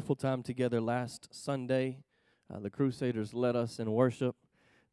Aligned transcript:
Wonderful 0.00 0.16
time 0.16 0.42
together 0.42 0.80
last 0.80 1.28
Sunday. 1.30 1.98
Uh, 2.50 2.58
the 2.58 2.70
Crusaders 2.70 3.34
led 3.34 3.54
us 3.54 3.78
in 3.78 3.92
worship. 3.92 4.34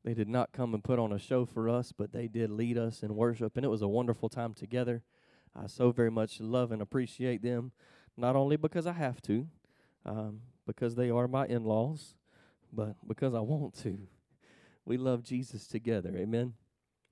They 0.04 0.14
did 0.14 0.28
not 0.28 0.52
come 0.52 0.74
and 0.74 0.84
put 0.84 1.00
on 1.00 1.14
a 1.14 1.18
show 1.18 1.46
for 1.46 1.70
us, 1.70 1.94
but 1.94 2.12
they 2.12 2.28
did 2.28 2.52
lead 2.52 2.78
us 2.78 3.04
in 3.04 3.16
worship, 3.16 3.56
and 3.56 3.64
it 3.64 3.70
was 3.70 3.82
a 3.82 3.88
wonderful 3.88 4.28
time 4.28 4.54
together. 4.54 5.04
I 5.56 5.68
so 5.68 5.92
very 5.92 6.12
much 6.12 6.42
love 6.42 6.74
and 6.74 6.82
appreciate 6.82 7.42
them, 7.42 7.72
not 8.18 8.36
only 8.36 8.58
because 8.58 8.86
I 8.86 8.92
have 8.92 9.22
to, 9.22 9.48
um, 10.06 10.42
because 10.66 10.96
they 10.96 11.10
are 11.10 11.30
my 11.30 11.46
in 11.46 11.64
laws, 11.64 12.16
but 12.74 12.98
because 13.08 13.34
I 13.34 13.40
want 13.40 13.82
to. 13.84 13.98
We 14.84 14.98
love 14.98 15.24
Jesus 15.24 15.68
together. 15.68 16.18
Amen. 16.18 16.56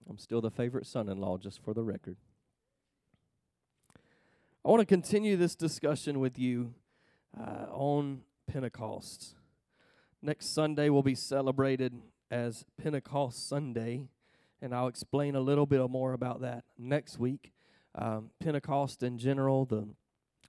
I'm 0.10 0.18
still 0.18 0.42
the 0.42 0.52
favorite 0.52 0.86
son 0.86 1.08
in 1.08 1.20
law, 1.20 1.38
just 1.38 1.64
for 1.64 1.74
the 1.74 1.84
record. 1.84 2.18
I 4.66 4.68
want 4.68 4.82
to 4.82 4.86
continue 4.86 5.38
this 5.38 5.56
discussion 5.56 6.20
with 6.20 6.38
you 6.38 6.74
uh, 7.40 7.66
on 7.72 8.22
Pentecost. 8.48 9.36
Next 10.22 10.54
Sunday 10.54 10.90
will 10.90 11.04
be 11.04 11.16
celebrated 11.16 11.94
as 12.32 12.66
Pentecost 12.82 13.48
Sunday, 13.48 14.08
and 14.62 14.74
I'll 14.74 14.88
explain 14.88 15.36
a 15.36 15.42
little 15.42 15.66
bit 15.66 15.88
more 15.90 16.14
about 16.14 16.42
that 16.42 16.64
next 16.78 17.20
week. 17.20 17.52
Um, 17.94 18.32
Pentecost 18.40 19.04
in 19.04 19.18
general, 19.18 19.66
the 19.66 19.88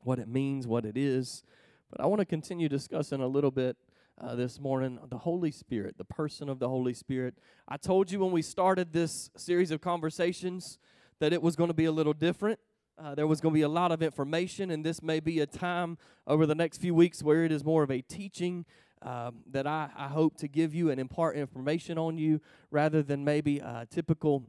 what 0.02 0.18
it 0.18 0.28
means, 0.28 0.66
what 0.66 0.84
it 0.84 0.96
is. 0.96 1.42
But 1.90 2.00
I 2.00 2.06
want 2.06 2.20
to 2.20 2.26
continue 2.26 2.68
discussing 2.68 3.20
a 3.20 3.26
little 3.26 3.50
bit 3.50 3.76
uh, 4.20 4.34
this 4.34 4.60
morning 4.60 4.98
the 5.08 5.18
Holy 5.18 5.50
Spirit, 5.50 5.98
the 5.98 6.04
person 6.04 6.48
of 6.48 6.58
the 6.58 6.68
Holy 6.68 6.94
Spirit. 6.94 7.34
I 7.68 7.76
told 7.76 8.10
you 8.10 8.20
when 8.20 8.32
we 8.32 8.42
started 8.42 8.92
this 8.92 9.30
series 9.36 9.70
of 9.70 9.80
conversations 9.80 10.78
that 11.18 11.32
it 11.32 11.42
was 11.42 11.56
going 11.56 11.68
to 11.68 11.74
be 11.74 11.84
a 11.84 11.92
little 11.92 12.12
different. 12.12 12.58
Uh, 12.98 13.14
there 13.14 13.26
was 13.26 13.42
going 13.42 13.52
to 13.52 13.58
be 13.58 13.62
a 13.62 13.68
lot 13.68 13.92
of 13.92 14.02
information, 14.02 14.70
and 14.70 14.84
this 14.84 15.02
may 15.02 15.20
be 15.20 15.40
a 15.40 15.46
time 15.46 15.98
over 16.26 16.46
the 16.46 16.54
next 16.54 16.78
few 16.78 16.94
weeks 16.94 17.22
where 17.22 17.44
it 17.44 17.52
is 17.52 17.62
more 17.62 17.82
of 17.82 17.90
a 17.90 18.00
teaching 18.00 18.64
um, 19.02 19.40
that 19.50 19.66
I, 19.66 19.90
I 19.94 20.08
hope 20.08 20.38
to 20.38 20.48
give 20.48 20.74
you 20.74 20.90
and 20.90 20.98
impart 20.98 21.36
information 21.36 21.98
on 21.98 22.16
you 22.16 22.40
rather 22.70 23.02
than 23.02 23.22
maybe 23.22 23.58
a 23.58 23.86
typical 23.90 24.44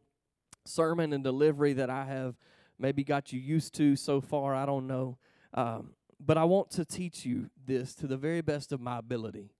sermon 0.65 1.11
and 1.11 1.25
delivery 1.25 1.73
that 1.73 1.89
I 1.89 2.05
have 2.05 2.35
maybe 2.79 3.03
got 3.03 3.33
you 3.33 3.39
used 3.39 3.73
to 3.75 3.97
so 3.97 4.21
far. 4.21 4.55
I 4.55 4.65
don't 4.65 4.87
know. 4.87 5.17
Um, 5.53 5.91
but 6.19 6.37
I 6.37 6.45
want 6.45 6.71
to 6.71 6.85
teach 6.85 7.25
you 7.25 7.49
this 7.65 7.93
to 7.95 8.07
the 8.07 8.17
very 8.17 8.41
best 8.41 8.71
of 8.71 8.79
my 8.79 8.99
ability. 8.99 9.51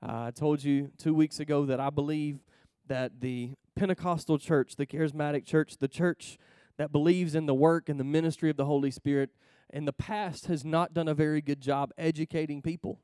Uh, 0.00 0.26
I 0.26 0.30
told 0.30 0.62
you 0.62 0.92
two 0.96 1.12
weeks 1.12 1.40
ago 1.40 1.66
that 1.66 1.80
I 1.80 1.90
believe 1.90 2.38
that 2.86 3.20
the 3.20 3.54
Pentecostal 3.74 4.38
church, 4.38 4.76
the 4.76 4.86
charismatic 4.86 5.44
church, 5.44 5.78
the 5.78 5.88
church 5.88 6.38
that 6.78 6.92
believes 6.92 7.34
in 7.34 7.46
the 7.46 7.54
work 7.54 7.88
and 7.88 8.00
the 8.00 8.04
ministry 8.04 8.48
of 8.48 8.56
the 8.56 8.64
Holy 8.64 8.90
Spirit 8.90 9.30
in 9.70 9.84
the 9.84 9.92
past 9.92 10.46
has 10.46 10.64
not 10.64 10.94
done 10.94 11.08
a 11.08 11.14
very 11.14 11.42
good 11.42 11.60
job 11.60 11.92
educating 11.98 12.62
people. 12.62 13.00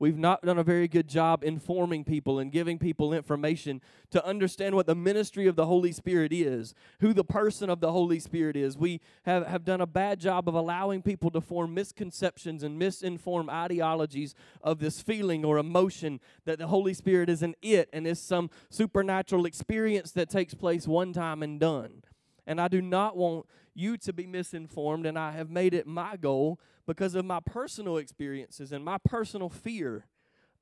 We've 0.00 0.16
not 0.16 0.40
done 0.40 0.58
a 0.58 0.64
very 0.64 0.88
good 0.88 1.08
job 1.08 1.44
informing 1.44 2.04
people 2.04 2.38
and 2.38 2.50
giving 2.50 2.78
people 2.78 3.12
information 3.12 3.82
to 4.12 4.24
understand 4.24 4.74
what 4.74 4.86
the 4.86 4.94
ministry 4.94 5.46
of 5.46 5.56
the 5.56 5.66
Holy 5.66 5.92
Spirit 5.92 6.32
is, 6.32 6.74
who 7.00 7.12
the 7.12 7.22
person 7.22 7.68
of 7.68 7.80
the 7.80 7.92
Holy 7.92 8.18
Spirit 8.18 8.56
is. 8.56 8.78
We 8.78 9.02
have, 9.24 9.46
have 9.46 9.62
done 9.62 9.82
a 9.82 9.86
bad 9.86 10.18
job 10.18 10.48
of 10.48 10.54
allowing 10.54 11.02
people 11.02 11.30
to 11.32 11.42
form 11.42 11.74
misconceptions 11.74 12.62
and 12.62 12.78
misinformed 12.78 13.50
ideologies 13.50 14.34
of 14.62 14.78
this 14.78 15.02
feeling 15.02 15.44
or 15.44 15.58
emotion 15.58 16.18
that 16.46 16.58
the 16.58 16.68
Holy 16.68 16.94
Spirit 16.94 17.28
is 17.28 17.42
an 17.42 17.54
it 17.60 17.90
and 17.92 18.06
is 18.06 18.18
some 18.18 18.48
supernatural 18.70 19.44
experience 19.44 20.12
that 20.12 20.30
takes 20.30 20.54
place 20.54 20.88
one 20.88 21.12
time 21.12 21.42
and 21.42 21.60
done. 21.60 22.02
And 22.46 22.60
I 22.60 22.68
do 22.68 22.80
not 22.82 23.16
want 23.16 23.46
you 23.74 23.96
to 23.98 24.12
be 24.12 24.26
misinformed, 24.26 25.06
and 25.06 25.18
I 25.18 25.32
have 25.32 25.50
made 25.50 25.74
it 25.74 25.86
my 25.86 26.16
goal 26.16 26.60
because 26.86 27.14
of 27.14 27.24
my 27.24 27.40
personal 27.40 27.96
experiences 27.96 28.72
and 28.72 28.84
my 28.84 28.98
personal 28.98 29.48
fear 29.48 30.06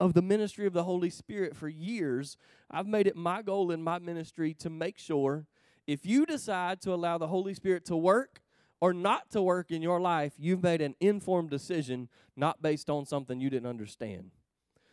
of 0.01 0.15
the 0.15 0.23
ministry 0.23 0.67
of 0.67 0.73
the 0.73 0.85
Holy 0.85 1.11
Spirit 1.11 1.57
for 1.57 1.69
years. 1.69 2.37
I've 2.71 2.87
made 2.87 3.07
it 3.07 3.17
my 3.17 3.43
goal 3.43 3.71
in 3.71 3.83
my 3.83 3.99
ministry 3.99 4.55
to 4.55 4.71
make 4.71 4.99
sure 4.99 5.47
if 5.87 6.05
you 6.05 6.27
decide 6.27 6.81
to 6.83 6.93
allow 6.93 7.19
the 7.19 7.29
Holy 7.29 7.55
Spirit 7.55 7.85
to 7.87 7.97
work 7.97 8.43
or 8.81 8.93
not 8.93 9.31
to 9.31 9.43
work 9.43 9.71
in 9.71 9.83
your 9.83 10.01
life, 10.01 10.35
you've 10.39 10.63
made 10.63 10.81
an 10.81 10.95
informed 11.01 11.51
decision, 11.51 12.09
not 12.37 12.63
based 12.63 12.89
on 12.91 13.07
something 13.07 13.41
you 13.41 13.51
didn't 13.51 13.69
understand. 13.69 14.31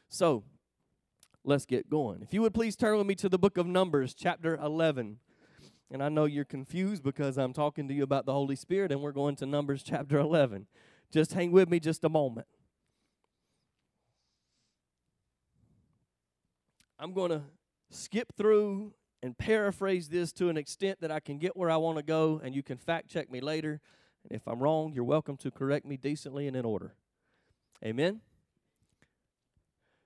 So, 0.07 0.43
let's 1.43 1.65
get 1.65 1.89
going. 1.89 2.21
If 2.21 2.33
you 2.33 2.41
would 2.41 2.53
please 2.53 2.75
turn 2.75 2.97
with 2.97 3.05
me 3.05 3.15
to 3.15 3.29
the 3.29 3.37
book 3.37 3.57
of 3.57 3.67
Numbers, 3.67 4.13
chapter 4.13 4.55
11. 4.55 5.17
And 5.91 6.01
I 6.01 6.09
know 6.09 6.25
you're 6.25 6.45
confused 6.45 7.03
because 7.03 7.37
I'm 7.37 7.53
talking 7.53 7.87
to 7.87 7.93
you 7.93 8.03
about 8.03 8.25
the 8.25 8.33
Holy 8.33 8.55
Spirit, 8.55 8.91
and 8.91 9.01
we're 9.01 9.11
going 9.11 9.35
to 9.37 9.45
Numbers 9.45 9.83
chapter 9.85 10.17
11. 10.17 10.67
Just 11.11 11.33
hang 11.33 11.51
with 11.51 11.69
me 11.69 11.79
just 11.79 12.03
a 12.03 12.09
moment. 12.09 12.47
I'm 16.97 17.13
going 17.13 17.31
to 17.31 17.41
skip 17.91 18.33
through 18.35 18.93
and 19.21 19.37
paraphrase 19.37 20.09
this 20.09 20.31
to 20.33 20.49
an 20.49 20.57
extent 20.57 21.01
that 21.01 21.11
I 21.11 21.19
can 21.19 21.37
get 21.37 21.55
where 21.55 21.69
I 21.69 21.77
want 21.77 21.97
to 21.97 22.03
go, 22.03 22.41
and 22.43 22.55
you 22.55 22.63
can 22.63 22.77
fact 22.77 23.09
check 23.09 23.29
me 23.29 23.41
later. 23.41 23.81
And 24.23 24.35
if 24.35 24.47
I'm 24.47 24.59
wrong, 24.59 24.93
you're 24.93 25.03
welcome 25.03 25.37
to 25.37 25.51
correct 25.51 25.85
me 25.85 25.97
decently 25.97 26.47
and 26.47 26.55
in 26.55 26.65
order. 26.65 26.93
Amen. 27.83 28.21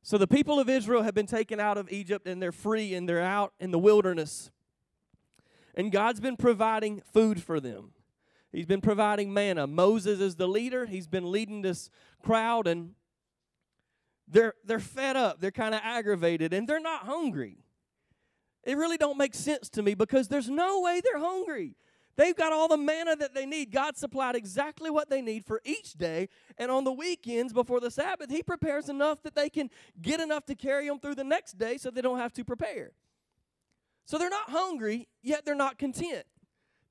So 0.01 0.18
the 0.18 0.28
people 0.28 0.59
of 0.59 0.69
Israel 0.69 1.03
have 1.03 1.13
been 1.13 1.28
taken 1.28 1.59
out 1.59 1.78
of 1.78 1.91
Egypt 1.91 2.28
and 2.28 2.41
they're 2.41 2.51
free 2.51 2.94
and 2.94 3.07
they're 3.07 3.22
out 3.22 3.53
in 3.59 3.72
the 3.72 3.79
wilderness. 3.79 4.51
And 5.79 5.94
God's 5.94 6.19
been 6.19 6.35
providing 6.35 7.01
food 7.13 7.41
for 7.41 7.62
them. 7.62 7.91
He's 8.51 8.66
been 8.66 8.81
providing 8.81 9.34
manna. 9.34 9.66
Moses 9.66 10.19
is 10.19 10.35
the 10.35 10.45
leader. 10.45 10.85
He's 10.85 11.07
been 11.07 11.31
leading 11.31 11.62
this 11.62 11.90
crowd 12.22 12.67
and 12.67 12.95
they're 14.28 14.56
they're 14.66 14.81
fed 14.81 15.16
up. 15.16 15.39
They're 15.39 15.51
kind 15.51 15.73
of 15.73 15.79
aggravated 15.81 16.53
and 16.53 16.68
they're 16.68 16.81
not 16.81 17.03
hungry. 17.03 17.59
It 18.66 18.75
really 18.75 18.97
don't 18.97 19.18
make 19.18 19.34
sense 19.34 19.69
to 19.69 19.81
me 19.81 19.94
because 19.94 20.28
there's 20.28 20.50
no 20.50 20.81
way 20.81 21.00
they're 21.01 21.18
hungry. 21.18 21.78
They've 22.18 22.35
got 22.35 22.51
all 22.51 22.68
the 22.68 22.75
manna 22.75 23.16
that 23.16 23.34
they 23.34 23.45
need. 23.45 23.72
God 23.72 23.95
supplied 23.95 24.35
exactly 24.35 24.89
what 24.89 25.09
they 25.09 25.22
need 25.22 25.45
for 25.45 25.62
each 25.63 25.94
day. 25.94 26.28
And 26.57 26.69
on 26.69 26.84
the 26.84 26.91
weekends 26.91 27.53
before 27.53 27.79
the 27.79 27.89
Sabbath, 27.89 28.29
He 28.29 28.44
prepares 28.44 28.89
enough 28.89 29.23
that 29.23 29.34
they 29.34 29.50
can 29.50 29.69
get 30.01 30.19
enough 30.19 30.45
to 30.47 30.56
carry 30.56 30.89
them 30.89 31.00
through 31.00 31.16
the 31.16 31.23
next 31.23 31.57
day 31.57 31.78
so 31.78 31.89
they 31.89 32.01
don't 32.01 32.19
have 32.19 32.34
to 32.34 32.44
prepare. 32.44 32.91
So 34.09 34.17
they're 34.17 34.27
not 34.27 34.49
hungry, 34.49 35.07
yet 35.21 35.45
they're 35.45 35.53
not 35.53 35.77
content. 35.77 36.25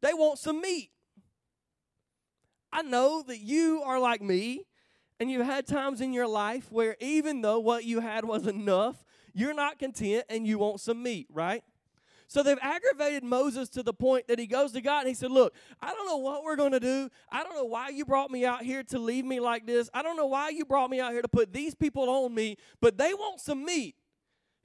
They 0.02 0.14
want 0.14 0.38
some 0.38 0.60
meat. 0.60 0.92
I 2.72 2.82
know 2.82 3.24
that 3.26 3.40
you 3.40 3.82
are 3.84 3.98
like 3.98 4.22
me, 4.22 4.66
and 5.18 5.28
you've 5.28 5.44
had 5.44 5.66
times 5.66 6.00
in 6.00 6.12
your 6.12 6.28
life 6.28 6.70
where 6.70 6.96
even 7.00 7.40
though 7.40 7.58
what 7.58 7.82
you 7.82 7.98
had 7.98 8.24
was 8.24 8.46
enough, 8.46 9.04
you're 9.34 9.52
not 9.52 9.80
content 9.80 10.26
and 10.28 10.46
you 10.46 10.58
want 10.58 10.80
some 10.80 11.02
meat, 11.02 11.26
right? 11.32 11.64
So 12.28 12.44
they've 12.44 12.56
aggravated 12.62 13.24
Moses 13.24 13.68
to 13.70 13.82
the 13.82 13.92
point 13.92 14.28
that 14.28 14.38
he 14.38 14.46
goes 14.46 14.70
to 14.70 14.80
God 14.80 15.00
and 15.00 15.08
he 15.08 15.14
said, 15.14 15.32
Look, 15.32 15.56
I 15.82 15.92
don't 15.92 16.06
know 16.06 16.18
what 16.18 16.44
we're 16.44 16.54
going 16.54 16.70
to 16.70 16.78
do. 16.78 17.10
I 17.32 17.42
don't 17.42 17.56
know 17.56 17.64
why 17.64 17.88
you 17.88 18.04
brought 18.04 18.30
me 18.30 18.44
out 18.44 18.62
here 18.62 18.84
to 18.84 18.98
leave 19.00 19.24
me 19.24 19.40
like 19.40 19.66
this. 19.66 19.90
I 19.92 20.02
don't 20.02 20.16
know 20.16 20.26
why 20.26 20.50
you 20.50 20.64
brought 20.64 20.88
me 20.88 21.00
out 21.00 21.10
here 21.10 21.22
to 21.22 21.28
put 21.28 21.52
these 21.52 21.74
people 21.74 22.08
on 22.08 22.32
me, 22.32 22.58
but 22.80 22.96
they 22.96 23.12
want 23.12 23.40
some 23.40 23.64
meat. 23.64 23.96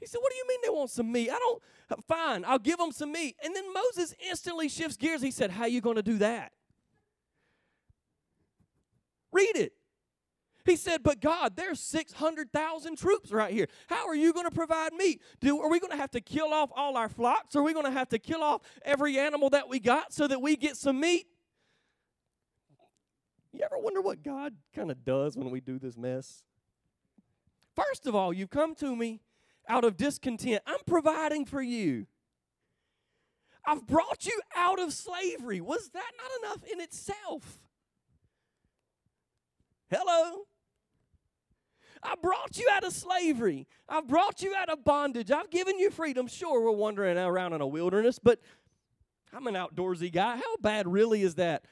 He 0.04 0.08
said, 0.08 0.20
What 0.20 0.34
do 0.34 0.38
you 0.38 0.46
mean 0.50 0.60
they 0.62 0.70
want 0.70 0.90
some 0.90 1.10
meat? 1.10 1.30
I 1.30 1.40
don't, 1.40 1.64
uh, 1.90 1.96
fine, 2.06 2.44
I'll 2.46 2.60
give 2.60 2.78
them 2.78 2.92
some 2.92 3.14
meat. 3.14 3.38
And 3.42 3.56
then 3.56 3.64
Moses 3.74 4.14
instantly 4.30 4.68
shifts 4.68 4.98
gears. 4.98 5.22
He 5.22 5.32
said, 5.32 5.50
How 5.50 5.62
are 5.62 5.70
you 5.70 5.80
going 5.80 5.96
to 5.96 6.04
do 6.04 6.18
that? 6.18 6.52
Read 9.32 9.56
it. 9.56 9.72
He 10.66 10.76
said, 10.76 11.04
But 11.04 11.22
God, 11.22 11.56
there's 11.56 11.80
600,000 11.80 12.98
troops 12.98 13.32
right 13.32 13.54
here. 13.54 13.70
How 13.88 14.06
are 14.06 14.14
you 14.14 14.34
going 14.34 14.44
to 14.46 14.52
provide 14.52 14.92
meat? 14.92 15.22
Do, 15.40 15.62
are 15.62 15.70
we 15.70 15.80
going 15.80 15.92
to 15.92 15.98
have 15.98 16.12
to 16.12 16.22
kill 16.22 16.54
off 16.54 16.70
all 16.76 16.98
our 16.98 17.08
flocks? 17.08 17.56
Are 17.56 17.64
we 17.64 17.72
going 17.72 17.86
to 17.86 17.92
have 17.92 18.10
to 18.10 18.20
kill 18.20 18.44
off 18.44 18.60
every 18.84 19.18
animal 19.18 19.52
that 19.52 19.70
we 19.70 19.80
got 19.80 20.12
so 20.12 20.28
that 20.28 20.42
we 20.42 20.58
get 20.58 20.76
some 20.76 21.00
meat? 21.00 21.28
You 23.54 23.62
ever 23.64 23.78
wonder 23.78 24.02
what 24.02 24.22
God 24.22 24.54
kind 24.76 24.92
of 24.92 25.06
does 25.06 25.38
when 25.38 25.50
we 25.50 25.62
do 25.62 25.80
this 25.80 25.96
mess? 25.96 26.44
First 27.74 28.06
of 28.06 28.16
all, 28.16 28.34
you've 28.34 28.50
come 28.50 28.76
to 28.76 28.98
me 28.98 29.22
out 29.68 29.84
of 29.84 29.98
discontent. 29.98 30.62
I'm 30.66 30.80
providing 30.86 31.46
for 31.46 31.62
you. 31.62 32.08
I've 33.66 33.88
brought 33.88 34.26
you 34.26 34.40
out 34.56 34.80
of 34.80 34.92
slavery. 34.92 35.62
Was 35.62 35.90
that 35.94 36.12
not 36.18 36.52
enough 36.52 36.72
in 36.72 36.82
itself? 36.82 37.60
Hello? 39.90 40.44
I 42.02 42.16
brought 42.22 42.58
you 42.58 42.68
out 42.72 42.84
of 42.84 42.92
slavery. 42.92 43.68
I've 43.88 44.08
brought 44.08 44.42
you 44.42 44.54
out 44.56 44.70
of 44.70 44.84
bondage. 44.84 45.32
I've 45.32 45.50
given 45.50 45.80
you 45.80 45.90
freedom. 45.90 46.28
Sure, 46.28 46.62
we're 46.62 46.72
wandering 46.72 47.18
around 47.18 47.54
in 47.54 47.62
a 47.62 47.68
wilderness, 47.68 48.20
but 48.20 48.40
I'm 49.32 49.48
an 49.48 49.56
outdoorsy 49.56 50.12
guy. 50.12 50.36
How 50.36 50.58
bad 50.60 50.88
really 50.88 51.22
is 51.24 51.36
that? 51.36 51.64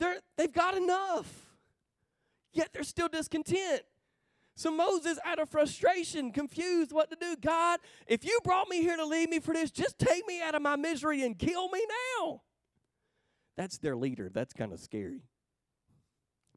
They're, 0.00 0.18
they've 0.36 0.52
got 0.52 0.76
enough, 0.76 1.32
yet 2.52 2.70
they're 2.72 2.82
still 2.82 3.08
discontent. 3.08 3.82
So 4.56 4.70
Moses, 4.70 5.18
out 5.24 5.40
of 5.40 5.48
frustration, 5.48 6.30
confused 6.30 6.92
what 6.92 7.10
to 7.10 7.16
do. 7.16 7.36
God, 7.40 7.80
if 8.06 8.24
you 8.24 8.38
brought 8.44 8.68
me 8.68 8.82
here 8.82 8.96
to 8.96 9.04
lead 9.04 9.28
me 9.28 9.40
for 9.40 9.52
this, 9.52 9.70
just 9.70 9.98
take 9.98 10.26
me 10.26 10.40
out 10.40 10.54
of 10.54 10.62
my 10.62 10.76
misery 10.76 11.24
and 11.24 11.36
kill 11.36 11.68
me 11.70 11.84
now. 12.18 12.42
That's 13.56 13.78
their 13.78 13.96
leader. 13.96 14.30
That's 14.32 14.52
kind 14.52 14.72
of 14.72 14.78
scary. 14.78 15.22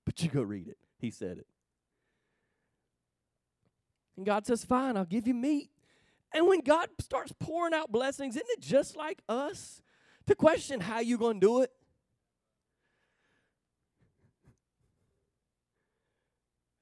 But 0.06 0.22
you 0.22 0.30
go 0.30 0.42
read 0.42 0.68
it. 0.68 0.78
He 1.00 1.10
said 1.10 1.38
it. 1.40 1.48
And 4.16 4.26
God 4.26 4.46
says, 4.46 4.64
Fine, 4.64 4.98
I'll 4.98 5.06
give 5.06 5.28
you 5.28 5.34
meat. 5.34 5.70
And 6.34 6.48
when 6.48 6.62
God 6.62 6.90
starts 7.00 7.34
pouring 7.40 7.74
out 7.74 7.92
blessings, 7.92 8.36
isn't 8.36 8.50
it 8.50 8.62
just 8.62 8.96
like 8.96 9.22
us 9.30 9.82
to 10.28 10.36
question 10.36 10.82
how 10.82 11.00
you 11.00 11.18
going 11.18 11.40
to 11.40 11.48
do 11.48 11.62
it? 11.62 11.72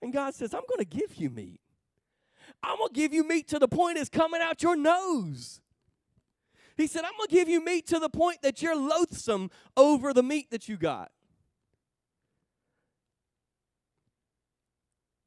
And 0.06 0.14
God 0.14 0.36
says, 0.36 0.54
I'm 0.54 0.62
going 0.70 0.78
to 0.78 0.86
give 0.86 1.16
you 1.16 1.32
meat. 1.32 1.60
I'm 2.62 2.78
going 2.78 2.90
to 2.90 2.94
give 2.94 3.12
you 3.12 3.28
meat 3.28 3.48
to 3.48 3.58
the 3.58 3.68
point 3.68 3.98
it's 3.98 4.08
coming 4.08 4.40
out 4.40 4.62
your 4.62 4.76
nose. 4.76 5.62
He 6.78 6.86
said, 6.86 7.04
I'm 7.04 7.14
going 7.18 7.28
to 7.28 7.34
give 7.34 7.50
you 7.50 7.60
meat 7.66 7.88
to 7.88 7.98
the 7.98 8.08
point 8.08 8.44
that 8.44 8.62
you're 8.62 8.76
loathsome 8.76 9.50
over 9.76 10.14
the 10.14 10.22
meat 10.22 10.52
that 10.52 10.70
you 10.70 10.78
got. 10.78 11.12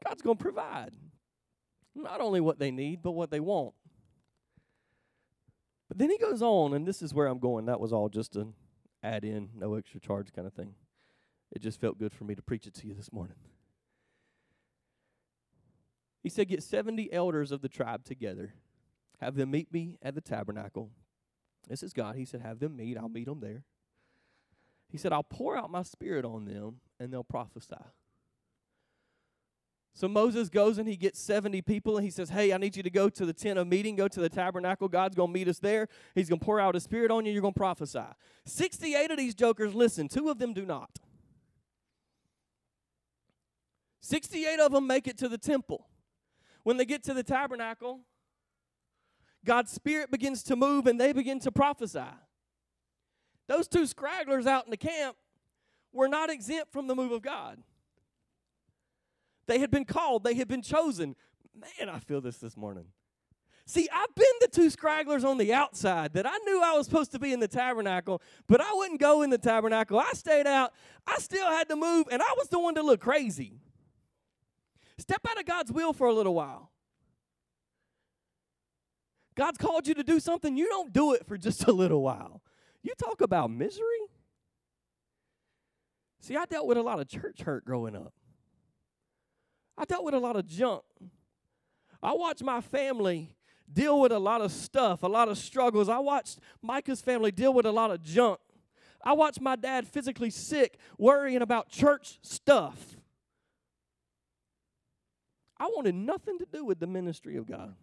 God's 0.07 0.23
going 0.23 0.37
to 0.37 0.43
provide 0.45 0.93
not 1.97 2.21
only 2.21 2.41
what 2.41 2.61
they 2.61 2.71
need, 2.71 3.03
but 3.03 3.11
what 3.11 3.33
they 3.33 3.41
want. 3.41 3.75
But 5.89 5.99
then 5.99 6.09
he 6.09 6.19
goes 6.19 6.41
on, 6.41 6.73
and 6.73 6.87
this 6.87 7.03
is 7.03 7.13
where 7.13 7.27
I'm 7.27 7.41
going. 7.41 7.67
That 7.67 7.81
was 7.81 7.93
all 7.93 8.09
just 8.09 8.37
an 8.37 8.55
add 9.03 9.25
in, 9.25 9.49
no 9.57 9.75
extra 9.75 9.99
charge 9.99 10.33
kind 10.33 10.47
of 10.47 10.53
thing. 10.53 10.75
It 11.51 11.63
just 11.63 11.81
felt 11.81 11.99
good 11.99 12.13
for 12.13 12.23
me 12.23 12.37
to 12.37 12.43
preach 12.43 12.69
it 12.69 12.75
to 12.75 12.87
you 12.87 12.95
this 12.95 13.13
morning. 13.13 13.35
He 16.23 16.29
said, 16.29 16.49
Get 16.49 16.63
70 16.63 17.13
elders 17.13 17.53
of 17.53 17.61
the 17.61 17.69
tribe 17.69 18.05
together, 18.05 18.55
have 19.21 19.35
them 19.35 19.51
meet 19.51 19.73
me 19.73 19.99
at 20.03 20.15
the 20.15 20.21
tabernacle. 20.21 20.91
This 21.69 21.83
is 21.83 21.93
God. 21.93 22.17
He 22.17 22.25
said, 22.25 22.41
Have 22.41 22.61
them 22.61 22.77
meet. 22.77 22.97
I'll 22.97 23.09
meet 23.09 23.27
them 23.27 23.41
there. 23.41 23.65
He 24.91 24.99
said, 24.99 25.13
I'll 25.13 25.23
pour 25.23 25.57
out 25.57 25.71
my 25.71 25.83
spirit 25.83 26.25
on 26.25 26.47
them, 26.47 26.81
and 26.99 27.13
they'll 27.13 27.25
prophesy. 27.25 27.77
So 29.99 30.07
Moses 30.07 30.49
goes 30.49 30.79
and 30.79 30.89
he 30.89 30.95
gets 30.95 31.19
70 31.19 31.61
people 31.63 31.97
and 31.97 32.05
he 32.05 32.11
says, 32.13 32.31
Hey, 32.31 32.53
I 32.53 32.57
need 32.57 32.77
you 32.77 32.85
to 32.85 32.91
go 32.91 33.09
to 33.09 33.27
the 33.27 33.33
tent 33.33 33.59
of 33.59 33.67
meeting, 33.67 33.97
go 33.97 34.07
to 34.07 34.21
the 34.21 34.29
tabernacle. 34.29 34.87
God's 34.87 35.17
going 35.17 35.31
to 35.31 35.35
meet 35.35 35.49
us 35.49 35.59
there. 35.59 35.89
He's 36.15 36.29
going 36.29 36.39
to 36.39 36.45
pour 36.45 36.61
out 36.61 36.75
his 36.75 36.85
spirit 36.85 37.11
on 37.11 37.27
you. 37.27 37.33
You're 37.33 37.43
going 37.43 37.53
to 37.53 37.59
prophesy. 37.59 38.05
68 38.45 39.11
of 39.11 39.19
these 39.19 39.35
jokers 39.35 39.75
listen, 39.75 40.07
two 40.07 40.29
of 40.29 40.39
them 40.39 40.53
do 40.53 40.65
not. 40.65 41.01
68 44.03 44.61
of 44.61 44.71
them 44.71 44.87
make 44.87 45.09
it 45.09 45.19
to 45.19 45.29
the 45.29 45.37
temple. 45.37 45.89
When 46.69 46.77
they 46.77 46.85
get 46.85 47.03
to 47.05 47.15
the 47.15 47.23
tabernacle, 47.23 48.01
God's 49.43 49.73
Spirit 49.73 50.11
begins 50.11 50.43
to 50.43 50.55
move 50.55 50.87
and 50.87 51.01
they 51.01 51.15
begin 51.15 51.41
to 51.41 51.51
prophesy. 51.51 52.11
Those 53.47 53.67
two 53.67 53.85
scragglers 53.85 54.47
out 54.47 54.67
in 54.67 54.71
the 54.71 54.77
camp 54.77 55.17
were 55.95 56.09
not 56.09 56.29
exempt 56.29 56.71
from 56.71 56.87
the 56.87 56.95
move 56.95 57.11
of 57.11 57.23
God. 57.23 57.63
They 59.47 59.61
had 59.61 59.71
been 59.71 59.87
called, 59.87 60.25
they 60.25 60.35
had 60.35 60.47
been 60.47 60.61
chosen. 60.61 61.17
Man, 61.55 61.89
I 61.89 62.01
feel 62.01 62.21
this 62.21 62.37
this 62.37 62.55
morning. 62.55 62.85
See, 63.65 63.89
I've 63.91 64.15
been 64.15 64.27
the 64.43 64.49
two 64.49 64.69
scragglers 64.69 65.25
on 65.25 65.39
the 65.39 65.55
outside 65.55 66.13
that 66.13 66.27
I 66.27 66.37
knew 66.45 66.61
I 66.63 66.77
was 66.77 66.85
supposed 66.85 67.13
to 67.13 67.19
be 67.19 67.33
in 67.33 67.41
the 67.41 67.49
tabernacle, 67.49 68.21
but 68.47 68.61
I 68.61 68.75
wouldn't 68.75 69.01
go 69.01 69.23
in 69.23 69.31
the 69.31 69.39
tabernacle. 69.39 69.99
I 69.99 70.13
stayed 70.13 70.47
out. 70.47 70.75
I 71.07 71.17
still 71.17 71.47
had 71.47 71.71
to 71.71 71.77
move, 71.77 72.09
and 72.11 72.21
I 72.21 72.35
was 72.37 72.49
the 72.49 72.59
one 72.59 72.75
to 72.75 72.83
look 72.83 73.01
crazy. 73.01 73.63
Step 74.99 75.21
out 75.29 75.39
of 75.39 75.47
God's 75.47 75.73
will 75.73 75.93
for 75.93 76.09
a 76.09 76.13
little 76.13 76.35
while. 76.35 76.71
God's 79.35 79.59
called 79.59 79.87
you 79.87 79.95
to 79.95 80.03
do 80.03 80.19
something, 80.19 80.57
you 80.57 80.69
don't 80.69 80.93
do 80.93 81.15
it 81.15 81.25
for 81.27 81.39
just 81.39 81.65
a 81.69 81.73
little 81.73 82.03
while. 82.03 82.43
You 82.83 82.93
talk 82.99 83.21
about 83.21 83.51
misery. 83.51 83.85
See, 86.21 86.37
I 86.37 86.45
dealt 86.47 86.67
with 86.67 86.77
a 86.77 86.83
lot 86.83 86.99
of 86.99 87.09
church 87.09 87.43
hurt 87.43 87.65
growing 87.65 87.95
up. 87.95 88.13
I 89.77 89.85
dealt 89.85 90.05
with 90.05 90.15
a 90.15 90.19
lot 90.19 90.35
of 90.35 90.47
junk. 90.47 90.83
I 92.03 92.13
watched 92.13 92.43
my 92.43 92.61
family 92.61 93.37
deal 93.73 94.01
with 94.01 94.11
a 94.11 94.19
lot 94.19 94.41
of 94.41 94.51
stuff, 94.51 95.05
a 95.05 95.07
lot 95.07 95.29
of 95.29 95.39
struggles. 95.39 95.89
I 95.89 95.99
watched 95.99 96.41
Micah's 96.61 97.01
family 97.01 97.31
deal 97.31 97.55
with 97.55 97.67
a 97.67 97.73
lot 97.73 97.93
of 97.93 98.03
junk. 98.03 98.41
I 99.05 99.13
watched 99.13 99.41
my 99.41 99.55
dad 99.55 99.87
physically 99.87 100.31
sick, 100.31 100.79
worrying 100.99 101.43
about 101.43 101.69
church 101.69 102.19
stuff. 102.23 102.98
I 105.61 105.67
wanted 105.67 105.95
nothing 105.95 106.39
to 106.39 106.47
do 106.47 106.65
with 106.65 106.81
the 106.81 106.87
ministry 106.87 107.37
of 107.37 107.47
God. 107.47 107.75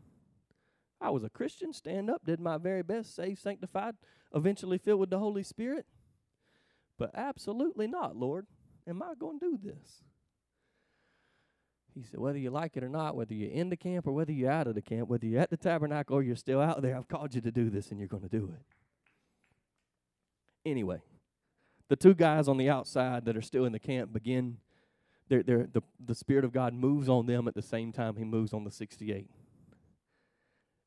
I 1.01 1.10
was 1.10 1.24
a 1.24 1.30
Christian, 1.30 1.74
stand 1.74 2.10
up, 2.10 2.25
did 2.25 2.39
my 2.39 2.57
very 2.57 2.81
best, 2.81 3.16
saved, 3.16 3.39
sanctified, 3.39 3.95
eventually 4.33 4.77
filled 4.77 5.01
with 5.01 5.10
the 5.10 5.19
Holy 5.19 5.44
Spirit. 5.44 5.86
But 6.98 7.12
absolutely 7.13 7.88
not, 7.88 8.16
Lord. 8.16 8.48
Am 8.88 9.04
I 9.04 9.13
going 9.19 9.39
to 9.39 9.45
do 9.45 9.60
this? 9.62 10.04
He 11.94 12.04
said, 12.04 12.19
whether 12.19 12.38
you 12.38 12.50
like 12.50 12.75
it 12.75 12.83
or 12.83 12.89
not, 12.89 13.16
whether 13.16 13.33
you're 13.33 13.51
in 13.51 13.69
the 13.69 13.78
camp 13.78 14.06
or 14.06 14.12
whether 14.12 14.31
you're 14.31 14.51
out 14.51 14.68
of 14.68 14.75
the 14.75 14.81
camp, 14.81 15.07
whether 15.07 15.25
you're 15.25 15.42
at 15.42 15.50
the 15.50 15.57
tabernacle 15.57 16.18
or 16.18 16.24
you're 16.24 16.36
still 16.36 16.60
out 16.60 16.81
there, 16.81 16.95
I've 16.95 17.07
called 17.07 17.33
you 17.33 17.42
to 17.42 17.51
do 17.51 17.69
this 17.69 17.89
and 17.89 18.00
you're 18.00 18.10
going 18.10 18.24
to 18.24 18.30
do 18.30 18.54
it. 18.54 20.69
Anyway, 20.69 21.01
the 21.88 21.95
two 21.95 22.13
guys 22.13 22.48
on 22.48 22.57
the 22.57 22.69
outside 22.69 23.25
that 23.25 23.38
are 23.38 23.42
still 23.42 23.66
in 23.66 23.71
the 23.71 23.80
camp 23.80 24.12
begin 24.12 24.57
they're, 25.27 25.44
they're, 25.44 25.68
the, 25.72 25.81
the 26.04 26.16
Spirit 26.16 26.45
of 26.45 26.51
God 26.51 26.74
moves 26.74 27.10
on 27.10 27.25
them 27.25 27.48
at 27.48 27.56
the 27.56 27.62
same 27.62 27.92
time 27.92 28.16
He 28.16 28.24
moves 28.24 28.54
on 28.54 28.63
the 28.63 28.72
68. 28.72 29.30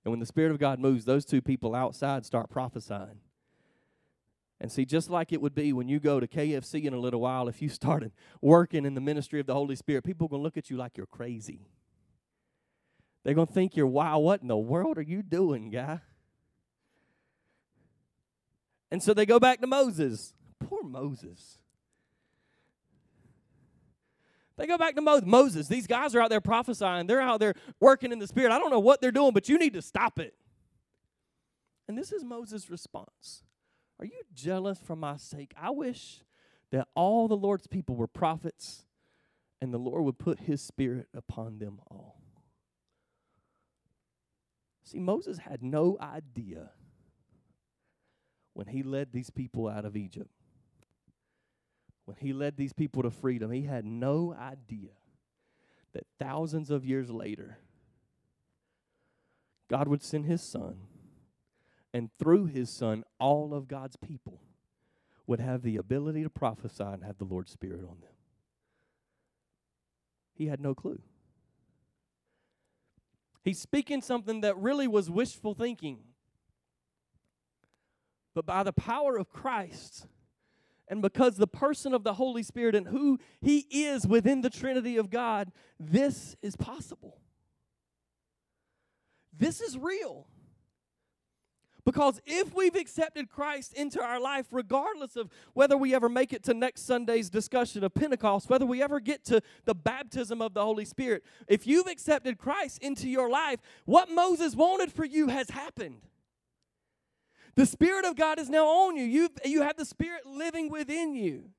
And 0.05 0.13
when 0.13 0.21
the 0.21 0.27
Spirit 0.27 0.53
of 0.53 0.59
God 0.59 0.79
moves, 0.79 1.05
those 1.05 1.25
two 1.25 1.43
people 1.43 1.75
outside 1.75 2.25
start 2.25 2.49
prophesying. 2.51 3.21
And 4.61 4.73
see, 4.73 4.85
just 4.85 5.09
like 5.09 5.33
it 5.33 5.41
would 5.41 5.55
be 5.55 5.73
when 5.73 5.89
you 5.89 6.01
go 6.01 6.19
to 6.19 6.27
KFC 6.27 6.85
in 6.85 6.95
a 6.95 6.99
little 6.99 7.21
while, 7.21 7.49
if 7.49 7.63
you 7.63 7.69
started 7.69 8.13
working 8.41 8.85
in 8.85 8.95
the 8.95 9.01
ministry 9.01 9.41
of 9.41 9.47
the 9.47 9.55
Holy 9.55 9.77
Spirit, 9.77 10.05
people 10.05 10.27
are 10.27 10.31
going 10.31 10.41
to 10.41 10.45
look 10.45 10.57
at 10.57 10.71
you 10.71 10.77
like 10.77 10.97
you're 10.97 11.07
crazy. 11.07 11.69
They're 13.25 13.35
going 13.35 13.47
to 13.47 13.53
think 13.53 13.77
you're, 13.77 13.87
wow, 13.87 14.19
what 14.21 14.43
in 14.43 14.49
the 14.49 14.57
world 14.57 14.99
are 14.99 15.03
you 15.03 15.23
doing, 15.23 15.71
guy? 15.71 16.01
And 18.91 19.03
so 19.03 19.13
they 19.13 19.27
go 19.27 19.39
back 19.39 19.61
to 19.61 19.67
Moses. 19.67 20.33
Poor 20.59 20.83
Moses. 20.83 21.59
They 24.59 24.67
go 24.67 24.77
back 24.77 24.97
to 24.97 25.01
Mo- 25.01 25.23
Moses. 25.25 25.69
These 25.69 25.87
guys 25.87 26.15
are 26.17 26.21
out 26.21 26.31
there 26.31 26.41
prophesying. 26.41 27.07
They're 27.07 27.21
out 27.21 27.39
there 27.39 27.55
working 27.81 28.11
in 28.11 28.19
the 28.19 28.27
Spirit. 28.27 28.51
I 28.51 28.59
don't 28.59 28.71
know 28.71 28.81
what 28.81 29.01
they're 29.01 29.13
doing, 29.13 29.33
but 29.33 29.49
you 29.49 29.57
need 29.57 29.73
to 29.75 29.83
stop 29.83 30.19
it. 30.19 30.35
And 31.87 31.97
this 31.97 32.13
is 32.13 32.25
Moses' 32.25 32.69
response 32.69 33.45
Are 34.01 34.05
you 34.05 34.21
jealous 34.35 34.79
for 34.79 34.97
my 34.97 35.17
sake? 35.17 35.55
I 35.59 35.71
wish 35.71 36.25
that 36.73 36.89
all 36.95 37.29
the 37.29 37.37
Lord's 37.37 37.69
people 37.69 37.95
were 37.95 38.09
prophets 38.09 38.85
and 39.63 39.73
the 39.73 39.79
Lord 39.79 40.05
would 40.05 40.19
put 40.19 40.41
his 40.41 40.61
Spirit 40.61 41.09
upon 41.15 41.61
them 41.61 41.81
all. 41.89 42.21
See, 44.83 44.99
Moses 44.99 45.39
had 45.39 45.63
no 45.63 45.97
idea 46.01 46.71
when 48.55 48.67
he 48.67 48.83
led 48.83 49.13
these 49.13 49.31
people 49.31 49.69
out 49.69 49.85
of 49.85 49.97
Egypt 49.97 50.31
when 52.09 52.17
he 52.19 52.33
led 52.33 52.57
these 52.57 52.73
people 52.73 53.03
to 53.03 53.11
freedom, 53.11 53.51
he 53.51 53.65
had 53.65 53.85
no 53.85 54.35
idea 54.35 54.93
that 55.93 56.07
thousands 56.19 56.71
of 56.71 56.83
years 56.83 57.11
later, 57.11 57.59
God 59.69 59.89
would 59.89 60.03
send 60.03 60.25
his 60.25 60.41
son, 60.41 60.79
and 61.93 62.09
through 62.19 62.47
his 62.47 62.71
son, 62.71 63.05
all 63.21 63.53
of 63.53 63.69
God's 63.69 63.97
people 63.97 64.41
would 65.27 65.39
have 65.39 65.61
the 65.61 65.77
ability 65.77 66.23
to 66.23 66.31
prophesy 66.31 66.83
and 66.83 67.05
have 67.05 67.19
the 67.19 67.27
Lord's 67.27 67.53
Spirit 67.53 67.83
on 67.83 68.01
them. 68.01 68.15
He 70.33 70.47
had 70.47 70.63
no 70.63 70.75
clue. 70.75 71.03
He's 73.45 73.59
speaking 73.59 74.01
something 74.01 74.41
that 74.41 74.57
really 74.57 74.89
was 74.89 75.11
wishful 75.11 75.53
thinking. 75.53 75.99
But 78.35 78.47
by 78.47 78.63
the 78.63 78.73
power 78.73 79.19
of 79.19 79.29
Christ, 79.29 80.07
and 80.91 81.03
because 81.03 81.37
the 81.37 81.47
person 81.47 81.95
of 81.95 82.05
the 82.05 82.15
Holy 82.15 82.43
Spirit 82.43 82.75
and 82.75 82.89
who 82.89 83.19
He 83.41 83.67
is 83.71 84.07
within 84.07 84.41
the 84.41 84.51
Trinity 84.51 84.97
of 84.97 85.11
God, 85.11 85.53
this 85.79 86.37
is 86.43 86.57
possible. 86.57 87.21
This 89.37 89.61
is 89.61 89.79
real. 89.79 90.27
Because 91.89 92.21
if 92.27 92.55
we've 92.55 92.75
accepted 92.75 93.31
Christ 93.31 93.73
into 93.73 94.03
our 94.03 94.21
life, 94.21 94.49
regardless 94.51 95.17
of 95.17 95.31
whether 95.55 95.75
we 95.75 95.95
ever 95.95 96.11
make 96.11 96.35
it 96.35 96.43
to 96.43 96.53
next 96.53 96.85
Sunday's 96.85 97.31
discussion 97.31 97.83
of 97.83 97.95
Pentecost, 97.95 98.51
whether 98.51 98.67
we 98.67 98.83
ever 98.83 99.01
get 99.01 99.25
to 99.27 99.41
the 99.65 99.75
baptism 99.75 100.43
of 100.43 100.53
the 100.53 100.63
Holy 100.63 100.85
Spirit, 100.85 101.25
if 101.47 101.67
you've 101.67 101.87
accepted 101.87 102.37
Christ 102.37 102.83
into 102.83 103.09
your 103.09 103.31
life, 103.31 103.61
what 103.87 104.11
Moses 104.11 104.55
wanted 104.55 104.93
for 104.93 105.07
you 105.07 105.29
has 105.29 105.49
happened. 105.49 106.03
The 107.59 107.67
Spirit 107.67 108.05
of 108.05 108.15
God 108.15 108.39
is 108.39 108.49
now 108.49 108.69
on 108.69 108.97
you. 108.97 109.03
you 109.03 109.31
you 109.45 109.63
have 109.63 109.77
the 109.77 109.85
Spirit 109.85 110.25
living 110.25 110.71
within 110.71 111.17
you. 111.17 111.51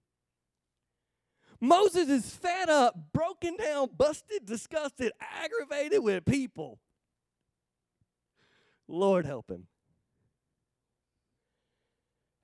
Moses 1.60 2.08
is 2.08 2.34
fed 2.34 2.70
up, 2.70 3.12
broken 3.12 3.58
down, 3.58 3.90
busted, 3.98 4.46
disgusted, 4.46 5.12
aggravated 5.20 6.02
with 6.02 6.24
people. 6.24 6.80
Lord 8.88 9.26
help 9.26 9.52
him. 9.52 9.68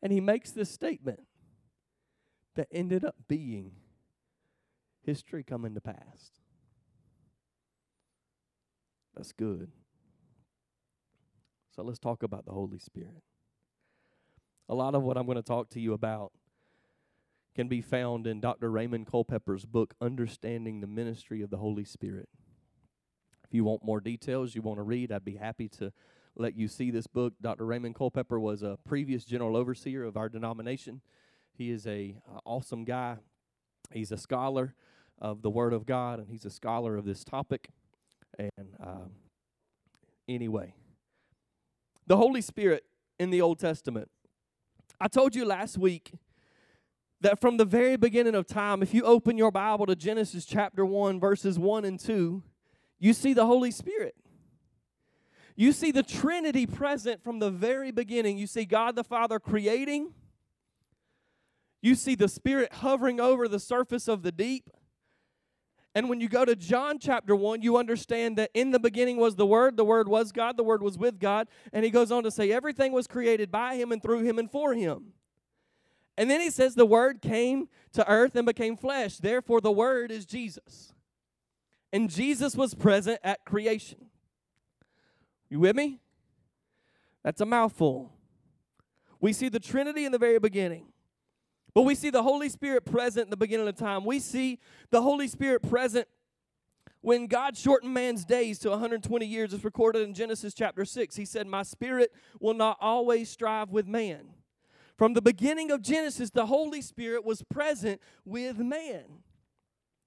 And 0.04 0.12
he 0.12 0.20
makes 0.20 0.52
this 0.52 0.70
statement 0.70 1.22
that 2.56 2.68
ended 2.74 3.06
up 3.06 3.16
being 3.30 3.72
history 5.02 5.46
coming 5.46 5.76
to 5.76 5.80
pass. 5.80 6.32
That's 9.16 9.32
good. 9.32 9.72
So 11.74 11.84
let's 11.84 12.00
talk 12.00 12.22
about 12.22 12.46
the 12.46 12.52
Holy 12.52 12.80
Spirit. 12.80 13.24
A 14.68 14.76
lot 14.76 14.96
of 14.96 15.04
what 15.04 15.18
I'm 15.18 15.26
going 15.26 15.38
to 15.38 15.44
talk 15.44 15.70
to 15.72 15.80
you 15.80 15.94
about 15.94 16.32
can 17.56 17.68
be 17.68 17.82
found 17.82 18.28
in 18.28 18.42
Dr. 18.42 18.70
Raymond 18.70 19.08
Culpepper's 19.08 19.66
book, 19.66 19.94
Understanding 20.02 20.82
the 20.82 20.88
Ministry 20.88 21.42
of 21.42 21.50
the 21.50 21.58
Holy 21.58 21.86
Spirit. 21.86 22.28
If 23.46 23.54
you 23.54 23.64
want 23.64 23.86
more 23.86 24.02
details, 24.02 24.56
you 24.56 24.62
want 24.62 24.80
to 24.80 24.84
read, 24.84 25.12
I'd 25.12 25.24
be 25.24 25.36
happy 25.36 25.70
to 25.70 25.94
let 26.36 26.56
you 26.56 26.68
see 26.68 26.92
this 26.92 27.08
book. 27.08 27.34
Dr. 27.42 27.66
Raymond 27.66 27.96
Culpepper 27.96 28.40
was 28.40 28.62
a 28.62 28.78
previous 28.86 29.24
general 29.24 29.56
overseer 29.56 30.04
of 30.04 30.18
our 30.18 30.28
denomination. 30.28 31.02
He 31.54 31.70
is 31.70 31.88
a 31.88 32.18
uh, 32.30 32.40
awesome 32.44 32.84
guy. 32.84 33.18
He's 33.92 34.12
a 34.12 34.18
scholar 34.18 34.74
of 35.20 35.42
the 35.42 35.50
Word 35.50 35.72
of 35.72 35.86
God, 35.86 36.20
and 36.20 36.30
he's 36.30 36.44
a 36.44 36.50
scholar 36.50 36.98
of 36.98 37.06
this 37.06 37.24
topic. 37.24 37.70
And 38.38 38.76
uh, 38.84 39.08
anyway, 40.28 40.74
the 42.08 42.18
Holy 42.18 42.42
Spirit 42.42 42.84
in 43.20 43.30
the 43.30 43.42
Old 43.42 43.60
Testament. 43.60 44.10
I 45.00 45.08
told 45.08 45.36
you 45.36 45.46
last 45.46 45.78
week 45.78 46.14
that 47.22 47.40
from 47.40 47.58
the 47.58 47.66
very 47.66 47.98
beginning 47.98 48.36
of 48.36 48.48
time, 48.48 48.82
if 48.82 48.94
you 48.94 49.04
open 49.04 49.38
your 49.38 49.52
Bible 49.52 49.86
to 49.88 49.96
Genesis 49.96 50.46
chapter 50.46 50.86
1, 50.86 51.20
verses 51.20 51.58
1 51.58 51.86
and 51.86 52.00
2, 52.00 52.44
you 53.00 53.14
see 53.14 53.34
the 53.34 53.46
Holy 53.46 53.72
Spirit. 53.72 54.16
You 55.56 55.72
see 55.72 55.92
the 55.92 56.04
Trinity 56.04 56.66
present 56.66 57.24
from 57.24 57.40
the 57.40 57.50
very 57.50 57.92
beginning. 57.92 58.38
You 58.38 58.48
see 58.48 58.66
God 58.66 58.96
the 58.96 59.04
Father 59.04 59.40
creating. 59.40 60.14
You 61.82 61.96
see 61.96 62.16
the 62.16 62.28
Spirit 62.28 62.74
hovering 62.74 63.20
over 63.20 63.48
the 63.48 63.60
surface 63.60 64.08
of 64.08 64.22
the 64.22 64.32
deep. 64.32 64.70
And 65.96 66.10
when 66.10 66.20
you 66.20 66.28
go 66.28 66.44
to 66.44 66.58
John 66.58 67.00
chapter 67.00 67.36
1, 67.36 67.62
you 67.62 67.78
understand 67.78 68.38
that 68.38 68.52
in 68.54 68.72
the 68.72 68.80
beginning 68.80 69.16
was 69.16 69.36
the 69.36 69.46
Word, 69.46 69.78
the 69.78 69.86
Word 69.86 70.10
was 70.10 70.34
God, 70.34 70.58
the 70.58 70.64
Word 70.64 70.84
was 70.84 70.98
with 70.98 71.20
God. 71.20 71.48
And 71.72 71.86
he 71.86 71.90
goes 71.90 72.12
on 72.12 72.24
to 72.24 72.32
say, 72.32 72.52
everything 72.52 72.92
was 72.92 73.08
created 73.08 73.50
by 73.50 73.76
Him 73.76 73.94
and 73.94 74.04
through 74.04 74.24
Him 74.24 74.38
and 74.38 74.52
for 74.52 74.74
Him. 74.74 75.14
And 76.18 76.30
then 76.30 76.42
he 76.42 76.50
says, 76.50 76.76
the 76.76 76.86
Word 76.86 77.22
came 77.22 77.70
to 77.94 78.10
earth 78.10 78.36
and 78.36 78.46
became 78.46 78.76
flesh. 78.76 79.18
Therefore, 79.18 79.62
the 79.62 79.72
Word 79.72 80.12
is 80.12 80.26
Jesus. 80.26 80.94
And 81.94 82.10
Jesus 82.10 82.56
was 82.56 82.74
present 82.74 83.20
at 83.24 83.46
creation. 83.46 84.10
You 85.50 85.62
with 85.62 85.76
me? 85.76 86.00
That's 87.24 87.40
a 87.40 87.46
mouthful. 87.46 88.12
We 89.22 89.32
see 89.32 89.50
the 89.50 89.60
Trinity 89.60 90.06
in 90.06 90.12
the 90.12 90.18
very 90.18 90.40
beginning. 90.40 90.88
But 91.76 91.82
we 91.82 91.94
see 91.94 92.10
the 92.10 92.24
Holy 92.24 92.48
Spirit 92.48 92.86
present 92.86 93.26
in 93.26 93.30
the 93.30 93.38
beginning 93.38 93.68
of 93.68 93.76
time. 93.76 94.06
We 94.06 94.20
see 94.20 94.60
the 94.92 95.02
Holy 95.02 95.28
Spirit 95.28 95.62
present 95.62 96.08
when 97.02 97.28
God 97.28 97.58
shortened 97.58 97.94
man's 97.94 98.24
days 98.24 98.60
to 98.60 98.70
120 98.70 99.26
years. 99.26 99.54
It's 99.54 99.66
recorded 99.66 100.08
in 100.08 100.14
Genesis 100.14 100.54
chapter 100.54 100.86
6. 100.86 101.18
He 101.18 101.26
said, 101.26 101.48
My 101.48 101.64
spirit 101.64 102.14
will 102.40 102.54
not 102.54 102.78
always 102.80 103.30
strive 103.30 103.72
with 103.72 103.88
man. 103.88 104.30
From 104.98 105.14
the 105.14 105.22
beginning 105.22 105.70
of 105.70 105.82
Genesis, 105.82 106.30
the 106.30 106.46
Holy 106.46 106.82
Spirit 106.82 107.26
was 107.26 107.44
present 107.44 108.00
with 108.24 108.58
man. 108.58 109.04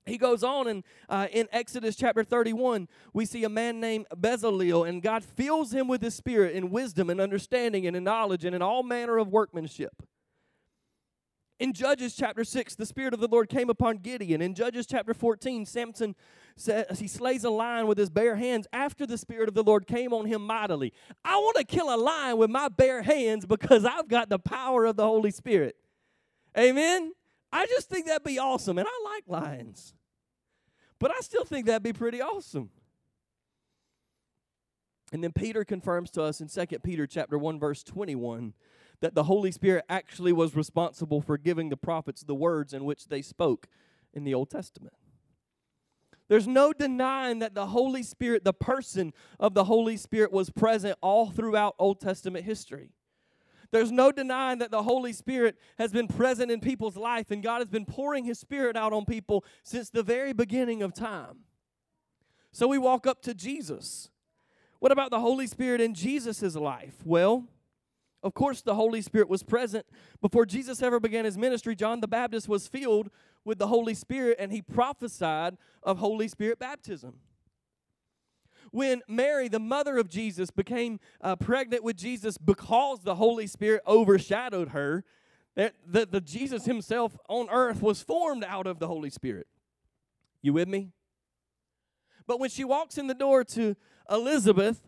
He 0.06 0.16
goes 0.16 0.42
on 0.42 0.68
and 0.68 0.84
uh, 1.10 1.26
in 1.30 1.48
Exodus 1.52 1.94
chapter 1.96 2.24
31, 2.24 2.88
we 3.12 3.26
see 3.26 3.44
a 3.44 3.50
man 3.50 3.78
named 3.78 4.06
Bezalel, 4.16 4.88
and 4.88 5.02
God 5.02 5.22
fills 5.22 5.74
him 5.74 5.86
with 5.86 6.00
his 6.00 6.14
spirit 6.14 6.54
in 6.54 6.70
wisdom 6.70 7.10
and 7.10 7.20
understanding 7.20 7.86
and 7.86 7.94
in 7.94 8.04
knowledge 8.04 8.46
and 8.46 8.56
in 8.56 8.62
all 8.62 8.82
manner 8.82 9.18
of 9.18 9.28
workmanship. 9.28 10.02
In 11.58 11.72
Judges 11.72 12.14
chapter 12.14 12.44
6, 12.44 12.76
the 12.76 12.86
Spirit 12.86 13.14
of 13.14 13.20
the 13.20 13.26
Lord 13.26 13.48
came 13.48 13.68
upon 13.68 13.98
Gideon. 13.98 14.40
In 14.40 14.54
Judges 14.54 14.86
chapter 14.86 15.12
14, 15.12 15.66
Samson 15.66 16.14
says 16.54 17.00
he 17.00 17.08
slays 17.08 17.42
a 17.42 17.50
lion 17.50 17.88
with 17.88 17.98
his 17.98 18.10
bare 18.10 18.36
hands 18.36 18.68
after 18.72 19.06
the 19.06 19.18
Spirit 19.18 19.48
of 19.48 19.54
the 19.54 19.64
Lord 19.64 19.86
came 19.86 20.12
on 20.12 20.26
him 20.26 20.46
mightily. 20.46 20.92
I 21.24 21.36
want 21.36 21.56
to 21.56 21.64
kill 21.64 21.92
a 21.92 21.96
lion 21.96 22.38
with 22.38 22.50
my 22.50 22.68
bare 22.68 23.02
hands 23.02 23.44
because 23.44 23.84
I've 23.84 24.08
got 24.08 24.28
the 24.28 24.38
power 24.38 24.84
of 24.84 24.96
the 24.96 25.04
Holy 25.04 25.32
Spirit. 25.32 25.76
Amen? 26.56 27.12
I 27.52 27.66
just 27.66 27.88
think 27.88 28.06
that'd 28.06 28.22
be 28.22 28.38
awesome. 28.38 28.78
And 28.78 28.86
I 28.86 29.12
like 29.12 29.24
lions. 29.26 29.94
But 31.00 31.10
I 31.10 31.20
still 31.20 31.44
think 31.44 31.66
that'd 31.66 31.82
be 31.82 31.92
pretty 31.92 32.20
awesome. 32.20 32.70
And 35.12 35.24
then 35.24 35.32
Peter 35.32 35.64
confirms 35.64 36.10
to 36.12 36.22
us 36.22 36.40
in 36.40 36.48
2 36.48 36.78
Peter 36.80 37.06
chapter 37.06 37.38
1 37.38 37.58
verse 37.58 37.82
21 37.82 38.52
that 39.00 39.14
the 39.14 39.24
Holy 39.24 39.52
Spirit 39.52 39.84
actually 39.88 40.32
was 40.32 40.56
responsible 40.56 41.20
for 41.20 41.38
giving 41.38 41.68
the 41.68 41.76
prophets 41.76 42.22
the 42.22 42.34
words 42.34 42.74
in 42.74 42.84
which 42.84 43.08
they 43.08 43.22
spoke 43.22 43.66
in 44.12 44.24
the 44.24 44.34
Old 44.34 44.50
Testament. 44.50 44.94
There's 46.28 46.46
no 46.46 46.72
denying 46.72 47.38
that 47.38 47.54
the 47.54 47.66
Holy 47.66 48.02
Spirit, 48.02 48.44
the 48.44 48.52
person 48.52 49.14
of 49.40 49.54
the 49.54 49.64
Holy 49.64 49.96
Spirit, 49.96 50.30
was 50.30 50.50
present 50.50 50.98
all 51.00 51.30
throughout 51.30 51.74
Old 51.78 52.00
Testament 52.00 52.44
history. 52.44 52.90
There's 53.70 53.92
no 53.92 54.12
denying 54.12 54.58
that 54.58 54.70
the 54.70 54.82
Holy 54.82 55.12
Spirit 55.12 55.56
has 55.78 55.92
been 55.92 56.08
present 56.08 56.50
in 56.50 56.60
people's 56.60 56.96
life 56.96 57.30
and 57.30 57.42
God 57.42 57.58
has 57.58 57.68
been 57.68 57.84
pouring 57.84 58.24
His 58.24 58.38
Spirit 58.38 58.76
out 58.76 58.92
on 58.92 59.04
people 59.04 59.44
since 59.62 59.90
the 59.90 60.02
very 60.02 60.32
beginning 60.32 60.82
of 60.82 60.94
time. 60.94 61.40
So 62.52 62.66
we 62.66 62.78
walk 62.78 63.06
up 63.06 63.22
to 63.22 63.34
Jesus. 63.34 64.10
What 64.78 64.92
about 64.92 65.10
the 65.10 65.20
Holy 65.20 65.46
Spirit 65.46 65.80
in 65.80 65.94
Jesus' 65.94 66.54
life? 66.54 66.94
Well, 67.04 67.44
of 68.22 68.34
course, 68.34 68.62
the 68.62 68.74
Holy 68.74 69.00
Spirit 69.00 69.28
was 69.28 69.42
present. 69.42 69.86
Before 70.20 70.44
Jesus 70.44 70.82
ever 70.82 70.98
began 70.98 71.24
his 71.24 71.38
ministry, 71.38 71.76
John 71.76 72.00
the 72.00 72.08
Baptist 72.08 72.48
was 72.48 72.66
filled 72.66 73.10
with 73.44 73.58
the 73.58 73.68
Holy 73.68 73.94
Spirit 73.94 74.36
and 74.40 74.52
he 74.52 74.60
prophesied 74.60 75.56
of 75.82 75.98
Holy 75.98 76.28
Spirit 76.28 76.58
baptism 76.58 77.20
when 78.70 79.02
Mary, 79.08 79.48
the 79.48 79.58
mother 79.58 79.98
of 79.98 80.08
Jesus, 80.08 80.50
became 80.50 81.00
uh, 81.20 81.36
pregnant 81.36 81.82
with 81.82 81.96
Jesus 81.96 82.38
because 82.38 83.00
the 83.00 83.14
Holy 83.14 83.46
Spirit 83.46 83.82
overshadowed 83.86 84.68
her, 84.68 85.04
that 85.54 85.74
the, 85.86 86.06
the 86.06 86.20
Jesus 86.20 86.64
himself 86.64 87.16
on 87.28 87.48
earth 87.50 87.82
was 87.82 88.02
formed 88.02 88.44
out 88.44 88.66
of 88.66 88.78
the 88.78 88.86
Holy 88.86 89.10
Spirit. 89.10 89.46
You 90.42 90.52
with 90.52 90.68
me? 90.68 90.92
But 92.26 92.38
when 92.38 92.50
she 92.50 92.64
walks 92.64 92.98
in 92.98 93.06
the 93.06 93.14
door 93.14 93.42
to 93.44 93.74
Elizabeth, 94.10 94.82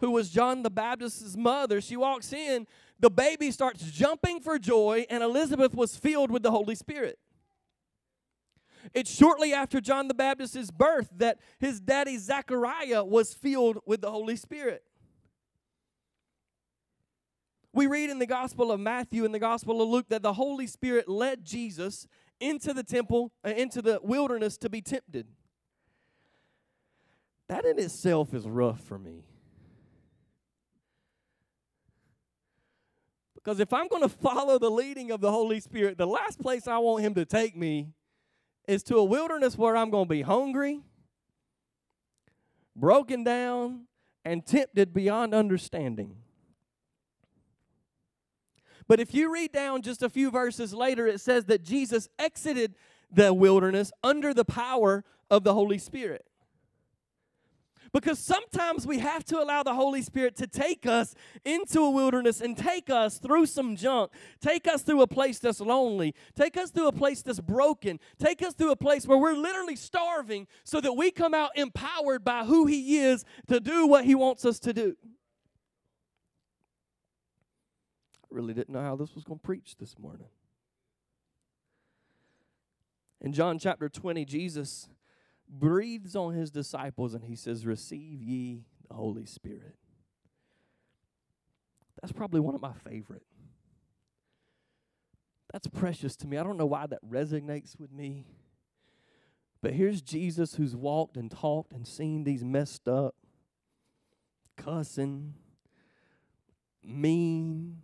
who 0.00 0.10
was 0.10 0.30
John 0.30 0.62
the 0.62 0.70
Baptist's 0.70 1.36
mother, 1.36 1.80
she 1.80 1.96
walks 1.96 2.32
in, 2.32 2.66
the 2.98 3.10
baby 3.10 3.50
starts 3.50 3.90
jumping 3.90 4.40
for 4.40 4.58
joy, 4.58 5.06
and 5.08 5.22
Elizabeth 5.22 5.74
was 5.74 5.96
filled 5.96 6.30
with 6.30 6.42
the 6.42 6.50
Holy 6.50 6.74
Spirit. 6.74 7.18
It's 8.94 9.14
shortly 9.14 9.52
after 9.52 9.80
John 9.80 10.08
the 10.08 10.14
Baptist's 10.14 10.70
birth 10.70 11.10
that 11.16 11.38
his 11.58 11.80
daddy 11.80 12.16
Zechariah 12.16 13.04
was 13.04 13.34
filled 13.34 13.78
with 13.86 14.00
the 14.00 14.10
Holy 14.10 14.36
Spirit. 14.36 14.82
We 17.72 17.86
read 17.86 18.10
in 18.10 18.18
the 18.18 18.26
Gospel 18.26 18.72
of 18.72 18.80
Matthew 18.80 19.24
and 19.24 19.34
the 19.34 19.38
Gospel 19.38 19.80
of 19.80 19.88
Luke 19.88 20.06
that 20.08 20.22
the 20.22 20.32
Holy 20.32 20.66
Spirit 20.66 21.08
led 21.08 21.44
Jesus 21.44 22.08
into 22.40 22.74
the 22.74 22.82
temple, 22.82 23.32
uh, 23.44 23.50
into 23.50 23.80
the 23.80 24.00
wilderness 24.02 24.56
to 24.58 24.68
be 24.68 24.80
tempted. 24.80 25.26
That 27.48 27.64
in 27.64 27.78
itself 27.78 28.34
is 28.34 28.48
rough 28.48 28.80
for 28.80 28.98
me. 28.98 29.24
Because 33.42 33.60
if 33.60 33.72
I'm 33.72 33.88
going 33.88 34.02
to 34.02 34.08
follow 34.08 34.58
the 34.58 34.70
leading 34.70 35.10
of 35.10 35.20
the 35.20 35.30
Holy 35.30 35.60
Spirit, 35.60 35.96
the 35.96 36.06
last 36.06 36.40
place 36.40 36.68
I 36.68 36.78
want 36.78 37.04
Him 37.04 37.14
to 37.14 37.24
take 37.24 37.56
me 37.56 37.88
is 38.68 38.82
to 38.84 38.96
a 38.96 39.04
wilderness 39.04 39.56
where 39.56 39.76
I'm 39.76 39.90
going 39.90 40.04
to 40.04 40.10
be 40.10 40.22
hungry, 40.22 40.80
broken 42.76 43.24
down, 43.24 43.86
and 44.24 44.44
tempted 44.44 44.92
beyond 44.92 45.34
understanding. 45.34 46.16
But 48.86 49.00
if 49.00 49.14
you 49.14 49.32
read 49.32 49.52
down 49.52 49.82
just 49.82 50.02
a 50.02 50.10
few 50.10 50.30
verses 50.30 50.74
later, 50.74 51.06
it 51.06 51.20
says 51.20 51.46
that 51.46 51.62
Jesus 51.62 52.08
exited 52.18 52.74
the 53.10 53.32
wilderness 53.32 53.92
under 54.02 54.34
the 54.34 54.44
power 54.44 55.04
of 55.30 55.44
the 55.44 55.54
Holy 55.54 55.78
Spirit. 55.78 56.26
Because 57.92 58.20
sometimes 58.20 58.86
we 58.86 58.98
have 58.98 59.24
to 59.24 59.42
allow 59.42 59.62
the 59.64 59.74
Holy 59.74 60.00
Spirit 60.00 60.36
to 60.36 60.46
take 60.46 60.86
us 60.86 61.14
into 61.44 61.80
a 61.80 61.90
wilderness 61.90 62.40
and 62.40 62.56
take 62.56 62.88
us 62.88 63.18
through 63.18 63.46
some 63.46 63.74
junk, 63.74 64.12
take 64.40 64.68
us 64.68 64.82
through 64.82 65.02
a 65.02 65.08
place 65.08 65.40
that's 65.40 65.60
lonely, 65.60 66.14
take 66.36 66.56
us 66.56 66.70
through 66.70 66.86
a 66.86 66.92
place 66.92 67.22
that's 67.22 67.40
broken, 67.40 67.98
take 68.18 68.42
us 68.42 68.54
through 68.54 68.70
a 68.70 68.76
place 68.76 69.06
where 69.06 69.18
we're 69.18 69.34
literally 69.36 69.74
starving 69.74 70.46
so 70.62 70.80
that 70.80 70.92
we 70.92 71.10
come 71.10 71.34
out 71.34 71.50
empowered 71.56 72.24
by 72.24 72.44
who 72.44 72.66
He 72.66 72.98
is 72.98 73.24
to 73.48 73.58
do 73.58 73.86
what 73.88 74.04
He 74.04 74.14
wants 74.14 74.44
us 74.44 74.60
to 74.60 74.72
do. 74.72 74.96
I 78.22 78.26
really 78.30 78.54
didn't 78.54 78.72
know 78.72 78.82
how 78.82 78.94
this 78.94 79.16
was 79.16 79.24
going 79.24 79.40
to 79.40 79.44
preach 79.44 79.76
this 79.78 79.98
morning. 79.98 80.28
In 83.20 83.32
John 83.32 83.58
chapter 83.58 83.88
20, 83.88 84.24
Jesus 84.24 84.88
breathes 85.50 86.14
on 86.14 86.34
his 86.34 86.50
disciples 86.50 87.14
and 87.14 87.24
he 87.24 87.34
says, 87.34 87.66
Receive 87.66 88.22
ye 88.22 88.64
the 88.88 88.94
Holy 88.94 89.26
Spirit. 89.26 89.76
That's 92.00 92.12
probably 92.12 92.40
one 92.40 92.54
of 92.54 92.62
my 92.62 92.72
favorite. 92.72 93.24
That's 95.52 95.66
precious 95.66 96.16
to 96.16 96.26
me. 96.26 96.38
I 96.38 96.42
don't 96.42 96.56
know 96.56 96.66
why 96.66 96.86
that 96.86 97.00
resonates 97.08 97.78
with 97.78 97.92
me. 97.92 98.24
But 99.62 99.74
here's 99.74 100.00
Jesus 100.00 100.54
who's 100.54 100.74
walked 100.74 101.16
and 101.16 101.30
talked 101.30 101.72
and 101.72 101.86
seen 101.86 102.24
these 102.24 102.44
messed 102.44 102.88
up, 102.88 103.14
cussing, 104.56 105.34
mean, 106.82 107.82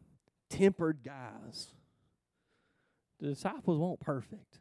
tempered 0.49 1.01
guys. 1.05 1.69
The 3.21 3.29
disciples 3.29 3.79
weren't 3.79 4.01
perfect. 4.01 4.61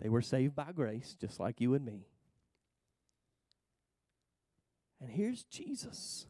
They 0.00 0.08
were 0.08 0.22
saved 0.22 0.54
by 0.54 0.72
grace, 0.72 1.16
just 1.20 1.38
like 1.38 1.60
you 1.60 1.74
and 1.74 1.84
me. 1.84 2.06
And 5.00 5.10
here's 5.10 5.44
Jesus, 5.44 6.26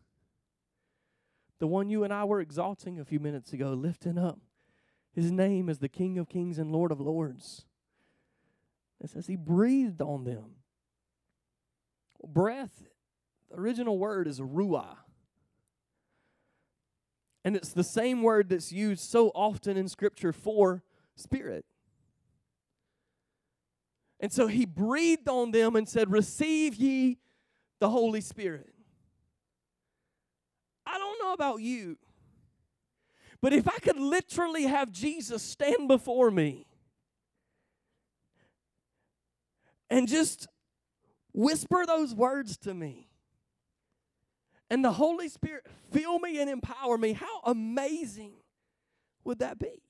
the 1.59 1.67
one 1.67 1.91
you 1.91 2.05
and 2.05 2.13
I 2.13 2.25
were 2.25 2.41
exalting 2.41 2.99
a 2.99 3.05
few 3.05 3.19
minutes 3.19 3.53
ago, 3.53 3.73
lifting 3.73 4.17
up 4.17 4.39
his 5.13 5.33
name 5.33 5.69
as 5.69 5.79
the 5.79 5.89
King 5.89 6.19
of 6.19 6.29
Kings 6.29 6.59
and 6.59 6.71
Lord 6.71 6.93
of 6.93 7.01
Lords. 7.01 7.65
It 9.03 9.11
says 9.11 9.27
he 9.27 9.37
breathed 9.37 10.01
on 10.01 10.25
them. 10.25 10.57
Breath, 12.25 12.85
the 13.51 13.59
original 13.59 13.99
word 13.99 14.29
is 14.29 14.41
ruah. 14.41 14.99
And 17.45 17.57
it's 17.57 17.73
the 17.73 17.83
same 17.83 18.23
word 18.23 18.51
that's 18.51 18.71
used 18.71 19.03
so 19.03 19.29
often 19.35 19.77
in 19.77 19.89
Scripture 19.89 20.33
for 20.33 20.83
spirit. 21.17 21.65
And 24.21 24.31
so 24.31 24.47
he 24.47 24.67
breathed 24.67 25.29
on 25.29 25.51
them 25.51 25.77
and 25.77 25.89
said, 25.89 26.11
Receive 26.13 26.75
ye 26.77 27.19
the 27.81 27.89
Holy 27.89 28.21
Spirit. 28.21 28.73
I 30.87 30.99
don't 30.99 31.19
know 31.23 31.33
about 31.33 31.61
you, 31.63 31.97
but 33.41 33.55
if 33.55 33.67
I 33.67 33.79
could 33.79 33.99
literally 33.99 34.65
have 34.65 34.93
Jesus 34.93 35.43
stand 35.43 35.89
before 35.89 36.31
me 36.31 36.67
and 39.89 40.07
just 40.07 40.47
whisper 41.33 41.87
those 41.87 42.15
words 42.15 42.59
to 42.59 42.75
me, 42.75 43.09
and 44.69 44.85
the 44.85 44.93
Holy 44.93 45.29
Spirit 45.29 45.67
fill 45.91 46.19
me 46.19 46.41
and 46.41 46.51
empower 46.51 46.99
me, 46.99 47.15
how 47.15 47.41
amazing 47.45 48.33
would 49.25 49.39
that 49.39 49.59
be? 49.59 49.83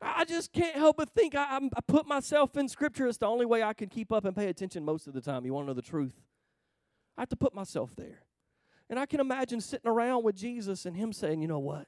I 0.00 0.24
just 0.24 0.52
can't 0.52 0.76
help 0.76 0.96
but 0.96 1.10
think 1.10 1.34
I, 1.34 1.56
I, 1.56 1.80
put 1.86 2.06
myself 2.06 2.56
in 2.56 2.68
Scripture. 2.68 3.06
It's 3.06 3.18
the 3.18 3.26
only 3.26 3.46
way 3.46 3.62
I 3.62 3.72
can 3.72 3.88
keep 3.88 4.12
up 4.12 4.24
and 4.24 4.36
pay 4.36 4.48
attention 4.48 4.84
most 4.84 5.06
of 5.06 5.14
the 5.14 5.20
time. 5.20 5.46
You 5.46 5.54
want 5.54 5.64
to 5.64 5.68
know 5.68 5.74
the 5.74 5.82
truth? 5.82 6.14
I 7.16 7.22
have 7.22 7.28
to 7.30 7.36
put 7.36 7.54
myself 7.54 7.94
there. 7.96 8.22
And 8.90 8.98
I 8.98 9.06
can 9.06 9.20
imagine 9.20 9.60
sitting 9.60 9.90
around 9.90 10.24
with 10.24 10.36
Jesus 10.36 10.84
and 10.84 10.96
Him 10.96 11.12
saying, 11.12 11.40
you 11.40 11.48
know 11.48 11.58
what? 11.58 11.86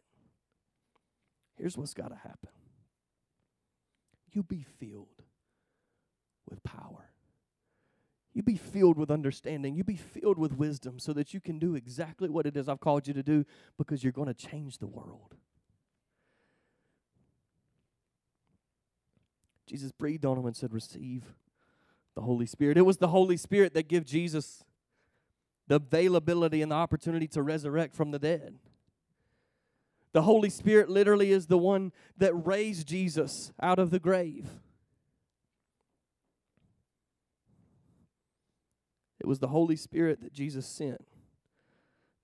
Here's 1.57 1.77
what's 1.77 1.95
got 1.95 2.09
to 2.09 2.17
happen 2.17 2.51
you 4.33 4.43
be 4.43 4.65
filled 4.79 5.23
with 6.49 6.63
power. 6.63 7.11
You 8.35 8.43
be 8.43 8.57
filled 8.57 8.99
with 8.99 9.11
understanding. 9.11 9.75
You 9.75 9.83
be 9.83 9.97
filled 9.97 10.37
with 10.37 10.53
wisdom 10.53 10.99
so 10.99 11.15
that 11.15 11.33
you 11.33 11.41
can 11.41 11.59
do 11.59 11.75
exactly 11.75 12.29
what 12.29 12.45
it 12.45 12.55
is 12.55 12.69
I've 12.69 12.81
called 12.81 13.09
you 13.09 13.15
to 13.15 13.23
do 13.23 13.47
because 13.79 14.05
you're 14.05 14.13
going 14.13 14.29
to 14.29 14.35
change 14.35 14.77
the 14.77 14.87
world. 14.87 15.37
Jesus 19.67 19.93
breathed 19.93 20.25
on 20.25 20.39
him 20.39 20.47
and 20.47 20.57
said, 20.57 20.73
Receive 20.73 21.25
the 22.15 22.23
Holy 22.23 22.47
Spirit. 22.47 22.79
It 22.79 22.83
was 22.83 22.97
the 22.97 23.09
Holy 23.09 23.37
Spirit 23.37 23.75
that 23.75 23.89
gave 23.89 24.05
Jesus 24.05 24.65
the 25.69 25.77
availability 25.77 26.63
and 26.63 26.71
the 26.71 26.77
opportunity 26.77 27.27
to 27.29 27.43
resurrect 27.43 27.95
from 27.95 28.11
the 28.11 28.19
dead. 28.19 28.59
The 30.13 30.23
Holy 30.23 30.49
Spirit 30.49 30.89
literally 30.89 31.31
is 31.31 31.47
the 31.47 31.59
one 31.59 31.93
that 32.17 32.33
raised 32.33 32.87
Jesus 32.87 33.53
out 33.61 33.79
of 33.79 33.91
the 33.91 33.99
grave. 33.99 34.49
It 39.21 39.27
was 39.27 39.41
the 39.41 39.49
Holy 39.49 39.77
Spirit 39.77 40.23
that 40.23 40.33
Jesus 40.33 40.67
sent 40.67 41.07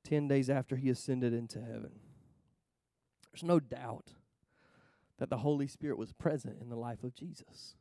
10 0.05 0.28
days 0.28 0.48
after 0.48 0.76
he 0.76 0.88
ascended 0.88 1.35
into 1.35 1.61
heaven. 1.61 1.90
There's 3.33 3.42
no 3.42 3.61
doubt 3.61 4.12
that 5.22 5.30
the 5.30 5.37
Holy 5.37 5.68
Spirit 5.68 5.98
was 5.98 6.12
present 6.12 6.56
in 6.61 6.68
the 6.68 6.74
life 6.74 7.04
of 7.04 7.14
Jesus. 7.14 7.76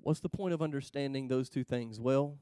What's 0.00 0.18
the 0.18 0.28
point 0.28 0.52
of 0.52 0.60
understanding 0.60 1.28
those 1.28 1.48
two 1.48 1.62
things? 1.62 2.00
Well, 2.00 2.38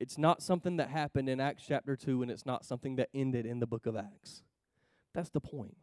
it's 0.00 0.18
not 0.18 0.42
something 0.42 0.78
that 0.78 0.88
happened 0.88 1.28
in 1.28 1.38
Acts 1.38 1.62
chapter 1.64 1.94
2, 1.94 2.22
and 2.22 2.28
it's 2.28 2.44
not 2.44 2.64
something 2.64 2.96
that 2.96 3.08
ended 3.14 3.46
in 3.46 3.60
the 3.60 3.68
book 3.68 3.86
of 3.86 3.94
Acts. 3.94 4.42
That's 5.14 5.30
the 5.30 5.38
point. 5.38 5.76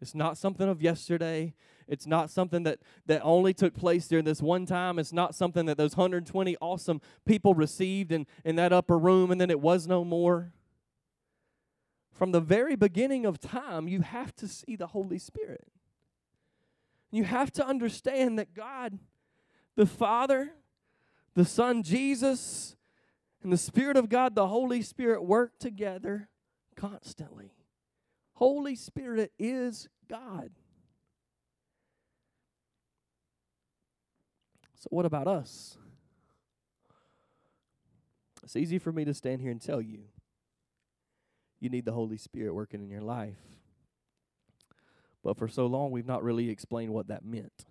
It's 0.00 0.14
not 0.14 0.38
something 0.38 0.68
of 0.68 0.80
yesterday. 0.80 1.56
It's 1.88 2.06
not 2.06 2.30
something 2.30 2.62
that, 2.62 2.78
that 3.06 3.22
only 3.24 3.52
took 3.52 3.74
place 3.74 4.06
during 4.06 4.24
this 4.24 4.40
one 4.40 4.64
time. 4.64 5.00
It's 5.00 5.12
not 5.12 5.34
something 5.34 5.66
that 5.66 5.76
those 5.76 5.96
120 5.96 6.56
awesome 6.60 7.00
people 7.26 7.52
received 7.52 8.12
in, 8.12 8.28
in 8.44 8.54
that 8.54 8.72
upper 8.72 8.96
room 8.96 9.32
and 9.32 9.40
then 9.40 9.50
it 9.50 9.58
was 9.58 9.88
no 9.88 10.04
more. 10.04 10.52
From 12.18 12.32
the 12.32 12.40
very 12.40 12.74
beginning 12.74 13.24
of 13.26 13.38
time, 13.38 13.86
you 13.86 14.00
have 14.00 14.34
to 14.36 14.48
see 14.48 14.74
the 14.74 14.88
Holy 14.88 15.20
Spirit. 15.20 15.68
You 17.12 17.22
have 17.22 17.52
to 17.52 17.64
understand 17.64 18.40
that 18.40 18.54
God, 18.54 18.98
the 19.76 19.86
Father, 19.86 20.50
the 21.34 21.44
Son 21.44 21.84
Jesus, 21.84 22.74
and 23.40 23.52
the 23.52 23.56
Spirit 23.56 23.96
of 23.96 24.08
God, 24.08 24.34
the 24.34 24.48
Holy 24.48 24.82
Spirit, 24.82 25.22
work 25.22 25.60
together 25.60 26.28
constantly. 26.74 27.52
Holy 28.32 28.74
Spirit 28.74 29.30
is 29.38 29.88
God. 30.08 30.50
So, 34.74 34.88
what 34.90 35.06
about 35.06 35.28
us? 35.28 35.78
It's 38.42 38.56
easy 38.56 38.80
for 38.80 38.90
me 38.90 39.04
to 39.04 39.14
stand 39.14 39.40
here 39.40 39.52
and 39.52 39.62
tell 39.62 39.80
you 39.80 40.00
you 41.60 41.68
need 41.68 41.84
the 41.84 41.92
Holy 41.92 42.16
Spirit 42.16 42.54
working 42.54 42.80
in 42.80 42.90
your 42.90 43.02
life. 43.02 43.38
But 45.22 45.36
for 45.36 45.48
so 45.48 45.66
long, 45.66 45.90
we've 45.90 46.06
not 46.06 46.22
really 46.22 46.48
explained 46.48 46.92
what 46.92 47.08
that 47.08 47.24
meant. 47.24 47.66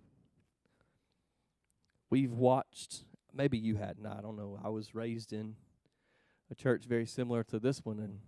We've 2.09 2.31
watched, 2.31 3.03
maybe 3.33 3.57
you 3.57 3.75
hadn't, 3.75 4.05
I 4.05 4.21
don't 4.21 4.37
know. 4.37 4.59
I 4.63 4.69
was 4.69 4.93
raised 4.93 5.33
in 5.33 5.55
a 6.51 6.55
church 6.55 6.85
very 6.85 7.05
similar 7.05 7.43
to 7.45 7.59
this 7.59 7.83
one, 7.83 7.99
and 7.99 8.19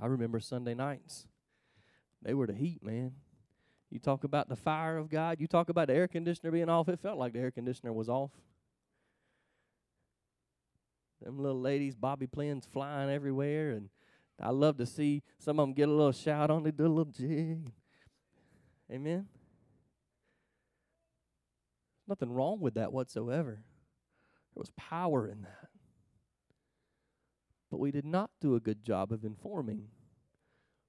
I 0.00 0.06
remember 0.06 0.40
Sunday 0.40 0.74
nights. 0.74 1.26
They 2.22 2.34
were 2.34 2.46
the 2.46 2.54
heat, 2.54 2.82
man. 2.82 3.12
You 3.90 3.98
talk 3.98 4.24
about 4.24 4.48
the 4.48 4.56
fire 4.56 4.96
of 4.96 5.10
God, 5.10 5.40
you 5.40 5.46
talk 5.46 5.68
about 5.68 5.88
the 5.88 5.94
air 5.94 6.06
conditioner 6.06 6.50
being 6.50 6.68
off, 6.68 6.88
it 6.88 7.00
felt 7.00 7.18
like 7.18 7.32
the 7.32 7.40
air 7.40 7.50
conditioner 7.50 7.92
was 7.92 8.08
off. 8.08 8.30
Them 11.22 11.38
little 11.38 11.60
ladies, 11.60 11.94
bobby 11.94 12.26
pins 12.26 12.66
flying 12.70 13.10
everywhere, 13.10 13.72
and 13.72 13.90
I 14.40 14.50
love 14.50 14.78
to 14.78 14.86
see 14.86 15.22
some 15.38 15.58
of 15.58 15.64
them 15.64 15.74
get 15.74 15.88
a 15.88 15.92
little 15.92 16.12
shout 16.12 16.50
on, 16.50 16.62
they 16.62 16.70
do 16.70 16.86
a 16.86 16.88
little 16.88 17.12
jig. 17.12 17.70
Amen. 18.90 19.26
Nothing 22.08 22.32
wrong 22.32 22.60
with 22.60 22.74
that 22.74 22.92
whatsoever. 22.92 23.62
There 24.54 24.60
was 24.60 24.70
power 24.76 25.28
in 25.28 25.42
that. 25.42 25.68
But 27.70 27.78
we 27.78 27.92
did 27.92 28.04
not 28.04 28.30
do 28.40 28.56
a 28.56 28.60
good 28.60 28.82
job 28.82 29.12
of 29.12 29.24
informing 29.24 29.88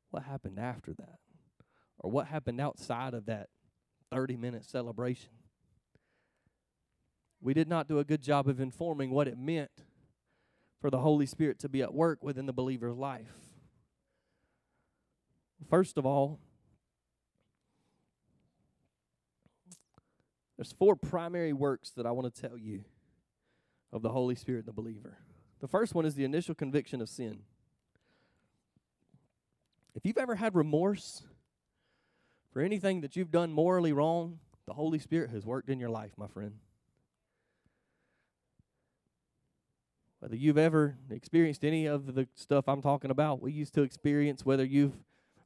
what 0.09 0.23
happened 0.23 0.57
after 0.57 0.93
that 0.93 1.19
or 1.99 2.09
what 2.09 2.27
happened 2.27 2.59
outside 2.59 3.13
of 3.13 3.27
that 3.27 3.49
30 4.11 4.35
minute 4.35 4.65
celebration. 4.65 5.29
We 7.39 7.53
did 7.53 7.67
not 7.67 7.87
do 7.87 7.99
a 7.99 8.03
good 8.03 8.21
job 8.21 8.47
of 8.47 8.59
informing 8.59 9.11
what 9.11 9.27
it 9.27 9.37
meant 9.37 9.71
for 10.81 10.89
the 10.89 10.99
Holy 10.99 11.25
Spirit 11.25 11.59
to 11.59 11.69
be 11.69 11.81
at 11.81 11.93
work 11.93 12.23
within 12.23 12.47
the 12.47 12.53
believer's 12.53 12.97
life. 12.97 13.31
First 15.69 15.97
of 15.97 16.05
all, 16.05 16.39
There's 20.61 20.73
four 20.73 20.95
primary 20.95 21.53
works 21.53 21.89
that 21.97 22.05
I 22.05 22.11
want 22.11 22.31
to 22.31 22.41
tell 22.41 22.55
you 22.55 22.83
of 23.91 24.03
the 24.03 24.11
Holy 24.11 24.35
Spirit 24.35 24.59
in 24.59 24.65
the 24.67 24.71
believer. 24.71 25.17
The 25.59 25.67
first 25.67 25.95
one 25.95 26.05
is 26.05 26.13
the 26.13 26.23
initial 26.23 26.53
conviction 26.53 27.01
of 27.01 27.09
sin. 27.09 27.39
If 29.95 30.05
you've 30.05 30.19
ever 30.19 30.35
had 30.35 30.53
remorse 30.53 31.23
for 32.53 32.61
anything 32.61 33.01
that 33.01 33.15
you've 33.15 33.31
done 33.31 33.51
morally 33.51 33.91
wrong, 33.91 34.37
the 34.67 34.73
Holy 34.73 34.99
Spirit 34.99 35.31
has 35.31 35.47
worked 35.47 35.67
in 35.67 35.79
your 35.79 35.89
life, 35.89 36.11
my 36.15 36.27
friend. 36.27 36.53
Whether 40.21 40.35
you've 40.35 40.59
ever 40.59 40.97
experienced 41.09 41.65
any 41.65 41.87
of 41.87 42.13
the 42.13 42.27
stuff 42.35 42.65
I'm 42.67 42.83
talking 42.83 43.09
about, 43.09 43.41
we 43.41 43.51
used 43.51 43.73
to 43.73 43.81
experience, 43.81 44.45
whether 44.45 44.63
you've 44.63 44.93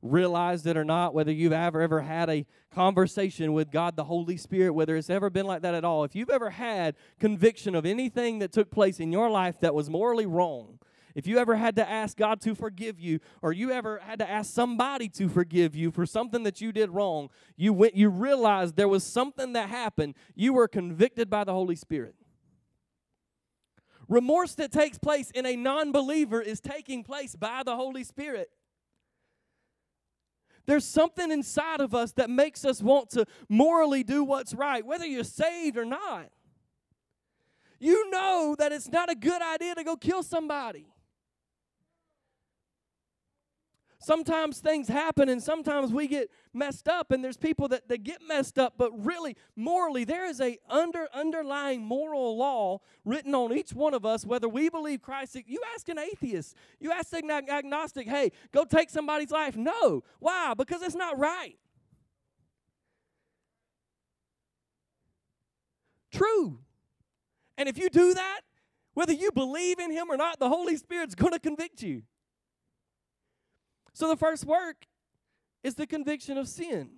realized 0.02 0.68
it 0.68 0.76
or 0.76 0.84
not, 0.84 1.14
whether 1.14 1.32
you've 1.32 1.54
ever 1.54 1.80
ever 1.82 2.02
had 2.02 2.30
a 2.30 2.46
conversation 2.72 3.54
with 3.54 3.72
God 3.72 3.96
the 3.96 4.04
Holy 4.04 4.36
Spirit, 4.36 4.74
whether 4.74 4.98
it's 4.98 5.10
ever 5.10 5.30
been 5.30 5.46
like 5.46 5.62
that 5.62 5.76
at 5.76 5.86
all. 5.86 6.04
If 6.04 6.14
you've 6.14 6.30
ever 6.30 6.50
had 6.50 6.96
conviction 7.22 7.74
of 7.74 7.86
anything 7.86 8.40
that 8.40 8.52
took 8.52 8.70
place 8.70 9.00
in 9.00 9.14
your 9.14 9.30
life 9.30 9.62
that 9.62 9.74
was 9.74 9.90
morally 9.90 10.26
wrong, 10.26 10.80
if 11.16 11.26
you 11.26 11.38
ever 11.38 11.56
had 11.56 11.78
to 11.78 11.90
ask 11.90 12.18
God 12.18 12.42
to 12.42 12.54
forgive 12.54 13.00
you, 13.00 13.22
or 13.42 13.54
you 13.54 13.72
ever 13.72 14.00
had 14.00 14.20
to 14.20 14.30
ask 14.30 14.54
somebody 14.54 15.08
to 15.08 15.30
forgive 15.30 15.74
you 15.74 15.90
for 15.90 16.06
something 16.06 16.44
that 16.44 16.60
you 16.60 16.74
did 16.74 16.90
wrong, 16.90 17.30
you 17.56 17.72
went 17.72 17.96
you 17.96 18.10
realized 18.10 18.76
there 18.76 18.90
was 18.90 19.06
something 19.06 19.54
that 19.54 19.70
happened, 19.70 20.16
you 20.36 20.52
were 20.52 20.68
convicted 20.68 21.30
by 21.30 21.46
the 21.46 21.54
Holy 21.54 21.78
Spirit. 21.78 22.16
Remorse 24.08 24.56
that 24.56 24.72
takes 24.72 24.98
place 24.98 25.32
in 25.32 25.46
a 25.46 25.56
non 25.56 25.92
believer 25.92 26.42
is 26.42 26.60
taking 26.60 27.04
place 27.04 27.36
by 27.36 27.64
the 27.64 27.76
Holy 27.76 28.04
Spirit. 28.04 28.50
There's 30.66 30.86
something 30.86 31.32
inside 31.32 31.80
of 31.80 31.94
us 31.94 32.12
that 32.14 32.30
makes 32.30 32.66
us 32.66 32.82
want 32.82 33.12
to 33.12 33.26
morally 33.50 34.04
do 34.04 34.24
what's 34.24 34.54
right, 34.54 34.86
whether 34.86 35.06
you're 35.06 35.24
saved 35.24 35.78
or 35.78 35.86
not. 35.86 36.30
You 37.80 38.10
know 38.10 38.56
that 38.58 38.72
it's 38.72 38.90
not 38.90 39.12
a 39.12 39.16
good 39.16 39.42
idea 39.42 39.76
to 39.76 39.84
go 39.84 39.96
kill 39.96 40.24
somebody. 40.24 40.88
Sometimes 44.06 44.60
things 44.60 44.88
happen 44.88 45.30
and 45.30 45.42
sometimes 45.42 45.92
we 45.92 46.08
get 46.08 46.30
messed 46.54 46.88
up 46.88 47.12
and 47.12 47.24
there's 47.24 47.38
people 47.38 47.68
that, 47.68 47.88
that 47.88 48.04
get 48.04 48.20
messed 48.28 48.60
up 48.60 48.74
but 48.78 48.92
really 49.04 49.36
morally 49.56 50.04
there 50.04 50.26
is 50.26 50.40
a 50.40 50.58
under 50.70 51.08
underlying 51.14 51.84
moral 51.84 52.38
law 52.38 52.80
written 53.04 53.34
on 53.34 53.52
each 53.52 53.72
one 53.72 53.94
of 53.94 54.06
us 54.06 54.26
whether 54.26 54.48
we 54.48 54.70
believe 54.70 55.02
christ 55.02 55.36
you 55.48 55.60
ask 55.74 55.90
an 55.90 56.00
atheist 56.00 56.56
you 56.80 56.92
ask 56.92 57.12
an 57.14 57.30
agnostic 57.32 58.08
hey 58.08 58.32
go 58.52 58.64
take 58.64 58.90
somebody's 58.90 59.32
life. 59.32 59.56
No. 59.56 60.04
Why? 60.20 60.54
Because 60.56 60.82
it's 60.82 60.96
not 60.96 61.18
right. 61.18 61.58
True. 66.12 66.60
And 67.58 67.68
if 67.68 67.78
you 67.78 67.90
do 67.90 68.14
that 68.14 68.42
whether 68.94 69.14
you 69.14 69.32
believe 69.32 69.80
in 69.80 69.92
him 69.92 70.10
or 70.10 70.18
not 70.18 70.40
the 70.40 70.48
holy 70.48 70.78
spirit's 70.78 71.16
going 71.16 71.34
to 71.34 71.40
convict 71.40 71.82
you 71.82 72.04
so 73.96 74.10
the 74.10 74.18
first 74.18 74.44
work 74.44 74.88
is 75.64 75.76
the 75.76 75.88
conviction 75.88 76.38
of 76.38 76.50
sin. 76.50 76.90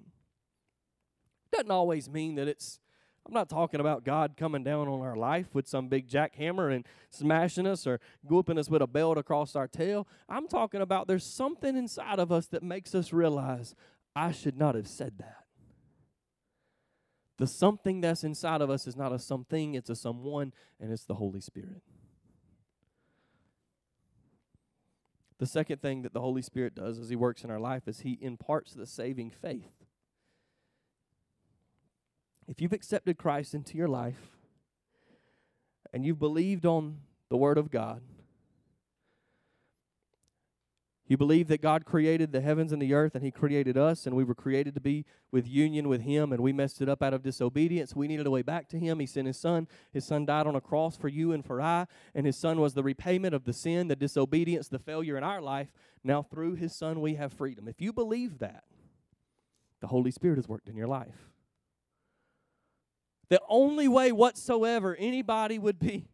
Doesn't 1.52 1.70
always 1.70 2.10
mean 2.10 2.36
that 2.36 2.48
it's 2.48 2.80
I'm 3.26 3.34
not 3.34 3.50
talking 3.50 3.80
about 3.80 4.04
God 4.04 4.36
coming 4.36 4.64
down 4.64 4.88
on 4.88 5.02
our 5.02 5.16
life 5.16 5.54
with 5.54 5.68
some 5.68 5.90
big 5.90 6.10
jackhammer 6.10 6.74
and 6.74 6.86
smashing 7.12 7.68
us 7.68 7.86
or 7.86 8.00
whooping 8.24 8.58
us 8.58 8.70
with 8.70 8.82
a 8.82 8.88
belt 8.88 9.18
across 9.18 9.56
our 9.56 9.68
tail. 9.68 10.08
I'm 10.28 10.48
talking 10.48 10.82
about 10.82 11.08
there's 11.08 11.26
something 11.26 11.76
inside 11.78 12.20
of 12.20 12.32
us 12.32 12.48
that 12.48 12.64
makes 12.64 12.96
us 12.96 13.14
realize 13.14 13.76
I 14.16 14.32
should 14.32 14.58
not 14.58 14.76
have 14.76 14.88
said 14.88 15.20
that. 15.20 15.44
The 17.38 17.48
something 17.48 18.02
that's 18.02 18.24
inside 18.24 18.62
of 18.62 18.72
us 18.72 18.88
is 18.88 18.96
not 18.96 19.12
a 19.12 19.20
something, 19.20 19.76
it's 19.76 19.92
a 19.92 19.96
someone, 19.96 20.52
and 20.80 20.92
it's 20.92 21.06
the 21.06 21.16
Holy 21.16 21.42
Spirit. 21.42 21.84
The 25.40 25.46
second 25.46 25.82
thing 25.82 26.02
that 26.02 26.14
the 26.14 26.22
Holy 26.22 26.42
Spirit 26.42 26.76
does 26.76 26.98
as 26.98 27.10
He 27.10 27.16
works 27.16 27.44
in 27.44 27.52
our 27.52 27.60
life 27.60 27.88
is 27.88 28.00
He 28.00 28.18
imparts 28.22 28.74
the 28.74 28.88
saving 28.88 29.32
faith. 29.32 29.72
If 32.48 32.62
you've 32.62 32.74
accepted 32.74 33.18
Christ 33.18 33.54
into 33.54 33.78
your 33.78 33.90
life 33.90 34.32
and 35.94 36.06
you've 36.06 36.20
believed 36.20 36.66
on 36.66 37.02
the 37.30 37.38
Word 37.38 37.58
of 37.58 37.70
God, 37.70 38.02
you 41.08 41.16
believe 41.16 41.48
that 41.48 41.62
God 41.62 41.86
created 41.86 42.34
the 42.34 42.42
heavens 42.42 42.74
and 42.74 42.82
the 42.82 42.94
earth 42.94 43.16
and 43.16 43.24
He 43.24 43.32
created 43.32 43.78
us, 43.78 44.06
and 44.06 44.16
we 44.16 44.26
were 44.26 44.36
created 44.36 44.76
to 44.76 44.82
be 44.82 45.06
with 45.32 45.48
union 45.48 45.88
with 45.88 46.02
Him, 46.02 46.34
and 46.34 46.42
we 46.44 46.52
messed 46.52 46.82
it 46.82 46.90
up 46.90 47.02
out 47.02 47.14
of 47.14 47.24
disobedience. 47.24 47.96
We 47.96 48.10
needed 48.10 48.28
a 48.28 48.32
way 48.32 48.42
back 48.42 48.68
to 48.70 48.80
Him. 48.80 49.00
He 49.00 49.06
sent 49.06 49.28
His 49.28 49.38
Son. 49.38 49.68
His 49.94 50.06
Son 50.06 50.26
died 50.26 50.48
on 50.48 50.56
a 50.56 50.62
cross 50.62 50.98
for 50.98 51.08
you 51.08 51.32
and 51.32 51.46
for 51.46 51.62
I, 51.62 51.88
and 52.14 52.26
His 52.26 52.38
Son 52.38 52.60
was 52.60 52.74
the 52.74 52.84
repayment 52.84 53.34
of 53.34 53.46
the 53.46 53.54
sin, 53.54 53.88
the 53.88 53.96
disobedience, 53.96 54.68
the 54.68 54.80
failure 54.80 55.18
in 55.18 55.24
our 55.24 55.42
life. 55.42 55.70
Now, 56.04 56.24
through 56.24 56.56
His 56.56 56.76
Son, 56.76 57.00
we 57.00 57.16
have 57.16 57.32
freedom. 57.32 57.70
If 57.70 57.80
you 57.80 57.94
believe 57.94 58.40
that, 58.40 58.66
the 59.80 59.88
Holy 59.88 60.12
Spirit 60.12 60.38
has 60.38 60.50
worked 60.50 60.68
in 60.68 60.76
your 60.76 60.88
life. 60.88 61.30
The 63.30 63.40
only 63.48 63.88
way 63.88 64.12
whatsoever 64.12 64.96
anybody 64.96 65.58
would 65.58 65.80
be 65.80 66.08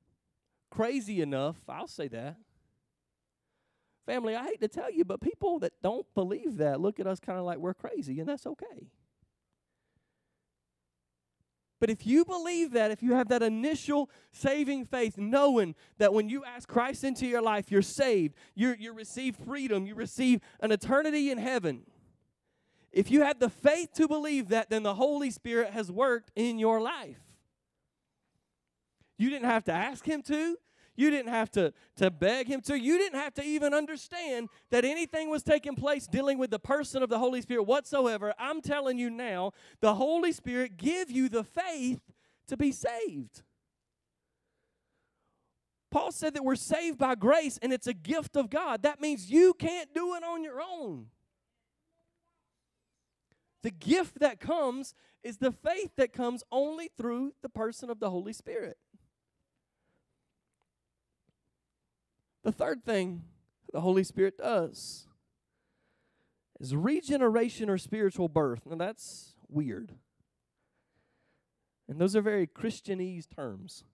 crazy 0.70 1.20
enough, 1.20 1.56
I'll 1.68 1.86
say 1.86 2.08
that 2.08 2.36
Family, 4.06 4.36
I 4.36 4.44
hate 4.44 4.60
to 4.60 4.68
tell 4.68 4.90
you, 4.90 5.04
but 5.04 5.20
people 5.20 5.58
that 5.60 5.72
don't 5.82 6.06
believe 6.14 6.58
that 6.58 6.80
look 6.80 7.00
at 7.00 7.06
us 7.06 7.20
kind 7.20 7.38
of 7.38 7.44
like 7.44 7.58
we're 7.58 7.74
crazy, 7.74 8.20
and 8.20 8.28
that's 8.28 8.46
okay. 8.46 8.88
But 11.80 11.90
if 11.90 12.06
you 12.06 12.24
believe 12.24 12.72
that, 12.72 12.90
if 12.90 13.02
you 13.02 13.14
have 13.14 13.28
that 13.28 13.42
initial 13.42 14.08
saving 14.32 14.86
faith, 14.86 15.18
knowing 15.18 15.74
that 15.98 16.14
when 16.14 16.28
you 16.28 16.44
ask 16.44 16.68
Christ 16.68 17.04
into 17.04 17.26
your 17.26 17.42
life, 17.42 17.70
you're 17.70 17.82
saved, 17.82 18.34
you 18.54 18.74
you 18.78 18.92
receive 18.92 19.36
freedom, 19.36 19.86
you 19.86 19.94
receive 19.94 20.40
an 20.60 20.72
eternity 20.72 21.30
in 21.30 21.38
heaven. 21.38 21.82
If 22.92 23.10
you 23.10 23.22
have 23.22 23.38
the 23.38 23.50
faith 23.50 23.92
to 23.94 24.06
believe 24.06 24.48
that, 24.48 24.70
then 24.70 24.82
the 24.82 24.94
Holy 24.94 25.30
Spirit 25.30 25.70
has 25.70 25.90
worked 25.90 26.30
in 26.36 26.58
your 26.58 26.80
life. 26.80 27.18
You 29.18 29.30
didn't 29.30 29.50
have 29.50 29.64
to 29.64 29.72
ask 29.72 30.06
Him 30.06 30.22
to. 30.22 30.56
You 30.96 31.10
didn't 31.10 31.32
have 31.32 31.50
to, 31.52 31.72
to 31.96 32.10
beg 32.10 32.46
him 32.46 32.60
to. 32.62 32.78
You 32.78 32.98
didn't 32.98 33.18
have 33.18 33.34
to 33.34 33.42
even 33.42 33.74
understand 33.74 34.48
that 34.70 34.84
anything 34.84 35.28
was 35.28 35.42
taking 35.42 35.74
place 35.74 36.06
dealing 36.06 36.38
with 36.38 36.50
the 36.50 36.58
person 36.58 37.02
of 37.02 37.08
the 37.08 37.18
Holy 37.18 37.40
Spirit 37.40 37.64
whatsoever. 37.64 38.32
I'm 38.38 38.60
telling 38.60 38.98
you 38.98 39.10
now, 39.10 39.52
the 39.80 39.94
Holy 39.94 40.32
Spirit 40.32 40.76
give 40.76 41.10
you 41.10 41.28
the 41.28 41.44
faith 41.44 42.00
to 42.48 42.56
be 42.56 42.70
saved. 42.70 43.42
Paul 45.90 46.10
said 46.10 46.34
that 46.34 46.44
we're 46.44 46.56
saved 46.56 46.98
by 46.98 47.14
grace 47.14 47.58
and 47.62 47.72
it's 47.72 47.86
a 47.86 47.94
gift 47.94 48.36
of 48.36 48.50
God. 48.50 48.82
That 48.82 49.00
means 49.00 49.30
you 49.30 49.54
can't 49.54 49.94
do 49.94 50.14
it 50.14 50.24
on 50.24 50.42
your 50.42 50.60
own. 50.60 51.06
The 53.62 53.70
gift 53.70 54.18
that 54.20 54.40
comes 54.40 54.94
is 55.22 55.38
the 55.38 55.52
faith 55.52 55.92
that 55.96 56.12
comes 56.12 56.42
only 56.52 56.90
through 56.98 57.32
the 57.42 57.48
person 57.48 57.90
of 57.90 57.98
the 57.98 58.10
Holy 58.10 58.32
Spirit. 58.32 58.76
The 62.44 62.52
third 62.52 62.84
thing 62.84 63.22
the 63.72 63.80
Holy 63.80 64.04
Spirit 64.04 64.38
does 64.38 65.08
is 66.60 66.76
regeneration 66.76 67.68
or 67.68 67.78
spiritual 67.78 68.28
birth. 68.28 68.66
Now 68.66 68.76
that's 68.76 69.34
weird. 69.48 69.94
And 71.88 71.98
those 71.98 72.14
are 72.14 72.22
very 72.22 72.46
Christianese 72.46 73.26
terms. 73.34 73.84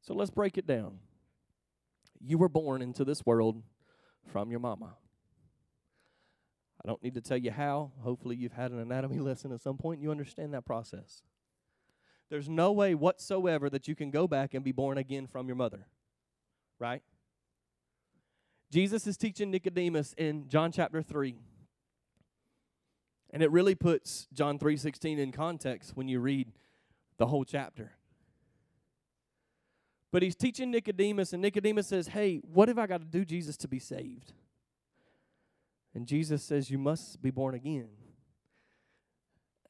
So 0.00 0.14
let's 0.14 0.30
break 0.30 0.58
it 0.58 0.66
down. 0.66 0.98
You 2.20 2.38
were 2.38 2.48
born 2.48 2.82
into 2.82 3.04
this 3.04 3.24
world 3.24 3.62
from 4.32 4.50
your 4.50 4.60
mama. 4.60 4.94
I 6.84 6.88
don't 6.88 7.02
need 7.02 7.14
to 7.14 7.20
tell 7.20 7.36
you 7.38 7.52
how. 7.52 7.92
Hopefully, 8.00 8.34
you've 8.34 8.52
had 8.52 8.72
an 8.72 8.80
anatomy 8.80 9.18
lesson 9.20 9.52
at 9.52 9.60
some 9.60 9.76
point 9.76 9.98
and 9.98 10.04
you 10.04 10.10
understand 10.10 10.54
that 10.54 10.64
process. 10.64 11.22
There's 12.30 12.48
no 12.48 12.72
way 12.72 12.94
whatsoever 12.94 13.68
that 13.70 13.86
you 13.86 13.94
can 13.94 14.10
go 14.10 14.26
back 14.26 14.54
and 14.54 14.64
be 14.64 14.72
born 14.72 14.96
again 14.96 15.26
from 15.26 15.46
your 15.46 15.56
mother 15.56 15.86
right? 16.82 17.02
Jesus 18.72 19.06
is 19.06 19.16
teaching 19.16 19.52
Nicodemus 19.52 20.14
in 20.18 20.48
John 20.48 20.72
chapter 20.72 21.00
3. 21.00 21.38
And 23.30 23.42
it 23.42 23.50
really 23.52 23.76
puts 23.76 24.26
John 24.32 24.58
3:16 24.58 25.18
in 25.18 25.30
context 25.30 25.96
when 25.96 26.08
you 26.08 26.18
read 26.18 26.52
the 27.18 27.26
whole 27.28 27.44
chapter. 27.44 27.96
But 30.10 30.22
he's 30.22 30.34
teaching 30.34 30.70
Nicodemus 30.70 31.32
and 31.32 31.40
Nicodemus 31.40 31.86
says, 31.86 32.08
"Hey, 32.08 32.38
what 32.38 32.68
have 32.68 32.78
I 32.78 32.86
got 32.86 32.98
to 32.98 33.06
do 33.06 33.24
Jesus 33.24 33.56
to 33.58 33.68
be 33.68 33.78
saved?" 33.78 34.34
And 35.94 36.06
Jesus 36.06 36.42
says, 36.42 36.68
"You 36.68 36.78
must 36.78 37.22
be 37.22 37.30
born 37.30 37.54
again." 37.54 37.96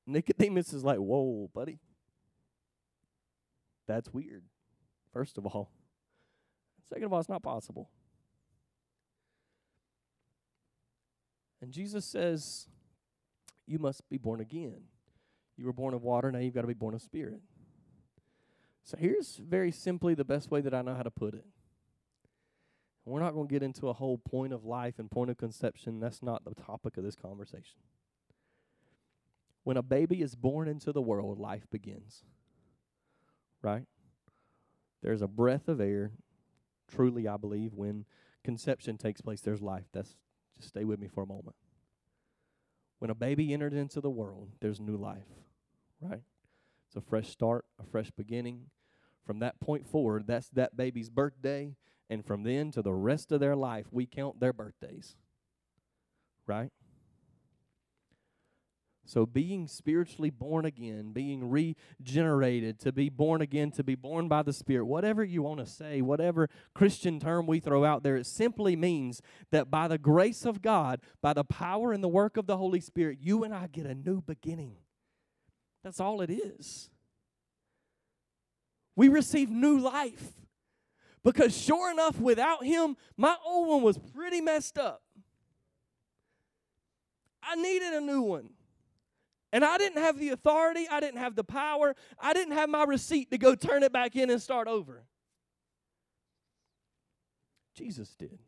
Nicodemus 0.07 0.73
is 0.73 0.83
like, 0.83 0.99
"Whoa, 0.99 1.49
buddy. 1.53 1.79
That's 3.87 4.13
weird." 4.15 4.49
First 5.13 5.37
of 5.37 5.47
all, 5.47 5.71
Second 6.93 7.05
of 7.05 7.13
all, 7.15 7.21
it's 7.21 7.29
not 7.29 7.43
possible. 7.43 7.89
And 11.63 11.73
Jesus 11.73 12.05
says, 12.05 12.67
You 13.67 13.79
must 13.79 14.07
be 14.11 14.19
born 14.19 14.41
again. 14.41 14.83
You 15.57 15.65
were 15.65 15.73
born 15.73 15.95
of 15.95 16.03
water, 16.03 16.31
now 16.31 16.39
you've 16.39 16.55
got 16.55 16.63
to 16.63 16.67
be 16.67 16.75
born 16.75 16.95
of 16.95 17.01
spirit. 17.01 17.41
So 18.85 18.99
here's 18.99 19.37
very 19.37 19.71
simply 19.71 20.15
the 20.15 20.25
best 20.25 20.51
way 20.51 20.61
that 20.61 20.75
I 20.75 20.83
know 20.83 20.95
how 20.95 21.03
to 21.03 21.11
put 21.11 21.35
it. 21.35 21.47
We're 23.07 23.21
not 23.21 23.33
going 23.33 23.49
to 23.49 23.53
get 23.53 23.63
into 23.63 23.89
a 23.89 23.93
whole 23.93 24.19
point 24.19 24.53
of 24.53 24.65
life 24.65 24.99
and 24.99 25.11
point 25.11 25.31
of 25.31 25.39
conception. 25.39 25.99
That's 25.99 26.23
not 26.23 26.45
the 26.45 26.55
topic 26.55 26.97
of 26.97 27.05
this 27.05 27.17
conversation. 27.17 27.79
When 29.65 29.77
a 29.77 29.83
baby 29.83 30.21
is 30.21 30.35
born 30.35 30.69
into 30.69 30.93
the 30.93 31.03
world, 31.03 31.39
life 31.39 31.67
begins. 31.71 32.25
Right? 33.63 33.85
There's 35.03 35.23
a 35.23 35.29
breath 35.29 35.69
of 35.69 35.81
air. 35.81 36.13
Truly, 36.95 37.27
I 37.29 37.37
believe 37.37 37.75
when 37.75 38.05
conception 38.45 38.99
takes 38.99 39.21
place, 39.21 39.41
there's 39.41 39.63
life. 39.63 39.85
That's 39.93 40.15
just 40.57 40.69
stay 40.69 40.85
with 40.85 41.01
me 41.01 41.09
for 41.09 41.23
a 41.23 41.27
moment. 41.27 41.57
When 42.99 43.11
a 43.11 43.15
baby 43.15 43.53
enters 43.53 43.73
into 43.75 44.01
the 44.01 44.11
world, 44.11 44.51
there's 44.61 44.81
new 44.81 44.97
life. 44.97 45.27
Right? 46.01 46.23
It's 46.89 46.97
a 46.97 47.01
fresh 47.01 47.31
start, 47.31 47.65
a 47.81 47.85
fresh 47.85 48.11
beginning. 48.11 48.67
From 49.25 49.39
that 49.39 49.61
point 49.61 49.87
forward, 49.87 50.27
that's 50.27 50.49
that 50.51 50.77
baby's 50.77 51.09
birthday 51.09 51.77
and 52.13 52.27
from 52.27 52.43
then 52.43 52.71
to 52.73 52.83
the 52.83 52.93
rest 52.93 53.33
of 53.33 53.41
their 53.41 53.57
life, 53.57 53.87
we 53.91 54.05
count 54.05 54.39
their 54.39 54.53
birthdays. 54.53 55.17
Right? 56.47 56.71
So, 59.05 59.27
being 59.27 59.67
spiritually 59.67 60.31
born 60.31 60.65
again, 60.65 61.13
being 61.13 61.51
regenerated, 61.51 62.79
to 62.81 62.93
be 62.93 63.09
born 63.09 63.43
again, 63.43 63.73
to 63.73 63.83
be 63.83 63.97
born 63.97 64.29
by 64.29 64.43
the 64.43 64.53
Spirit, 64.53 64.85
whatever 64.85 65.25
you 65.25 65.43
want 65.43 65.59
to 65.59 65.67
say, 65.67 66.01
whatever 66.01 66.49
Christian 66.73 67.19
term 67.19 67.47
we 67.49 67.59
throw 67.59 67.85
out 67.85 68.05
there, 68.05 68.17
it 68.17 68.27
simply 68.27 68.77
means 68.77 69.21
that 69.51 69.71
by 69.71 69.89
the 69.89 69.99
grace 69.99 70.45
of 70.45 70.63
God, 70.63 71.01
by 71.21 71.33
the 71.33 71.43
power 71.43 71.93
and 71.93 72.03
the 72.03 72.09
work 72.09 72.37
of 72.37 72.47
the 72.47 72.57
Holy 72.57 72.81
Spirit, 72.81 73.19
you 73.21 73.43
and 73.43 73.53
I 73.53 73.67
get 73.67 73.87
a 73.87 73.95
new 73.95 74.23
beginning. 74.23 74.77
That's 75.83 75.99
all 75.99 76.21
it 76.21 76.31
is. 76.31 76.89
We 78.95 79.09
receive 79.09 79.51
new 79.51 79.79
life. 79.79 80.29
Because 81.25 81.57
sure 81.57 81.91
enough, 81.91 82.19
without 82.19 82.65
him, 82.65 82.97
my 83.17 83.37
old 83.45 83.69
one 83.69 83.83
was 83.83 83.99
pretty 83.99 84.41
messed 84.41 84.77
up. 84.77 85.03
I 87.43 87.57
needed 87.57 87.93
a 87.93 88.01
new 88.01 88.23
one. 88.23 88.51
And 89.53 89.65
I 89.65 89.77
didn't 89.77 90.03
have 90.03 90.19
the 90.19 90.31
authority, 90.31 90.87
I 90.91 91.01
didn't 91.01 91.19
have 91.19 91.35
the 91.35 91.45
power, 91.45 91.95
I 92.19 92.33
didn't 92.33 92.55
have 92.55 92.71
my 92.71 92.85
receipt 92.85 93.31
to 93.31 93.39
go 93.39 93.55
turn 93.55 93.83
it 93.83 93.93
back 93.93 94.17
in 94.17 94.31
and 94.31 94.41
start 94.41 94.67
over. 94.67 95.05
Jesus 97.75 98.15
did. 98.17 98.39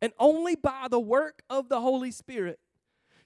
And 0.00 0.12
only 0.18 0.54
by 0.54 0.86
the 0.90 1.00
work 1.00 1.42
of 1.48 1.68
the 1.68 1.80
Holy 1.80 2.10
Spirit 2.10 2.60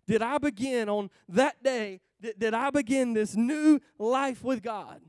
did 0.07 0.23
I 0.23 0.39
begin 0.39 0.89
on 0.89 1.11
that 1.29 1.63
day, 1.63 2.01
did, 2.21 2.39
did 2.39 2.55
I 2.55 2.71
begin 2.71 3.13
this 3.13 3.37
new 3.37 3.81
life 3.99 4.43
with 4.43 4.63
God 4.63 5.03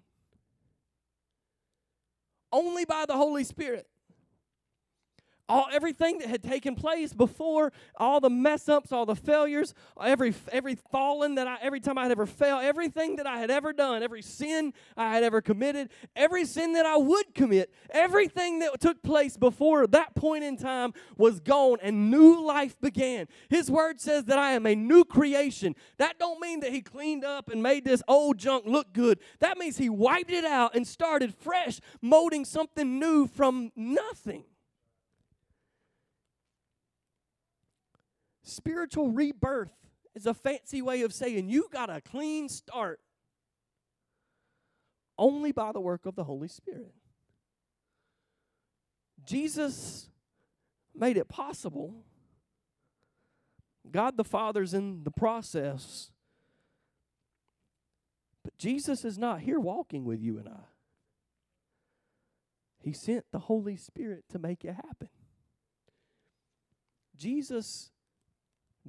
only 2.51 2.85
by 2.85 3.05
the 3.07 3.13
Holy 3.13 3.43
Spirit 3.43 3.87
all 5.49 5.67
everything 5.71 6.19
that 6.19 6.29
had 6.29 6.43
taken 6.43 6.75
place 6.75 7.11
before 7.13 7.73
all 7.97 8.19
the 8.19 8.29
mess 8.29 8.69
ups 8.69 8.91
all 8.91 9.05
the 9.05 9.15
failures 9.15 9.73
every 10.01 10.33
every 10.51 10.75
fallen 10.75 11.35
that 11.35 11.47
i 11.47 11.57
every 11.61 11.79
time 11.79 11.97
i 11.97 12.03
had 12.03 12.11
ever 12.11 12.25
failed 12.25 12.63
everything 12.63 13.15
that 13.17 13.27
i 13.27 13.39
had 13.39 13.51
ever 13.51 13.73
done 13.73 14.01
every 14.01 14.21
sin 14.21 14.71
i 14.95 15.13
had 15.13 15.23
ever 15.23 15.41
committed 15.41 15.89
every 16.15 16.45
sin 16.45 16.73
that 16.73 16.85
i 16.85 16.95
would 16.95 17.33
commit 17.33 17.73
everything 17.89 18.59
that 18.59 18.79
took 18.79 19.01
place 19.03 19.35
before 19.35 19.87
that 19.87 20.15
point 20.15 20.43
in 20.43 20.55
time 20.55 20.93
was 21.17 21.39
gone 21.39 21.77
and 21.81 22.11
new 22.11 22.45
life 22.45 22.79
began. 22.79 23.27
His 23.49 23.69
word 23.69 23.99
says 23.99 24.25
that 24.25 24.37
i 24.37 24.51
am 24.51 24.65
a 24.65 24.75
new 24.75 25.03
creation. 25.03 25.75
That 25.97 26.19
don't 26.19 26.39
mean 26.39 26.59
that 26.61 26.71
he 26.71 26.81
cleaned 26.81 27.23
up 27.23 27.49
and 27.49 27.61
made 27.63 27.85
this 27.85 28.03
old 28.07 28.37
junk 28.37 28.65
look 28.65 28.93
good. 28.93 29.19
That 29.39 29.57
means 29.57 29.77
he 29.77 29.89
wiped 29.89 30.31
it 30.31 30.45
out 30.45 30.75
and 30.75 30.87
started 30.87 31.33
fresh 31.33 31.79
molding 32.01 32.45
something 32.45 32.99
new 32.99 33.27
from 33.27 33.71
nothing 33.75 34.43
Spiritual 38.49 39.11
rebirth 39.11 39.73
is 40.15 40.25
a 40.25 40.33
fancy 40.33 40.81
way 40.81 41.03
of 41.03 41.13
saying 41.13 41.49
you 41.49 41.67
got 41.71 41.89
a 41.89 42.01
clean 42.01 42.49
start 42.49 42.99
only 45.17 45.51
by 45.51 45.71
the 45.71 45.79
work 45.79 46.05
of 46.05 46.15
the 46.15 46.23
Holy 46.23 46.47
Spirit. 46.47 46.93
Jesus 49.25 50.09
made 50.95 51.17
it 51.17 51.27
possible. 51.27 51.93
God 53.91 54.17
the 54.17 54.23
Father's 54.23 54.73
in 54.73 55.03
the 55.03 55.11
process. 55.11 56.11
But 58.43 58.57
Jesus 58.57 59.03
is 59.05 59.17
not 59.17 59.41
here 59.41 59.59
walking 59.59 60.05
with 60.05 60.21
you 60.21 60.37
and 60.39 60.47
I. 60.47 60.63
He 62.81 62.93
sent 62.93 63.25
the 63.31 63.39
Holy 63.39 63.75
Spirit 63.75 64.23
to 64.29 64.39
make 64.39 64.63
it 64.63 64.73
happen. 64.73 65.09
Jesus 67.17 67.91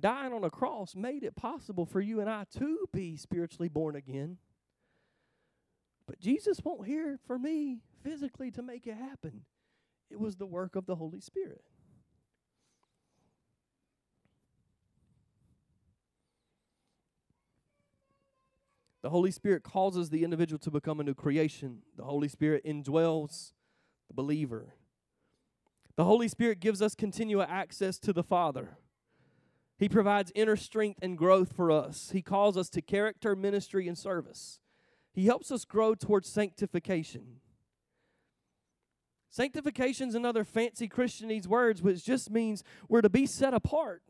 dying 0.01 0.33
on 0.33 0.45
a 0.45 0.51
cross 0.51 0.95
made 0.97 1.23
it 1.23 1.37
possible 1.37 1.87
for 1.87 2.01
you 2.01 2.21
and 2.21 2.29
I 2.29 2.45
to 2.59 2.89
be 2.93 3.17
spiritually 3.17 3.69
born 3.69 3.97
again. 3.97 4.39
But 6.07 6.19
Jesus 6.19 6.61
won't 6.65 6.87
here 6.87 7.19
for 7.27 7.39
me 7.39 7.81
physically 8.03 8.51
to 8.53 8.63
make 8.63 8.87
it 8.87 8.97
happen. 8.97 9.43
It 10.11 10.19
was 10.19 10.37
the 10.37 10.47
work 10.47 10.75
of 10.75 10.87
the 10.87 10.97
Holy 10.97 11.21
Spirit. 11.21 11.63
The 19.03 19.11
Holy 19.11 19.31
Spirit 19.31 19.63
causes 19.63 20.11
the 20.11 20.25
individual 20.25 20.59
to 20.59 20.71
become 20.71 21.01
a 21.01 21.05
new 21.05 21.15
creation. 21.15 21.79
The 21.97 22.05
Holy 22.05 22.29
Spirit 22.29 22.65
indwells 22.65 23.53
the 24.09 24.15
believer. 24.15 24.75
The 25.97 26.05
Holy 26.05 26.29
Spirit 26.29 26.61
gives 26.61 26.83
us 26.83 26.95
continual 26.95 27.43
access 27.43 27.99
to 28.01 28.13
the 28.13 28.23
Father. 28.23 28.77
He 29.81 29.88
provides 29.88 30.31
inner 30.35 30.57
strength 30.57 30.99
and 31.01 31.16
growth 31.16 31.57
for 31.57 31.73
us. 31.73 32.11
He 32.12 32.21
calls 32.21 32.59
us 32.59 32.69
to 32.69 32.83
character, 32.83 33.35
ministry, 33.35 33.88
and 33.88 33.97
service. 33.97 34.61
He 35.11 35.25
helps 35.25 35.51
us 35.51 35.64
grow 35.64 35.95
towards 35.95 36.29
sanctification. 36.29 37.40
Sanctification 39.31 40.11
is 40.11 40.14
another 40.14 40.45
fancy 40.45 40.87
Christianese 40.87 41.47
words, 41.47 41.81
which 41.81 42.05
just 42.05 42.31
means 42.31 42.62
we're 42.90 43.01
to 43.01 43.09
be 43.09 43.25
set 43.25 43.55
apart. 43.55 44.03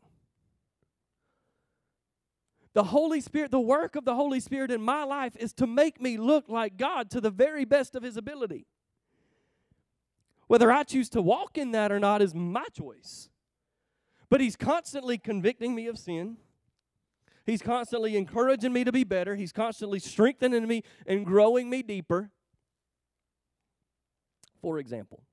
The 2.73 2.83
Holy 2.83 3.21
Spirit, 3.21 3.51
the 3.51 3.59
work 3.61 3.95
of 3.95 4.03
the 4.03 4.15
Holy 4.15 4.41
Spirit 4.41 4.71
in 4.71 4.81
my 4.81 5.05
life 5.05 5.37
is 5.39 5.53
to 5.53 5.67
make 5.67 6.01
me 6.01 6.17
look 6.17 6.49
like 6.49 6.75
God 6.75 7.09
to 7.11 7.21
the 7.21 7.29
very 7.29 7.63
best 7.63 7.95
of 7.95 8.03
His 8.03 8.17
ability. 8.17 8.65
Whether 10.47 10.69
I 10.69 10.83
choose 10.83 11.07
to 11.11 11.21
walk 11.21 11.57
in 11.57 11.71
that 11.71 11.93
or 11.93 11.99
not 11.99 12.21
is 12.21 12.35
my 12.35 12.65
choice. 12.73 13.29
But 14.31 14.39
He's 14.39 14.55
constantly 14.55 15.17
convicting 15.17 15.75
me 15.75 15.87
of 15.87 15.99
sin. 15.99 16.37
He's 17.45 17.61
constantly 17.61 18.15
encouraging 18.15 18.71
me 18.71 18.85
to 18.85 18.91
be 18.91 19.03
better. 19.03 19.35
He's 19.35 19.51
constantly 19.51 19.99
strengthening 19.99 20.67
me 20.67 20.83
and 21.05 21.25
growing 21.25 21.69
me 21.69 21.83
deeper. 21.83 22.31
For 24.61 24.79
example, 24.79 25.23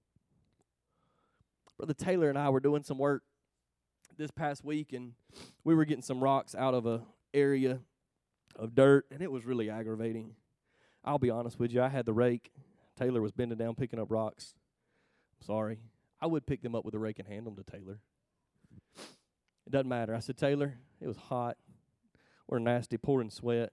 Brother 1.76 1.94
Taylor 1.94 2.28
and 2.28 2.36
I 2.36 2.48
were 2.48 2.58
doing 2.60 2.82
some 2.82 2.98
work 2.98 3.22
this 4.16 4.32
past 4.32 4.64
week, 4.64 4.92
and 4.92 5.12
we 5.62 5.76
were 5.76 5.84
getting 5.84 6.02
some 6.02 6.20
rocks 6.20 6.56
out 6.56 6.74
of 6.74 6.86
a 6.86 7.02
area 7.32 7.78
of 8.56 8.74
dirt, 8.74 9.06
and 9.12 9.22
it 9.22 9.30
was 9.30 9.44
really 9.44 9.70
aggravating. 9.70 10.34
I'll 11.04 11.20
be 11.20 11.30
honest 11.30 11.60
with 11.60 11.72
you, 11.72 11.82
I 11.82 11.88
had 11.88 12.04
the 12.04 12.14
rake. 12.14 12.50
Taylor 12.98 13.22
was 13.22 13.30
bending 13.30 13.58
down 13.58 13.76
picking 13.76 14.00
up 14.00 14.10
rocks. 14.10 14.54
sorry. 15.40 15.78
I 16.20 16.26
would 16.26 16.46
pick 16.46 16.62
them 16.62 16.74
up 16.74 16.84
with 16.84 16.94
a 16.94 16.98
rake 16.98 17.20
and 17.20 17.28
hand 17.28 17.46
them 17.46 17.54
to 17.54 17.62
Taylor. 17.62 18.00
It 19.68 19.72
doesn't 19.72 19.88
matter. 19.88 20.14
I 20.14 20.20
said, 20.20 20.38
Taylor, 20.38 20.78
it 20.98 21.06
was 21.06 21.18
hot. 21.18 21.58
We're 22.46 22.58
nasty, 22.58 22.96
pouring 22.96 23.28
sweat. 23.28 23.70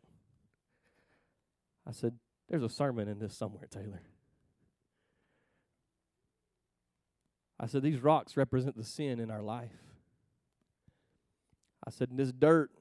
I 1.87 1.93
said, 1.93 2.19
There's 2.49 2.63
a 2.63 2.69
sermon 2.69 3.07
in 3.07 3.17
this 3.17 3.33
somewhere, 3.33 3.65
Taylor. 3.71 4.01
I 7.57 7.67
said, 7.67 7.81
These 7.81 8.01
rocks 8.01 8.35
represent 8.35 8.75
the 8.75 8.83
sin 8.83 9.21
in 9.21 9.31
our 9.31 9.41
life. 9.41 9.71
I 11.87 11.91
said, 11.91 12.09
This 12.11 12.33
dirt 12.33 12.71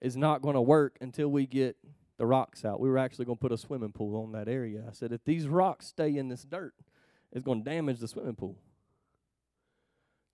is 0.00 0.16
not 0.16 0.42
going 0.42 0.56
to 0.56 0.62
work 0.62 0.98
until 1.00 1.28
we 1.28 1.46
get 1.46 1.76
the 2.18 2.26
rocks 2.26 2.64
out. 2.64 2.80
We 2.80 2.88
were 2.88 2.98
actually 2.98 3.26
going 3.26 3.38
to 3.38 3.40
put 3.40 3.52
a 3.52 3.56
swimming 3.56 3.92
pool 3.92 4.20
on 4.20 4.32
that 4.32 4.48
area. 4.48 4.82
I 4.88 4.92
said, 4.94 5.12
If 5.12 5.22
these 5.24 5.46
rocks 5.46 5.86
stay 5.86 6.16
in 6.16 6.26
this 6.26 6.42
dirt, 6.42 6.74
it's 7.30 7.44
going 7.44 7.62
to 7.62 7.70
damage 7.70 8.00
the 8.00 8.08
swimming 8.08 8.34
pool. 8.34 8.56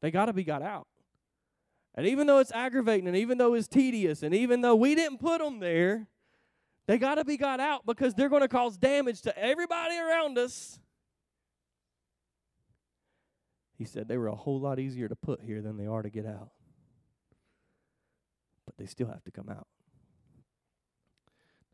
They 0.01 0.11
got 0.11 0.25
to 0.25 0.33
be 0.33 0.43
got 0.43 0.63
out. 0.63 0.87
And 1.95 2.07
even 2.07 2.27
though 2.27 2.39
it's 2.39 2.53
aggravating 2.53 3.09
and 3.09 3.17
even 3.17 3.39
though 3.39 3.55
it's 3.55 3.69
tedious 3.69 4.23
and 4.23 4.35
even 4.35 4.61
though 4.61 4.77
we 4.77 4.95
didn't 4.95 5.19
put 5.19 5.41
them 5.41 5.59
there, 5.59 6.07
they 6.87 6.99
got 6.99 7.17
to 7.17 7.25
be 7.25 7.37
got 7.37 7.61
out 7.61 7.85
because 7.87 8.15
they're 8.15 8.29
going 8.29 8.43
to 8.43 8.49
cause 8.49 8.77
damage 8.77 9.23
to 9.23 9.39
everybody 9.39 9.97
around 9.97 10.39
us. 10.39 10.79
He 13.77 13.85
said 13.85 14.09
they 14.09 14.19
were 14.19 14.29
a 14.29 14.35
whole 14.35 14.61
lot 14.61 14.79
easier 14.79 15.09
to 15.09 15.17
put 15.17 15.41
here 15.43 15.63
than 15.63 15.77
they 15.77 15.87
are 15.87 16.03
to 16.03 16.11
get 16.11 16.27
out. 16.27 16.51
But 18.67 18.77
they 18.77 18.87
still 18.87 19.09
have 19.09 19.25
to 19.25 19.31
come 19.31 19.49
out. 19.49 19.67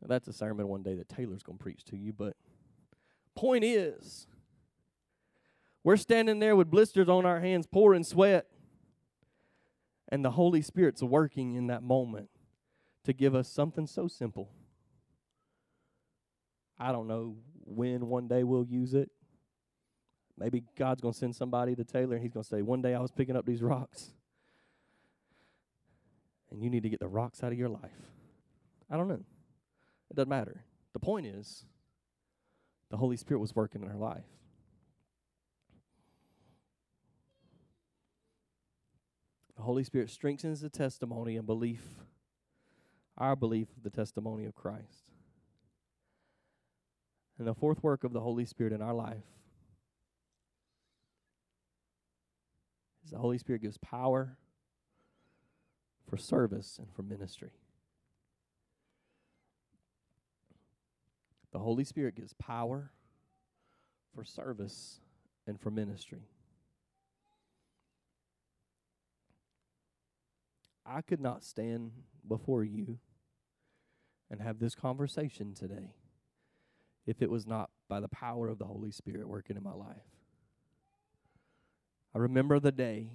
Now, 0.01 0.07
that's 0.07 0.27
a 0.27 0.33
sermon 0.33 0.67
one 0.67 0.83
day 0.83 0.95
that 0.95 1.09
Taylor's 1.09 1.43
going 1.43 1.57
to 1.57 1.63
preach 1.63 1.83
to 1.85 1.97
you, 1.97 2.13
but 2.13 2.35
point 3.35 3.63
is, 3.63 4.27
we're 5.83 5.97
standing 5.97 6.39
there 6.39 6.55
with 6.55 6.69
blisters 6.69 7.09
on 7.09 7.25
our 7.25 7.39
hands, 7.39 7.65
pouring 7.65 8.03
sweat, 8.03 8.47
and 10.09 10.23
the 10.23 10.31
Holy 10.31 10.61
Spirit's 10.61 11.03
working 11.03 11.55
in 11.55 11.67
that 11.67 11.83
moment 11.83 12.29
to 13.03 13.13
give 13.13 13.35
us 13.35 13.49
something 13.49 13.87
so 13.87 14.07
simple. 14.07 14.49
I 16.79 16.91
don't 16.91 17.07
know 17.07 17.35
when 17.65 18.07
one 18.07 18.27
day 18.27 18.43
we'll 18.43 18.65
use 18.65 18.93
it. 18.93 19.09
Maybe 20.37 20.63
God's 20.77 21.01
going 21.01 21.13
to 21.13 21.19
send 21.19 21.35
somebody 21.35 21.75
to 21.75 21.83
Taylor 21.83 22.15
and 22.15 22.21
he's 22.21 22.31
going 22.31 22.43
to 22.43 22.49
say, 22.49 22.61
One 22.61 22.81
day 22.81 22.93
I 22.93 22.99
was 22.99 23.11
picking 23.11 23.35
up 23.35 23.45
these 23.45 23.63
rocks. 23.63 24.11
And 26.51 26.63
you 26.63 26.69
need 26.69 26.83
to 26.83 26.89
get 26.89 26.99
the 26.99 27.07
rocks 27.07 27.43
out 27.43 27.51
of 27.51 27.57
your 27.57 27.69
life. 27.69 27.91
I 28.89 28.95
don't 28.95 29.07
know. 29.07 29.25
It 30.09 30.15
doesn't 30.15 30.29
matter. 30.29 30.63
The 30.93 30.99
point 30.99 31.25
is, 31.25 31.65
the 32.89 32.97
Holy 32.97 33.17
Spirit 33.17 33.39
was 33.39 33.55
working 33.55 33.81
in 33.81 33.89
her 33.89 33.97
life. 33.97 34.23
The 39.57 39.63
Holy 39.63 39.83
Spirit 39.83 40.11
strengthens 40.11 40.61
the 40.61 40.69
testimony 40.69 41.35
and 41.35 41.45
belief, 41.45 41.83
our 43.17 43.35
belief 43.35 43.67
of 43.75 43.83
the 43.83 43.89
testimony 43.89 44.45
of 44.45 44.55
Christ. 44.55 45.11
And 47.39 47.47
the 47.47 47.55
fourth 47.55 47.83
work 47.83 48.03
of 48.03 48.13
the 48.13 48.21
Holy 48.21 48.45
Spirit 48.45 48.71
in 48.71 48.81
our 48.81 48.93
life 48.93 49.25
is 53.03 53.11
the 53.11 53.17
Holy 53.17 53.39
Spirit 53.39 53.63
gives 53.63 53.77
power 53.79 54.37
for 56.07 56.17
service 56.17 56.77
and 56.77 56.87
for 56.93 57.01
ministry. 57.01 57.51
The 61.51 61.59
Holy 61.59 61.83
Spirit 61.83 62.15
gives 62.15 62.33
power 62.33 62.91
for 64.13 64.23
service 64.23 64.99
and 65.47 65.59
for 65.59 65.71
ministry. 65.71 66.27
I 70.87 71.01
could 71.01 71.19
not 71.19 71.43
stand 71.43 71.91
before 72.27 72.63
you 72.63 72.99
and 74.31 74.41
have 74.41 74.59
this 74.59 74.73
conversation 74.73 75.53
today 75.53 75.95
if 77.05 77.21
it 77.21 77.29
was 77.29 77.45
not 77.45 77.69
by 77.89 77.99
the 77.99 78.07
power 78.07 78.47
of 78.47 78.57
the 78.57 78.65
Holy 78.65 78.91
Spirit 78.91 79.27
working 79.27 79.57
in 79.57 79.63
my 79.63 79.73
life. 79.73 79.97
I 82.15 82.19
remember 82.19 82.59
the 82.59 82.71
day, 82.71 83.09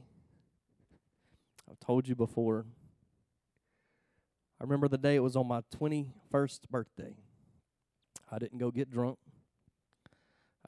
I've 1.70 1.80
told 1.80 2.08
you 2.08 2.14
before, 2.14 2.66
I 4.60 4.64
remember 4.64 4.88
the 4.88 4.98
day 4.98 5.16
it 5.16 5.22
was 5.22 5.36
on 5.36 5.48
my 5.48 5.62
21st 5.74 6.68
birthday. 6.70 7.16
I 8.30 8.38
didn't 8.38 8.58
go 8.58 8.70
get 8.70 8.90
drunk. 8.90 9.18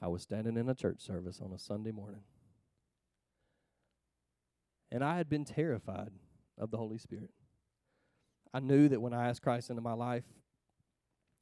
I 0.01 0.07
was 0.07 0.23
standing 0.23 0.57
in 0.57 0.69
a 0.69 0.75
church 0.75 1.01
service 1.01 1.39
on 1.43 1.53
a 1.53 1.59
Sunday 1.59 1.91
morning. 1.91 2.21
And 4.91 5.03
I 5.03 5.17
had 5.17 5.29
been 5.29 5.45
terrified 5.45 6.11
of 6.57 6.71
the 6.71 6.77
Holy 6.77 6.97
Spirit. 6.97 7.31
I 8.53 8.59
knew 8.59 8.87
that 8.89 9.01
when 9.01 9.13
I 9.13 9.29
asked 9.29 9.41
Christ 9.41 9.69
into 9.69 9.81
my 9.81 9.93
life, 9.93 10.23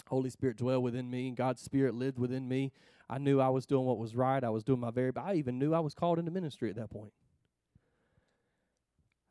Holy 0.07 0.29
Spirit 0.29 0.57
dwelled 0.57 0.83
within 0.83 1.09
me 1.09 1.27
and 1.27 1.37
God's 1.37 1.61
Spirit 1.61 1.95
lived 1.95 2.19
within 2.19 2.47
me. 2.47 2.71
I 3.09 3.17
knew 3.17 3.39
I 3.39 3.49
was 3.49 3.65
doing 3.65 3.85
what 3.85 3.97
was 3.97 4.15
right. 4.15 4.43
I 4.43 4.49
was 4.49 4.63
doing 4.63 4.79
my 4.79 4.91
very. 4.91 5.11
I 5.15 5.35
even 5.35 5.59
knew 5.59 5.73
I 5.73 5.79
was 5.79 5.93
called 5.93 6.19
into 6.19 6.31
ministry 6.31 6.69
at 6.69 6.75
that 6.77 6.89
point. 6.89 7.13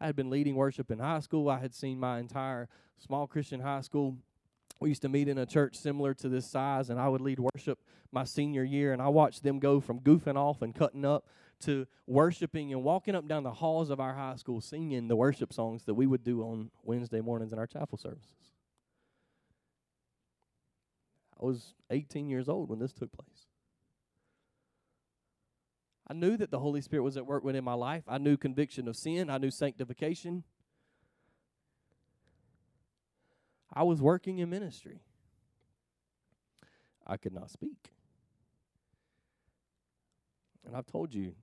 I 0.01 0.07
had 0.07 0.17
been 0.17 0.31
leading 0.31 0.57
worship 0.57 0.91
in 0.91 0.99
high 0.99 1.21
school. 1.21 1.49
I 1.49 1.59
had 1.59 1.75
seen 1.75 1.99
my 1.99 2.19
entire 2.19 2.69
small 2.99 3.27
Christian 3.27 3.61
high 3.61 3.83
school. 3.83 4.17
We 4.83 4.89
used 4.89 5.03
to 5.03 5.09
meet 5.09 5.29
in 5.29 5.39
a 5.39 5.47
church 5.47 5.77
similar 5.77 6.13
to 6.15 6.29
this 6.29 6.51
size, 6.51 6.91
and 6.91 6.99
I 6.99 7.09
would 7.09 7.21
lead 7.21 7.39
worship 7.39 7.79
my 8.11 8.25
senior 8.25 8.65
year, 8.65 8.93
and 8.93 9.01
I 9.01 9.07
watched 9.11 9.45
them 9.45 9.61
go 9.61 9.81
from 9.81 10.01
goofing 10.01 10.35
off 10.35 10.61
and 10.61 10.75
cutting 10.75 11.05
up 11.05 11.29
to 11.61 11.87
worshiping 12.09 12.73
and 12.73 12.83
walking 12.83 13.15
up 13.15 13.29
down 13.29 13.45
the 13.45 13.53
halls 13.53 13.91
of 13.91 14.01
our 14.01 14.15
high 14.15 14.35
school 14.35 14.61
singing 14.61 15.07
the 15.07 15.15
worship 15.15 15.53
songs 15.53 15.85
that 15.85 15.95
we 15.95 16.09
would 16.09 16.25
do 16.25 16.43
on 16.43 16.73
Wednesday 16.83 17.21
mornings 17.21 17.53
in 17.53 17.61
our 17.61 17.67
chapel 17.69 17.97
services. 17.97 18.51
I 21.41 21.45
was 21.45 21.75
18 21.91 22.29
years 22.29 22.49
old 22.49 22.69
when 22.69 22.81
this 22.81 22.93
took 22.93 23.13
place. 23.13 23.47
I 26.09 26.15
knew 26.15 26.37
that 26.39 26.51
the 26.51 26.59
Holy 26.59 26.81
Spirit 26.81 27.05
was 27.05 27.17
at 27.17 27.25
work 27.25 27.45
within 27.45 27.63
my 27.63 27.75
life. 27.75 28.03
I 28.09 28.19
knew 28.19 28.37
conviction 28.37 28.89
of 28.89 28.97
sin, 28.97 29.31
I 29.31 29.39
knew 29.39 29.53
sanctification. 29.53 30.43
I 33.73 33.83
was 33.85 34.03
working 34.03 34.39
in 34.39 34.51
ministry. 34.51 35.01
I 37.07 37.17
could 37.17 37.33
not 37.33 37.51
speak. 37.51 37.93
And 40.67 40.77
I've 40.77 40.87
told 40.87 41.15
you, 41.15 41.35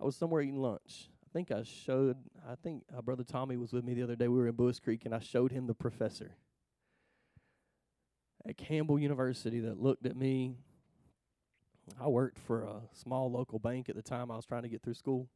I 0.00 0.04
was 0.04 0.16
somewhere 0.16 0.42
eating 0.42 0.60
lunch. 0.60 1.08
I 1.24 1.28
think 1.32 1.50
I 1.50 1.62
showed, 1.62 2.16
I 2.48 2.56
think 2.56 2.82
uh, 2.96 3.00
Brother 3.00 3.24
Tommy 3.24 3.56
was 3.56 3.72
with 3.72 3.84
me 3.84 3.94
the 3.94 4.02
other 4.02 4.16
day. 4.16 4.28
We 4.28 4.38
were 4.38 4.48
in 4.48 4.54
Buies 4.54 4.80
Creek, 4.80 5.06
and 5.06 5.14
I 5.14 5.20
showed 5.20 5.52
him 5.52 5.66
the 5.66 5.74
professor 5.74 6.32
at 8.46 8.56
Campbell 8.56 8.98
University 8.98 9.60
that 9.60 9.80
looked 9.80 10.04
at 10.04 10.16
me. 10.16 10.56
I 12.00 12.08
worked 12.08 12.38
for 12.38 12.64
a 12.64 12.80
small 12.92 13.30
local 13.30 13.58
bank 13.58 13.88
at 13.88 13.94
the 13.94 14.02
time 14.02 14.30
I 14.30 14.36
was 14.36 14.44
trying 14.44 14.62
to 14.62 14.68
get 14.68 14.82
through 14.82 14.94
school. 14.94 15.28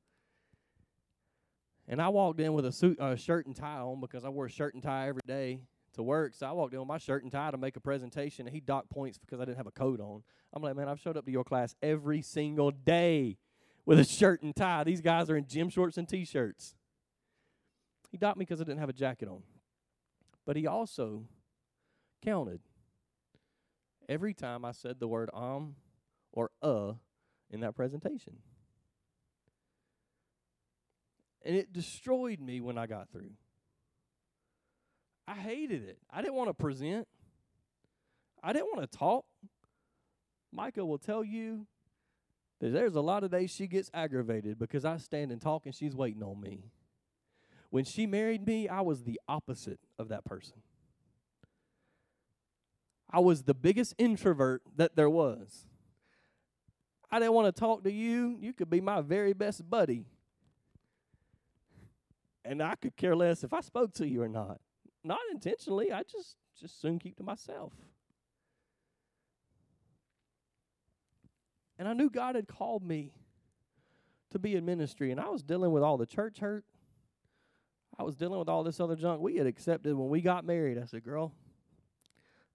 And 1.88 2.02
I 2.02 2.08
walked 2.08 2.40
in 2.40 2.52
with 2.52 2.66
a 2.66 2.72
suit, 2.72 2.98
uh, 2.98 3.14
shirt 3.14 3.46
and 3.46 3.54
tie 3.54 3.78
on 3.78 4.00
because 4.00 4.24
I 4.24 4.28
wore 4.28 4.46
a 4.46 4.50
shirt 4.50 4.74
and 4.74 4.82
tie 4.82 5.08
every 5.08 5.22
day 5.24 5.60
to 5.96 6.02
work. 6.02 6.34
So 6.34 6.46
I 6.46 6.52
walked 6.52 6.72
in 6.72 6.78
with 6.78 6.88
my 6.88 6.98
shirt 6.98 7.22
and 7.22 7.32
tie 7.32 7.50
to 7.50 7.56
make 7.56 7.76
a 7.76 7.80
presentation, 7.80 8.46
and 8.46 8.54
he 8.54 8.60
docked 8.60 8.90
points 8.90 9.18
because 9.18 9.40
I 9.40 9.44
didn't 9.44 9.58
have 9.58 9.66
a 9.66 9.72
coat 9.72 10.00
on. 10.00 10.22
I'm 10.52 10.62
like, 10.62 10.76
man, 10.76 10.88
I've 10.88 11.00
showed 11.00 11.16
up 11.16 11.26
to 11.26 11.30
your 11.30 11.44
class 11.44 11.74
every 11.82 12.22
single 12.22 12.70
day 12.70 13.38
with 13.84 13.98
a 13.98 14.04
shirt 14.04 14.42
and 14.42 14.54
tie. 14.54 14.84
These 14.84 15.00
guys 15.00 15.28
are 15.30 15.36
in 15.36 15.46
gym 15.46 15.68
shorts 15.68 15.96
and 15.98 16.08
t-shirts. 16.08 16.74
He 18.10 18.18
docked 18.18 18.38
me 18.38 18.44
because 18.44 18.60
I 18.60 18.64
didn't 18.64 18.80
have 18.80 18.88
a 18.88 18.94
jacket 18.94 19.28
on. 19.28 19.42
But 20.44 20.56
he 20.56 20.66
also 20.66 21.24
counted 22.24 22.60
every 24.08 24.34
time 24.34 24.64
I 24.64 24.72
said 24.72 25.00
the 25.00 25.08
word 25.08 25.30
um 25.34 25.74
or 26.32 26.50
uh 26.62 26.92
in 27.50 27.60
that 27.60 27.74
presentation. 27.74 28.38
And 31.44 31.54
it 31.54 31.72
destroyed 31.72 32.40
me 32.40 32.60
when 32.60 32.76
I 32.76 32.86
got 32.86 33.10
through. 33.10 33.30
I 35.28 35.34
hated 35.34 35.82
it. 35.82 35.98
I 36.10 36.22
didn't 36.22 36.34
want 36.34 36.48
to 36.50 36.54
present. 36.54 37.06
I 38.42 38.52
didn't 38.52 38.68
want 38.74 38.90
to 38.90 38.98
talk. 38.98 39.24
Micah 40.52 40.84
will 40.84 40.98
tell 40.98 41.24
you 41.24 41.66
that 42.60 42.72
there's 42.72 42.94
a 42.94 43.00
lot 43.00 43.24
of 43.24 43.30
days 43.30 43.50
she 43.50 43.66
gets 43.66 43.90
aggravated 43.92 44.58
because 44.58 44.84
I 44.84 44.96
stand 44.98 45.32
and 45.32 45.40
talk 45.40 45.66
and 45.66 45.74
she's 45.74 45.94
waiting 45.94 46.22
on 46.22 46.40
me. 46.40 46.70
When 47.70 47.84
she 47.84 48.06
married 48.06 48.46
me, 48.46 48.68
I 48.68 48.80
was 48.80 49.02
the 49.02 49.20
opposite 49.28 49.80
of 49.98 50.08
that 50.08 50.24
person. 50.24 50.62
I 53.10 53.20
was 53.20 53.42
the 53.42 53.54
biggest 53.54 53.94
introvert 53.98 54.62
that 54.76 54.96
there 54.96 55.10
was. 55.10 55.66
I 57.10 57.18
didn't 57.18 57.34
want 57.34 57.54
to 57.54 57.60
talk 57.60 57.84
to 57.84 57.92
you. 57.92 58.36
You 58.40 58.52
could 58.52 58.70
be 58.70 58.80
my 58.80 59.00
very 59.00 59.32
best 59.32 59.68
buddy. 59.68 60.06
And 62.44 62.62
I 62.62 62.76
could 62.76 62.96
care 62.96 63.14
less 63.14 63.44
if 63.44 63.52
I 63.52 63.60
spoke 63.60 63.92
to 63.94 64.06
you 64.06 64.22
or 64.22 64.28
not. 64.28 64.60
Not 65.06 65.20
intentionally. 65.30 65.92
I 65.92 66.02
just 66.02 66.36
just 66.60 66.80
soon 66.80 66.98
keep 66.98 67.16
to 67.18 67.22
myself. 67.22 67.72
And 71.78 71.86
I 71.86 71.92
knew 71.92 72.10
God 72.10 72.34
had 72.34 72.48
called 72.48 72.82
me 72.82 73.12
to 74.30 74.38
be 74.38 74.56
in 74.56 74.64
ministry, 74.64 75.12
and 75.12 75.20
I 75.20 75.28
was 75.28 75.42
dealing 75.42 75.70
with 75.70 75.82
all 75.82 75.96
the 75.96 76.06
church 76.06 76.40
hurt. 76.40 76.64
I 77.98 78.02
was 78.02 78.16
dealing 78.16 78.38
with 78.38 78.48
all 78.48 78.64
this 78.64 78.80
other 78.80 78.96
junk 78.96 79.20
we 79.20 79.36
had 79.36 79.46
accepted 79.46 79.94
when 79.94 80.08
we 80.08 80.20
got 80.20 80.44
married. 80.44 80.76
I 80.76 80.86
said, 80.86 81.04
Girl, 81.04 81.32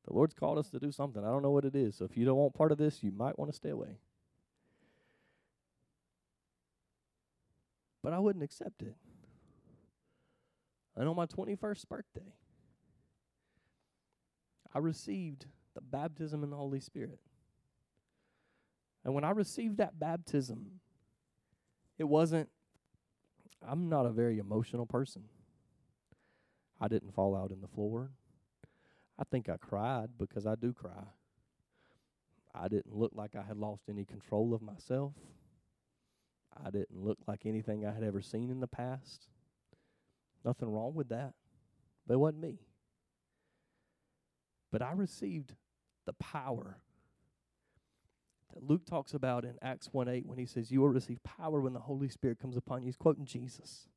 the 0.05 0.13
Lord's 0.13 0.33
called 0.33 0.57
us 0.57 0.69
to 0.71 0.79
do 0.79 0.91
something. 0.91 1.23
I 1.23 1.29
don't 1.29 1.43
know 1.43 1.51
what 1.51 1.63
it 1.63 1.75
is. 1.75 1.95
So 1.95 2.05
if 2.05 2.17
you 2.17 2.25
don't 2.25 2.37
want 2.37 2.53
part 2.53 2.73
of 2.73 2.77
this, 2.77 3.01
you 3.01 3.11
might 3.11 3.39
want 3.39 3.49
to 3.49 3.55
stay 3.55 3.69
away. 3.69 3.99
But 8.03 8.11
I 8.11 8.19
wouldn't 8.19 8.43
accept 8.43 8.81
it. 8.81 8.95
And 10.97 11.07
on 11.07 11.15
my 11.15 11.27
21st 11.27 11.87
birthday, 11.87 12.33
I 14.73 14.79
received 14.79 15.45
the 15.73 15.81
baptism 15.81 16.43
in 16.43 16.49
the 16.49 16.57
Holy 16.57 16.79
Spirit. 16.79 17.19
And 19.03 19.13
when 19.13 19.23
I 19.23 19.31
received 19.31 19.77
that 19.77 19.99
baptism, 19.99 20.79
it 21.97 22.03
wasn't, 22.03 22.49
I'm 23.67 23.89
not 23.89 24.05
a 24.05 24.11
very 24.11 24.37
emotional 24.37 24.85
person. 24.85 25.23
I 26.79 26.87
didn't 26.87 27.13
fall 27.13 27.35
out 27.35 27.51
in 27.51 27.61
the 27.61 27.67
floor. 27.67 28.11
I 29.19 29.23
think 29.23 29.49
I 29.49 29.57
cried 29.57 30.09
because 30.17 30.47
I 30.47 30.55
do 30.55 30.73
cry. 30.73 31.03
I 32.53 32.67
didn't 32.67 32.95
look 32.95 33.11
like 33.13 33.35
I 33.35 33.43
had 33.43 33.57
lost 33.57 33.83
any 33.89 34.03
control 34.03 34.53
of 34.53 34.61
myself. 34.61 35.13
I 36.63 36.69
didn't 36.69 36.97
look 36.97 37.19
like 37.27 37.45
anything 37.45 37.85
I 37.85 37.93
had 37.93 38.03
ever 38.03 38.21
seen 38.21 38.49
in 38.49 38.59
the 38.59 38.67
past. 38.67 39.27
Nothing 40.43 40.69
wrong 40.69 40.95
with 40.95 41.09
that. 41.09 41.33
But 42.07 42.15
it 42.15 42.17
wasn't 42.17 42.41
me. 42.41 42.59
But 44.71 44.81
I 44.81 44.93
received 44.93 45.55
the 46.05 46.13
power 46.13 46.77
that 48.53 48.63
Luke 48.63 48.85
talks 48.85 49.13
about 49.13 49.45
in 49.45 49.55
Acts 49.61 49.89
1 49.91 50.07
8 50.07 50.25
when 50.25 50.37
he 50.37 50.45
says, 50.45 50.71
You 50.71 50.81
will 50.81 50.89
receive 50.89 51.21
power 51.23 51.61
when 51.61 51.73
the 51.73 51.79
Holy 51.79 52.09
Spirit 52.09 52.39
comes 52.39 52.57
upon 52.57 52.81
you. 52.81 52.87
He's 52.87 52.97
quoting 52.97 53.25
Jesus. 53.25 53.87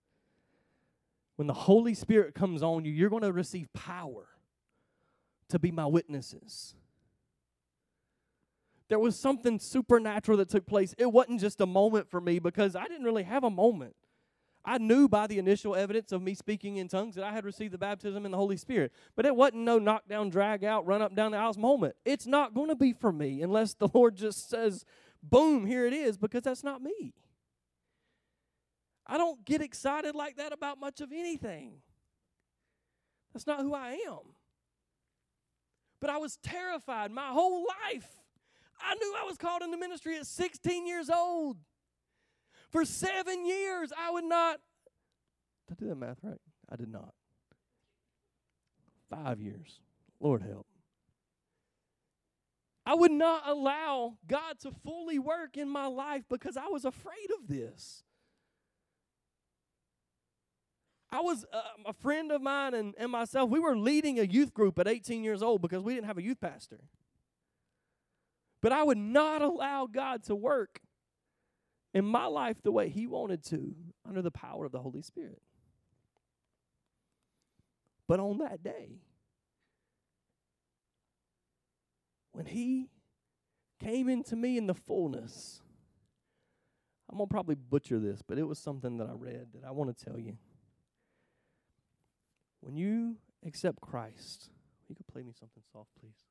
When 1.36 1.48
the 1.48 1.54
Holy 1.54 1.94
Spirit 1.94 2.34
comes 2.34 2.62
on 2.62 2.84
you, 2.84 2.92
you're 2.92 3.10
going 3.10 3.22
to 3.22 3.32
receive 3.32 3.72
power 3.72 4.28
to 5.48 5.58
be 5.58 5.70
my 5.70 5.86
witnesses. 5.86 6.74
There 8.88 8.98
was 8.98 9.18
something 9.18 9.58
supernatural 9.58 10.38
that 10.38 10.48
took 10.48 10.66
place. 10.66 10.94
It 10.98 11.10
wasn't 11.10 11.40
just 11.40 11.60
a 11.60 11.66
moment 11.66 12.10
for 12.10 12.20
me 12.20 12.38
because 12.38 12.76
I 12.76 12.86
didn't 12.86 13.04
really 13.04 13.22
have 13.24 13.42
a 13.42 13.50
moment. 13.50 13.96
I 14.64 14.78
knew 14.78 15.08
by 15.08 15.26
the 15.26 15.38
initial 15.38 15.76
evidence 15.76 16.10
of 16.10 16.22
me 16.22 16.34
speaking 16.34 16.78
in 16.78 16.88
tongues 16.88 17.16
that 17.16 17.24
I 17.24 17.32
had 17.32 17.44
received 17.44 17.74
the 17.74 17.78
baptism 17.78 18.24
in 18.24 18.32
the 18.32 18.38
Holy 18.38 18.56
Spirit. 18.56 18.92
But 19.14 19.26
it 19.26 19.36
wasn't 19.36 19.62
no 19.62 19.78
knockdown, 19.78 20.30
drag 20.30 20.64
out, 20.64 20.86
run 20.86 21.02
up 21.02 21.14
down 21.14 21.32
the 21.32 21.38
aisles 21.38 21.58
moment. 21.58 21.96
It's 22.04 22.26
not 22.26 22.54
going 22.54 22.68
to 22.68 22.74
be 22.74 22.94
for 22.94 23.12
me 23.12 23.42
unless 23.42 23.74
the 23.74 23.88
Lord 23.94 24.16
just 24.16 24.48
says, 24.48 24.86
boom, 25.22 25.66
here 25.66 25.86
it 25.86 25.92
is, 25.92 26.16
because 26.16 26.42
that's 26.42 26.64
not 26.64 26.80
me. 26.80 27.12
I 29.06 29.18
don't 29.18 29.44
get 29.44 29.60
excited 29.60 30.14
like 30.14 30.36
that 30.36 30.52
about 30.52 30.80
much 30.80 31.02
of 31.02 31.12
anything. 31.12 31.74
That's 33.34 33.46
not 33.46 33.60
who 33.60 33.74
I 33.74 33.98
am. 34.06 34.20
But 36.00 36.08
I 36.08 36.16
was 36.16 36.38
terrified 36.42 37.10
my 37.10 37.28
whole 37.28 37.66
life. 37.84 38.08
I 38.80 38.94
knew 38.94 39.14
I 39.18 39.24
was 39.24 39.36
called 39.36 39.62
into 39.62 39.76
ministry 39.76 40.16
at 40.16 40.26
16 40.26 40.86
years 40.86 41.10
old. 41.10 41.58
For 42.74 42.84
seven 42.84 43.46
years, 43.46 43.92
I 43.96 44.10
would 44.10 44.24
not. 44.24 44.58
Did 45.68 45.76
I 45.78 45.80
do 45.80 45.88
that 45.90 45.94
math 45.94 46.18
right? 46.24 46.40
I 46.68 46.74
did 46.74 46.88
not. 46.88 47.14
Five 49.08 49.40
years. 49.40 49.78
Lord 50.18 50.42
help. 50.42 50.66
I 52.84 52.96
would 52.96 53.12
not 53.12 53.44
allow 53.46 54.16
God 54.26 54.58
to 54.62 54.72
fully 54.84 55.20
work 55.20 55.56
in 55.56 55.68
my 55.68 55.86
life 55.86 56.24
because 56.28 56.56
I 56.56 56.66
was 56.66 56.84
afraid 56.84 57.30
of 57.38 57.46
this. 57.46 58.02
I 61.12 61.20
was 61.20 61.46
uh, 61.52 61.60
a 61.86 61.92
friend 61.92 62.32
of 62.32 62.42
mine 62.42 62.74
and, 62.74 62.92
and 62.98 63.12
myself, 63.12 63.50
we 63.50 63.60
were 63.60 63.76
leading 63.76 64.18
a 64.18 64.24
youth 64.24 64.52
group 64.52 64.80
at 64.80 64.88
18 64.88 65.22
years 65.22 65.44
old 65.44 65.62
because 65.62 65.84
we 65.84 65.94
didn't 65.94 66.08
have 66.08 66.18
a 66.18 66.24
youth 66.24 66.40
pastor. 66.40 66.80
But 68.60 68.72
I 68.72 68.82
would 68.82 68.98
not 68.98 69.42
allow 69.42 69.86
God 69.86 70.24
to 70.24 70.34
work 70.34 70.80
in 71.94 72.04
my 72.04 72.26
life 72.26 72.60
the 72.62 72.72
way 72.72 72.88
He 72.88 73.06
wanted 73.06 73.42
to 73.44 73.74
under 74.06 74.20
the 74.20 74.32
power 74.32 74.66
of 74.66 74.72
the 74.72 74.80
Holy 74.80 75.00
Spirit. 75.00 75.40
But 78.06 78.20
on 78.20 78.38
that 78.38 78.62
day, 78.62 78.98
when 82.32 82.46
He 82.46 82.90
came 83.82 84.08
into 84.08 84.36
me 84.36 84.58
in 84.58 84.66
the 84.66 84.74
fullness, 84.74 85.62
I'm 87.08 87.16
going 87.16 87.28
to 87.28 87.32
probably 87.32 87.54
butcher 87.54 88.00
this, 88.00 88.20
but 88.26 88.38
it 88.38 88.46
was 88.46 88.58
something 88.58 88.98
that 88.98 89.08
I 89.08 89.12
read 89.12 89.46
that 89.54 89.64
I 89.66 89.70
want 89.70 89.96
to 89.96 90.04
tell 90.04 90.18
you. 90.18 90.36
When 92.60 92.76
you 92.76 93.16
accept 93.46 93.80
Christ, 93.80 94.50
you 94.88 94.96
could 94.96 95.06
play 95.06 95.22
me 95.22 95.32
something 95.38 95.62
soft, 95.70 95.90
please. 96.00 96.24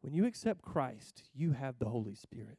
When 0.00 0.14
you 0.14 0.24
accept 0.24 0.62
Christ, 0.62 1.24
you 1.34 1.52
have 1.52 1.78
the 1.78 1.88
Holy 1.88 2.14
Spirit. 2.14 2.58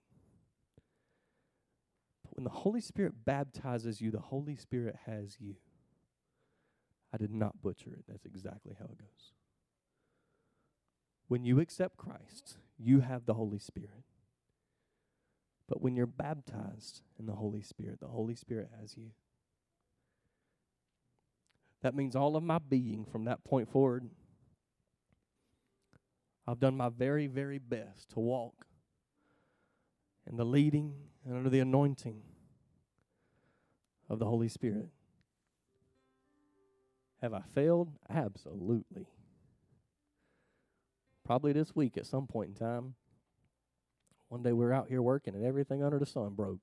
When 2.38 2.44
the 2.44 2.52
Holy 2.52 2.82
Spirit 2.82 3.26
baptizes 3.26 4.00
you, 4.00 4.12
the 4.12 4.20
Holy 4.20 4.56
Spirit 4.56 4.96
has 5.08 5.38
you. 5.40 5.56
I 7.12 7.18
did 7.18 7.32
not 7.32 7.64
butcher 7.64 7.90
it. 7.90 8.06
That's 8.08 8.26
exactly 8.26 8.76
how 8.78 8.86
it 8.86 9.00
goes. 9.00 9.34
When 11.28 11.44
you 11.44 11.60
accept 11.60 11.98
Christ, 11.98 12.58
you 12.78 13.00
have 13.00 13.26
the 13.26 13.34
Holy 13.34 13.58
Spirit. 13.58 14.04
But 15.68 15.82
when 15.82 15.96
you're 15.96 16.06
baptized 16.06 17.02
in 17.18 17.26
the 17.26 17.34
Holy 17.34 17.64
Spirit, 17.64 18.00
the 18.00 18.08
Holy 18.08 18.36
Spirit 18.36 18.70
has 18.80 18.96
you. 18.96 19.10
That 21.82 21.96
means 21.96 22.16
all 22.16 22.36
of 22.36 22.44
my 22.44 22.60
being 22.60 23.04
from 23.12 23.26
that 23.26 23.44
point 23.44 23.72
forward, 23.72 24.08
I've 26.48 26.60
done 26.60 26.78
my 26.78 26.90
very, 26.90 27.26
very 27.26 27.58
best 27.58 28.12
to 28.12 28.20
walk 28.20 28.68
in 30.30 30.38
the 30.38 30.46
leading 30.46 30.94
and 31.26 31.36
under 31.36 31.50
the 31.50 31.60
anointing 31.60 32.22
of 34.10 34.20
the 34.20 34.26
Holy 34.26 34.48
Spirit. 34.48 34.90
Have 37.22 37.34
I 37.34 37.42
failed? 37.54 37.90
Absolutely. 38.10 39.08
Probably 41.26 41.52
this 41.52 41.76
week 41.76 41.98
at 41.98 42.06
some 42.06 42.28
point 42.28 42.50
in 42.50 42.56
time. 42.56 42.96
One 44.30 44.44
day 44.44 44.54
we're 44.54 44.74
out 44.74 44.88
here 44.88 45.02
working 45.02 45.36
and 45.36 45.46
everything 45.46 45.84
under 45.84 46.00
the 46.00 46.06
sun 46.06 46.34
broke. 46.36 46.60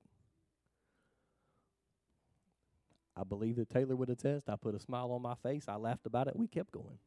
I 3.17 3.23
believe 3.23 3.55
that 3.57 3.69
Taylor 3.69 3.95
would 3.95 4.09
attest. 4.09 4.49
I 4.49 4.55
put 4.55 4.75
a 4.75 4.79
smile 4.79 5.11
on 5.11 5.21
my 5.21 5.35
face. 5.35 5.65
I 5.67 5.75
laughed 5.75 6.05
about 6.05 6.27
it. 6.27 6.35
We 6.35 6.47
kept 6.47 6.71
going. 6.71 6.97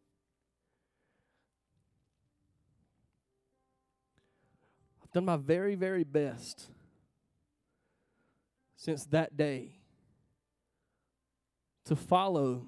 I've 5.03 5.13
done 5.13 5.25
my 5.25 5.37
very, 5.37 5.75
very 5.75 6.05
best 6.05 6.71
since 8.77 9.05
that 9.07 9.37
day 9.37 9.78
to 11.89 11.97
follow 11.97 12.67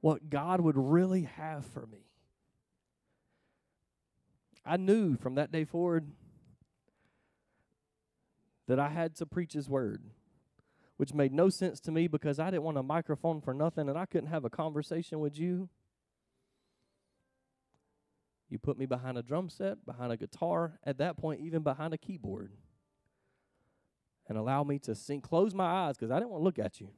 what 0.00 0.30
God 0.30 0.60
would 0.60 0.76
really 0.76 1.22
have 1.22 1.66
for 1.66 1.86
me. 1.86 2.04
I 4.64 4.76
knew 4.76 5.16
from 5.16 5.34
that 5.36 5.50
day 5.50 5.64
forward 5.64 6.12
that 8.68 8.78
I 8.78 8.90
had 8.90 9.16
to 9.16 9.26
preach 9.26 9.54
His 9.54 9.68
word 9.68 10.02
which 10.98 11.14
made 11.14 11.32
no 11.32 11.48
sense 11.48 11.78
to 11.78 11.92
me 11.92 12.08
because 12.08 12.40
I 12.40 12.50
didn't 12.50 12.64
want 12.64 12.76
a 12.76 12.82
microphone 12.82 13.40
for 13.40 13.54
nothing 13.54 13.88
and 13.88 13.96
I 13.96 14.04
couldn't 14.04 14.30
have 14.30 14.44
a 14.44 14.50
conversation 14.50 15.20
with 15.20 15.38
you. 15.38 15.68
You 18.50 18.58
put 18.58 18.76
me 18.76 18.84
behind 18.84 19.16
a 19.16 19.22
drum 19.22 19.48
set, 19.48 19.86
behind 19.86 20.10
a 20.10 20.16
guitar, 20.16 20.80
at 20.82 20.98
that 20.98 21.16
point, 21.16 21.40
even 21.40 21.62
behind 21.62 21.94
a 21.94 21.98
keyboard, 21.98 22.50
and 24.28 24.36
allow 24.36 24.64
me 24.64 24.78
to 24.80 24.94
sing. 24.94 25.20
Close 25.20 25.54
my 25.54 25.66
eyes 25.66 25.96
because 25.96 26.10
I 26.10 26.18
didn't 26.18 26.30
want 26.30 26.40
to 26.40 26.44
look 26.44 26.58
at 26.58 26.80
you. 26.80 26.88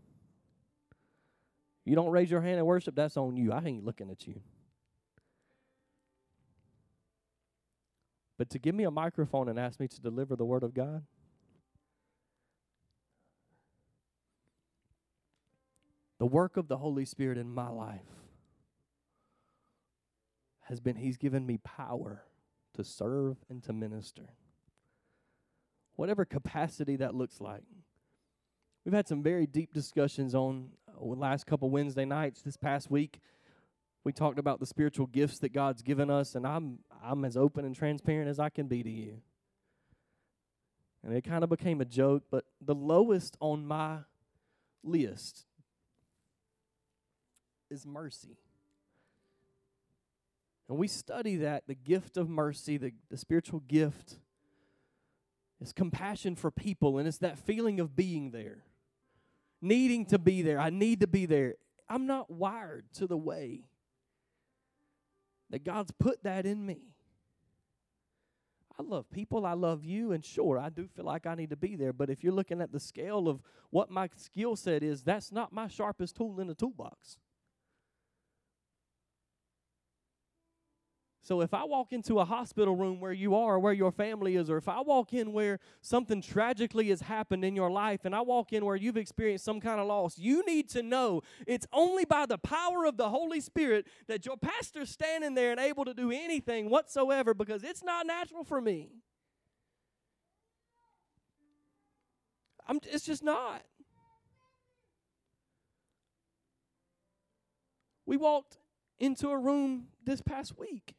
You 1.91 1.97
don't 1.97 2.11
raise 2.11 2.30
your 2.30 2.41
hand 2.41 2.61
in 2.61 2.64
worship, 2.64 2.95
that's 2.95 3.16
on 3.16 3.36
you. 3.36 3.51
I 3.51 3.61
ain't 3.64 3.84
looking 3.84 4.11
at 4.11 4.24
you. 4.24 4.41
But 8.38 8.49
to 8.51 8.61
give 8.61 8.76
me 8.76 8.84
a 8.84 8.93
microphone 8.93 9.49
and 9.49 9.59
ask 9.59 9.80
me 9.80 9.88
to 9.88 10.01
deliver 10.01 10.36
the 10.36 10.45
word 10.45 10.62
of 10.62 10.72
God, 10.72 11.03
The 16.20 16.26
work 16.26 16.59
of 16.59 16.68
the 16.68 16.76
Holy 16.76 17.07
Spirit 17.07 17.38
in 17.38 17.53
my 17.53 17.70
life 17.70 18.03
has 20.68 20.78
been 20.78 20.97
He's 20.97 21.16
given 21.16 21.47
me 21.47 21.57
power 21.57 22.22
to 22.74 22.84
serve 22.84 23.38
and 23.49 23.62
to 23.64 23.72
minister. 23.72 24.34
Whatever 25.97 26.26
capacity 26.26 26.97
that 26.97 27.14
looks 27.14 27.41
like. 27.41 27.64
We've 28.84 28.95
had 28.95 29.09
some 29.09 29.22
very 29.22 29.47
deep 29.47 29.72
discussions 29.72 30.34
on 30.34 30.68
last 31.01 31.46
couple 31.46 31.70
Wednesday 31.70 32.05
nights 32.05 32.42
this 32.42 32.57
past 32.57 32.90
week. 32.90 33.20
We 34.05 34.12
talked 34.12 34.38
about 34.38 34.61
the 34.61 34.66
spiritual 34.66 35.07
gifts 35.07 35.38
that 35.40 35.53
God's 35.53 35.82
given 35.82 36.11
us, 36.11 36.34
and 36.34 36.46
I'm 36.46 36.78
I'm 37.03 37.24
as 37.24 37.36
open 37.36 37.64
and 37.64 37.74
transparent 37.74 38.28
as 38.28 38.38
I 38.38 38.48
can 38.48 38.66
be 38.66 38.82
to 38.82 38.90
you. 38.90 39.18
And 41.03 41.14
it 41.14 41.24
kind 41.24 41.44
of 41.44 41.51
became 41.51 41.80
a 41.80 41.84
joke, 41.84 42.24
but 42.30 42.44
the 42.61 42.74
lowest 42.74 43.36
on 43.40 43.66
my 43.66 43.98
list 44.82 45.46
is 47.70 47.86
mercy. 47.86 48.36
And 50.68 50.78
we 50.78 50.88
study 50.88 51.36
that 51.36 51.66
the 51.66 51.74
gift 51.74 52.16
of 52.16 52.28
mercy, 52.28 52.76
the, 52.76 52.92
the 53.11 53.16
spiritual 53.16 53.61
gift, 53.61 54.18
is 55.61 55.72
compassion 55.72 56.36
for 56.36 56.51
people, 56.51 56.98
and 56.98 57.09
it's 57.09 57.18
that 57.18 57.38
feeling 57.38 57.80
of 57.80 57.96
being 57.96 58.30
there, 58.30 58.64
needing 59.61 60.06
to 60.06 60.18
be 60.18 60.42
there. 60.42 60.58
I 60.58 60.70
need 60.70 61.00
to 61.00 61.06
be 61.06 61.26
there. 61.26 61.54
I'm 61.88 62.06
not 62.06 62.30
wired 62.30 62.84
to 62.94 63.06
the 63.06 63.16
way 63.16 63.62
that 65.50 65.64
God's 65.64 65.92
put 65.98 66.22
that 66.22 66.46
in 66.46 66.64
me. 66.64 66.90
I 68.78 68.82
love 68.82 69.11
people, 69.11 69.44
I 69.44 69.52
love 69.52 69.84
you, 69.84 70.12
and 70.12 70.24
sure, 70.24 70.58
I 70.58 70.70
do 70.70 70.86
feel 70.86 71.04
like 71.04 71.26
I 71.26 71.34
need 71.34 71.50
to 71.50 71.56
be 71.56 71.76
there. 71.76 71.92
But 71.92 72.08
if 72.08 72.24
you're 72.24 72.32
looking 72.32 72.62
at 72.62 72.72
the 72.72 72.80
scale 72.80 73.28
of 73.28 73.42
what 73.68 73.90
my 73.90 74.08
skill 74.16 74.56
set 74.56 74.82
is, 74.82 75.02
that's 75.02 75.30
not 75.30 75.52
my 75.52 75.68
sharpest 75.68 76.16
tool 76.16 76.40
in 76.40 76.46
the 76.46 76.54
toolbox. 76.54 77.18
So 81.23 81.43
if 81.43 81.53
I 81.53 81.64
walk 81.64 81.93
into 81.93 82.18
a 82.18 82.25
hospital 82.25 82.75
room 82.75 82.99
where 82.99 83.12
you 83.12 83.35
are, 83.35 83.59
where 83.59 83.75
your 83.75 83.93
family 83.93 84.37
is, 84.37 84.49
or 84.49 84.57
if 84.57 84.68
I 84.68 84.81
walk 84.81 85.12
in 85.12 85.33
where 85.33 85.59
something 85.83 86.23
tragically 86.23 86.89
has 86.89 87.03
happened 87.03 87.45
in 87.45 87.55
your 87.55 87.71
life, 87.71 88.01
and 88.05 88.14
I 88.14 88.23
walk 88.23 88.55
in 88.55 88.64
where 88.64 88.77
you've 88.77 88.97
experienced 88.97 89.45
some 89.45 89.61
kind 89.61 89.81
of 89.81 89.87
loss, 89.87 90.18
you 90.18 90.45
need 90.47 90.71
to 90.71 90.83
know 90.83 91.23
it's 91.47 91.66
only 91.75 92.07
by 92.07 92.25
the 92.25 92.39
power 92.39 92.87
of 92.87 92.97
the 92.97 93.11
Holy 93.11 93.41
Spirit 93.41 93.87
that 94.09 94.25
your 94.25 94.39
pastor's 94.39 94.89
standing 94.89 95.35
there 95.35 95.51
and 95.51 95.61
able 95.61 95.85
to 95.85 95.93
do 95.93 96.11
anything 96.11 96.71
whatsoever 96.71 97.35
because 97.35 97.64
it's 97.64 97.85
not 97.85 98.07
natural 98.07 98.43
for 98.43 98.61
me. 98.61 98.89
I'm, 102.66 102.81
it's 102.85 103.05
just 103.05 103.23
not. 103.23 103.62
We 108.07 108.16
walked 108.16 108.57
into 108.99 109.29
a 109.29 109.39
room 109.39 109.89
this 110.05 110.23
past 110.23 110.59
week 110.59 110.95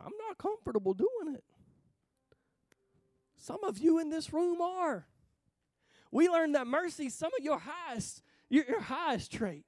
I'm 0.00 0.12
not 0.28 0.38
comfortable 0.38 0.94
doing 0.94 1.34
it. 1.34 1.44
Some 3.36 3.64
of 3.64 3.78
you 3.78 3.98
in 3.98 4.10
this 4.10 4.32
room 4.32 4.60
are. 4.60 5.06
We 6.10 6.28
learned 6.28 6.54
that 6.54 6.66
mercy, 6.66 7.08
some 7.08 7.30
of 7.38 7.44
your 7.44 7.58
highest, 7.58 8.22
your, 8.48 8.64
your 8.66 8.80
highest 8.80 9.32
trait. 9.32 9.64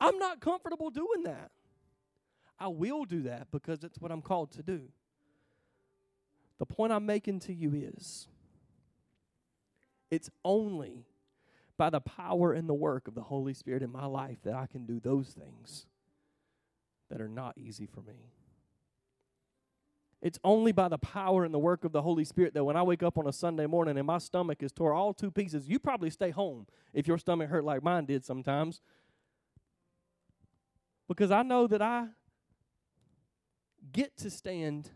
I'm 0.00 0.18
not 0.18 0.40
comfortable 0.40 0.90
doing 0.90 1.24
that. 1.24 1.50
I 2.58 2.68
will 2.68 3.04
do 3.04 3.22
that 3.22 3.48
because 3.50 3.84
it's 3.84 3.98
what 4.00 4.10
I'm 4.10 4.22
called 4.22 4.52
to 4.52 4.62
do. 4.62 4.82
The 6.58 6.66
point 6.66 6.92
I'm 6.92 7.06
making 7.06 7.40
to 7.40 7.54
you 7.54 7.72
is 7.72 8.26
it's 10.10 10.30
only 10.44 11.06
by 11.76 11.90
the 11.90 12.00
power 12.00 12.52
and 12.52 12.68
the 12.68 12.74
work 12.74 13.06
of 13.06 13.14
the 13.14 13.22
Holy 13.22 13.54
Spirit 13.54 13.82
in 13.82 13.92
my 13.92 14.06
life 14.06 14.38
that 14.42 14.54
I 14.54 14.66
can 14.66 14.84
do 14.84 14.98
those 14.98 15.28
things 15.28 15.86
that 17.10 17.20
are 17.20 17.28
not 17.28 17.56
easy 17.56 17.86
for 17.86 18.00
me. 18.02 18.32
It's 20.20 20.38
only 20.42 20.72
by 20.72 20.88
the 20.88 20.98
power 20.98 21.44
and 21.44 21.54
the 21.54 21.58
work 21.58 21.84
of 21.84 21.92
the 21.92 22.02
Holy 22.02 22.24
Spirit 22.24 22.52
that 22.54 22.64
when 22.64 22.76
I 22.76 22.82
wake 22.82 23.04
up 23.04 23.18
on 23.18 23.28
a 23.28 23.32
Sunday 23.32 23.66
morning 23.66 23.96
and 23.96 24.06
my 24.06 24.18
stomach 24.18 24.62
is 24.62 24.72
tore 24.72 24.92
all 24.92 25.14
two 25.14 25.30
pieces, 25.30 25.68
you 25.68 25.78
probably 25.78 26.10
stay 26.10 26.30
home 26.30 26.66
if 26.92 27.06
your 27.06 27.18
stomach 27.18 27.48
hurt 27.48 27.64
like 27.64 27.84
mine 27.84 28.04
did 28.04 28.24
sometimes. 28.24 28.80
Because 31.06 31.30
I 31.30 31.42
know 31.42 31.68
that 31.68 31.80
I 31.80 32.08
get 33.92 34.16
to 34.18 34.30
stand 34.30 34.90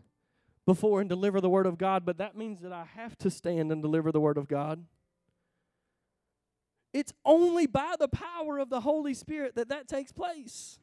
before 0.65 0.99
and 0.99 1.09
deliver 1.09 1.39
the 1.39 1.49
Word 1.49 1.65
of 1.65 1.77
God, 1.77 2.05
but 2.05 2.17
that 2.17 2.37
means 2.37 2.61
that 2.61 2.73
I 2.73 2.85
have 2.95 3.17
to 3.19 3.29
stand 3.29 3.71
and 3.71 3.81
deliver 3.81 4.11
the 4.11 4.21
Word 4.21 4.37
of 4.37 4.47
God. 4.47 4.85
It's 6.93 7.13
only 7.25 7.65
by 7.65 7.95
the 7.97 8.07
power 8.07 8.59
of 8.59 8.69
the 8.69 8.81
Holy 8.81 9.13
Spirit 9.13 9.55
that 9.55 9.69
that 9.69 9.87
takes 9.87 10.11
place. 10.11 10.79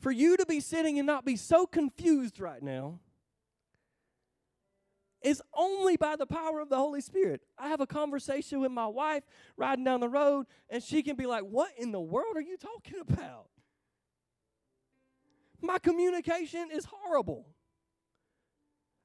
For 0.00 0.10
you 0.10 0.36
to 0.36 0.46
be 0.46 0.60
sitting 0.60 0.98
and 0.98 1.06
not 1.06 1.24
be 1.24 1.36
so 1.36 1.66
confused 1.66 2.40
right 2.40 2.62
now 2.62 3.00
is 5.22 5.42
only 5.56 5.96
by 5.96 6.16
the 6.16 6.26
power 6.26 6.60
of 6.60 6.68
the 6.68 6.76
Holy 6.76 7.00
Spirit. 7.00 7.42
I 7.58 7.68
have 7.68 7.80
a 7.80 7.86
conversation 7.86 8.60
with 8.60 8.70
my 8.70 8.86
wife 8.86 9.24
riding 9.56 9.84
down 9.84 10.00
the 10.00 10.08
road, 10.08 10.46
and 10.70 10.82
she 10.82 11.02
can 11.02 11.16
be 11.16 11.26
like, 11.26 11.42
What 11.42 11.70
in 11.76 11.92
the 11.92 12.00
world 12.00 12.36
are 12.36 12.42
you 12.42 12.56
talking 12.56 13.00
about? 13.00 13.48
My 15.60 15.78
communication 15.78 16.70
is 16.72 16.86
horrible. 16.90 17.46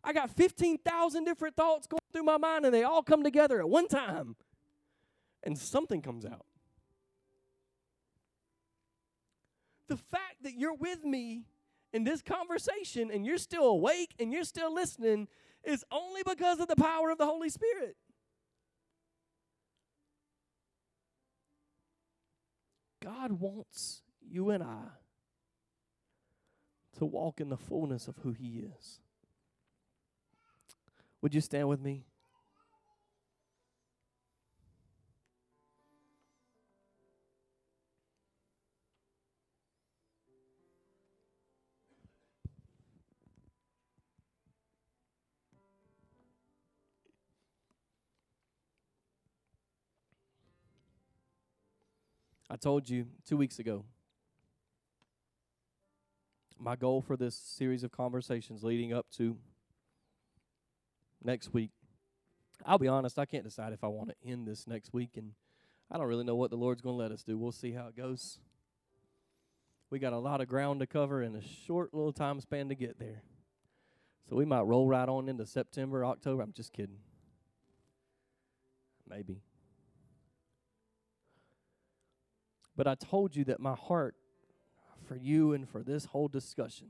I 0.03 0.13
got 0.13 0.29
15,000 0.29 1.23
different 1.23 1.55
thoughts 1.55 1.87
going 1.87 1.99
through 2.11 2.23
my 2.23 2.37
mind, 2.37 2.65
and 2.65 2.73
they 2.73 2.83
all 2.83 3.01
come 3.01 3.23
together 3.23 3.59
at 3.59 3.69
one 3.69 3.87
time, 3.87 4.35
and 5.41 5.57
something 5.57 6.01
comes 6.01 6.25
out. 6.25 6.45
The 9.87 9.97
fact 9.97 10.43
that 10.43 10.53
you're 10.53 10.73
with 10.73 11.03
me 11.03 11.45
in 11.91 12.03
this 12.03 12.21
conversation 12.21 13.11
and 13.11 13.25
you're 13.25 13.37
still 13.37 13.65
awake 13.65 14.13
and 14.19 14.31
you're 14.31 14.43
still 14.43 14.73
listening 14.73 15.27
is 15.63 15.85
only 15.91 16.21
because 16.25 16.59
of 16.59 16.67
the 16.67 16.75
power 16.75 17.09
of 17.09 17.17
the 17.17 17.25
Holy 17.25 17.49
Spirit. 17.49 17.95
God 23.01 23.33
wants 23.33 24.01
you 24.21 24.49
and 24.49 24.63
I 24.63 24.85
to 26.97 27.05
walk 27.05 27.41
in 27.41 27.49
the 27.49 27.57
fullness 27.57 28.07
of 28.07 28.15
who 28.23 28.31
He 28.31 28.65
is. 28.77 28.99
Would 31.21 31.35
you 31.35 31.41
stand 31.41 31.67
with 31.67 31.81
me? 31.81 32.05
I 52.53 52.55
told 52.55 52.87
you 52.87 53.07
two 53.27 53.35
weeks 53.35 53.57
ago 53.57 53.83
my 56.59 56.75
goal 56.75 57.01
for 57.01 57.17
this 57.17 57.33
series 57.35 57.83
of 57.83 57.91
conversations 57.91 58.63
leading 58.63 58.93
up 58.93 59.07
to 59.17 59.37
next 61.23 61.51
week. 61.51 61.71
I'll 62.63 62.77
be 62.77 62.87
honest, 62.87 63.17
I 63.17 63.25
can't 63.25 63.43
decide 63.43 63.73
if 63.73 63.83
I 63.83 63.87
want 63.87 64.09
to 64.09 64.29
end 64.29 64.47
this 64.47 64.67
next 64.67 64.93
week, 64.93 65.17
and 65.17 65.31
I 65.89 65.97
don't 65.97 66.05
really 66.05 66.23
know 66.23 66.35
what 66.35 66.51
the 66.51 66.55
Lord's 66.55 66.79
going 66.79 66.93
to 66.93 67.01
let 67.01 67.11
us 67.11 67.23
do. 67.23 67.39
We'll 67.39 67.51
see 67.51 67.71
how 67.71 67.87
it 67.87 67.97
goes. 67.97 68.37
We 69.89 69.97
got 69.97 70.13
a 70.13 70.19
lot 70.19 70.39
of 70.39 70.47
ground 70.47 70.79
to 70.81 70.85
cover 70.85 71.23
in 71.23 71.35
a 71.35 71.41
short 71.41 71.91
little 71.91 72.13
time 72.13 72.39
span 72.39 72.69
to 72.69 72.75
get 72.75 72.99
there. 72.99 73.23
So 74.29 74.35
we 74.35 74.45
might 74.45 74.61
roll 74.61 74.87
right 74.87 75.09
on 75.09 75.27
into 75.27 75.47
September, 75.47 76.05
October. 76.05 76.43
I'm 76.43 76.53
just 76.53 76.71
kidding. 76.71 76.99
Maybe. 79.09 79.41
But 82.75 82.87
I 82.87 82.95
told 82.95 83.35
you 83.35 83.43
that 83.45 83.59
my 83.59 83.75
heart 83.75 84.15
for 85.07 85.15
you 85.15 85.53
and 85.53 85.67
for 85.67 85.83
this 85.83 86.05
whole 86.05 86.27
discussion 86.27 86.87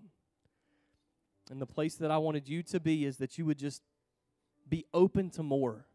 and 1.51 1.61
the 1.61 1.65
place 1.65 1.95
that 1.95 2.11
I 2.11 2.17
wanted 2.17 2.47
you 2.47 2.63
to 2.63 2.79
be 2.79 3.05
is 3.05 3.17
that 3.17 3.37
you 3.37 3.45
would 3.45 3.57
just 3.57 3.81
be 4.67 4.85
open 4.93 5.29
to 5.31 5.43
more. 5.43 5.85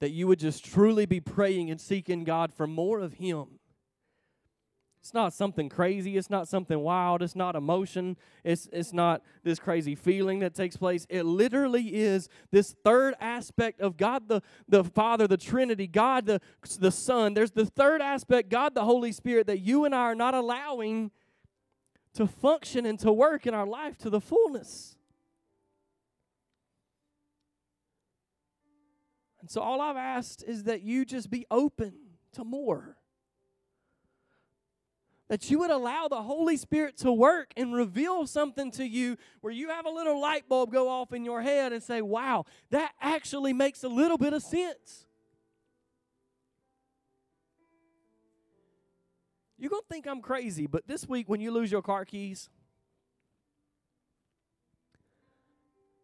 That 0.00 0.10
you 0.10 0.28
would 0.28 0.38
just 0.38 0.64
truly 0.64 1.06
be 1.06 1.20
praying 1.20 1.70
and 1.70 1.80
seeking 1.80 2.24
God 2.24 2.54
for 2.54 2.66
more 2.66 3.00
of 3.00 3.14
Him. 3.14 3.57
It's 5.00 5.14
not 5.14 5.32
something 5.32 5.68
crazy. 5.68 6.16
It's 6.16 6.28
not 6.28 6.48
something 6.48 6.80
wild. 6.80 7.22
It's 7.22 7.36
not 7.36 7.54
emotion. 7.54 8.16
It's, 8.44 8.68
it's 8.72 8.92
not 8.92 9.22
this 9.44 9.58
crazy 9.58 9.94
feeling 9.94 10.40
that 10.40 10.54
takes 10.54 10.76
place. 10.76 11.06
It 11.08 11.24
literally 11.24 11.94
is 11.94 12.28
this 12.50 12.74
third 12.84 13.14
aspect 13.20 13.80
of 13.80 13.96
God 13.96 14.28
the, 14.28 14.42
the 14.68 14.84
Father, 14.84 15.26
the 15.26 15.36
Trinity, 15.36 15.86
God 15.86 16.26
the, 16.26 16.40
the 16.78 16.90
Son. 16.90 17.34
There's 17.34 17.52
the 17.52 17.66
third 17.66 18.02
aspect, 18.02 18.50
God 18.50 18.74
the 18.74 18.84
Holy 18.84 19.12
Spirit, 19.12 19.46
that 19.46 19.60
you 19.60 19.84
and 19.84 19.94
I 19.94 20.00
are 20.00 20.14
not 20.14 20.34
allowing 20.34 21.10
to 22.14 22.26
function 22.26 22.84
and 22.84 22.98
to 22.98 23.12
work 23.12 23.46
in 23.46 23.54
our 23.54 23.66
life 23.66 23.96
to 23.98 24.10
the 24.10 24.20
fullness. 24.20 24.96
And 29.40 29.50
so 29.50 29.60
all 29.60 29.80
I've 29.80 29.96
asked 29.96 30.42
is 30.42 30.64
that 30.64 30.82
you 30.82 31.04
just 31.04 31.30
be 31.30 31.46
open 31.50 31.94
to 32.32 32.44
more 32.44 32.96
that 35.28 35.50
you 35.50 35.58
would 35.58 35.70
allow 35.70 36.08
the 36.08 36.22
Holy 36.22 36.56
Spirit 36.56 36.96
to 36.98 37.12
work 37.12 37.52
and 37.56 37.74
reveal 37.74 38.26
something 38.26 38.70
to 38.72 38.86
you 38.86 39.16
where 39.40 39.52
you 39.52 39.68
have 39.68 39.86
a 39.86 39.90
little 39.90 40.20
light 40.20 40.48
bulb 40.48 40.72
go 40.72 40.88
off 40.88 41.12
in 41.12 41.24
your 41.24 41.42
head 41.42 41.72
and 41.72 41.82
say, 41.82 42.00
wow, 42.00 42.46
that 42.70 42.92
actually 43.00 43.52
makes 43.52 43.84
a 43.84 43.88
little 43.88 44.16
bit 44.18 44.32
of 44.32 44.42
sense. 44.42 45.06
You're 49.58 49.70
going 49.70 49.82
to 49.82 49.88
think 49.88 50.06
I'm 50.06 50.22
crazy, 50.22 50.66
but 50.66 50.86
this 50.86 51.06
week 51.08 51.28
when 51.28 51.40
you 51.40 51.50
lose 51.50 51.70
your 51.70 51.82
car 51.82 52.04
keys, 52.04 52.48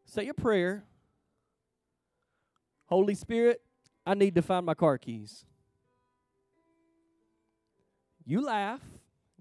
say 0.04 0.28
a 0.28 0.34
prayer. 0.34 0.84
Holy 2.86 3.14
Spirit, 3.14 3.62
I 4.06 4.14
need 4.14 4.34
to 4.34 4.42
find 4.42 4.66
my 4.66 4.74
car 4.74 4.98
keys. 4.98 5.46
You 8.26 8.44
laugh. 8.44 8.80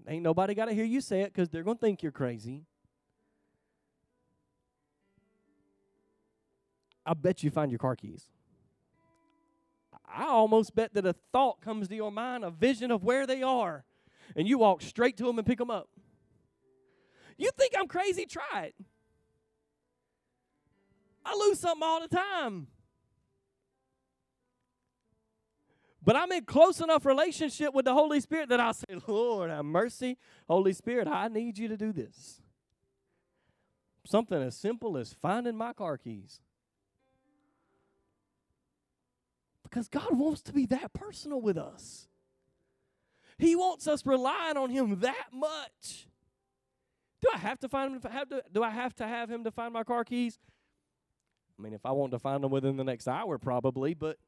Ain't 0.06 0.22
nobody 0.22 0.54
got 0.54 0.66
to 0.66 0.74
hear 0.74 0.84
you 0.84 1.00
say 1.00 1.22
it 1.22 1.32
because 1.32 1.48
they're 1.48 1.62
going 1.62 1.76
to 1.76 1.80
think 1.80 2.02
you're 2.02 2.12
crazy. 2.12 2.64
I 7.06 7.14
bet 7.14 7.42
you 7.42 7.50
find 7.50 7.70
your 7.70 7.78
car 7.78 7.96
keys. 7.96 8.28
I 10.06 10.24
almost 10.24 10.74
bet 10.74 10.94
that 10.94 11.06
a 11.06 11.14
thought 11.32 11.60
comes 11.60 11.88
to 11.88 11.94
your 11.94 12.12
mind, 12.12 12.44
a 12.44 12.50
vision 12.50 12.90
of 12.90 13.02
where 13.02 13.26
they 13.26 13.42
are, 13.42 13.84
and 14.36 14.46
you 14.46 14.58
walk 14.58 14.82
straight 14.82 15.16
to 15.18 15.24
them 15.24 15.38
and 15.38 15.46
pick 15.46 15.58
them 15.58 15.70
up. 15.70 15.88
You 17.36 17.50
think 17.56 17.74
I'm 17.76 17.88
crazy? 17.88 18.26
Try 18.26 18.66
it. 18.66 18.74
I 21.24 21.34
lose 21.34 21.58
something 21.58 21.82
all 21.82 22.00
the 22.00 22.08
time. 22.08 22.68
But 26.04 26.16
I'm 26.16 26.30
in 26.32 26.44
close 26.44 26.80
enough 26.80 27.06
relationship 27.06 27.72
with 27.72 27.86
the 27.86 27.94
Holy 27.94 28.20
Spirit 28.20 28.50
that 28.50 28.60
I'll 28.60 28.74
say, 28.74 28.86
Lord, 29.06 29.50
have 29.50 29.64
mercy. 29.64 30.18
Holy 30.46 30.72
Spirit, 30.72 31.08
I 31.08 31.28
need 31.28 31.56
you 31.56 31.68
to 31.68 31.76
do 31.76 31.92
this. 31.92 32.42
Something 34.06 34.42
as 34.42 34.54
simple 34.54 34.98
as 34.98 35.14
finding 35.14 35.56
my 35.56 35.72
car 35.72 35.96
keys. 35.96 36.40
Because 39.62 39.88
God 39.88 40.16
wants 40.18 40.42
to 40.42 40.52
be 40.52 40.66
that 40.66 40.92
personal 40.92 41.40
with 41.40 41.56
us. 41.56 42.06
He 43.38 43.56
wants 43.56 43.88
us 43.88 44.04
relying 44.04 44.58
on 44.58 44.70
Him 44.70 45.00
that 45.00 45.28
much. 45.32 46.06
Do 47.24 47.30
I 47.34 47.38
have 47.38 47.58
to 47.60 47.70
find 47.70 47.94
him? 47.94 48.00
To 48.02 48.10
have 48.10 48.28
to, 48.28 48.42
do 48.52 48.62
I 48.62 48.68
have 48.68 48.94
to 48.96 49.06
have 49.06 49.30
him 49.30 49.44
to 49.44 49.50
find 49.50 49.72
my 49.72 49.82
car 49.82 50.04
keys? 50.04 50.38
I 51.58 51.62
mean, 51.62 51.72
if 51.72 51.86
I 51.86 51.92
want 51.92 52.12
to 52.12 52.18
find 52.18 52.44
them 52.44 52.50
within 52.50 52.76
the 52.76 52.84
next 52.84 53.08
hour, 53.08 53.38
probably, 53.38 53.94
but 53.94 54.18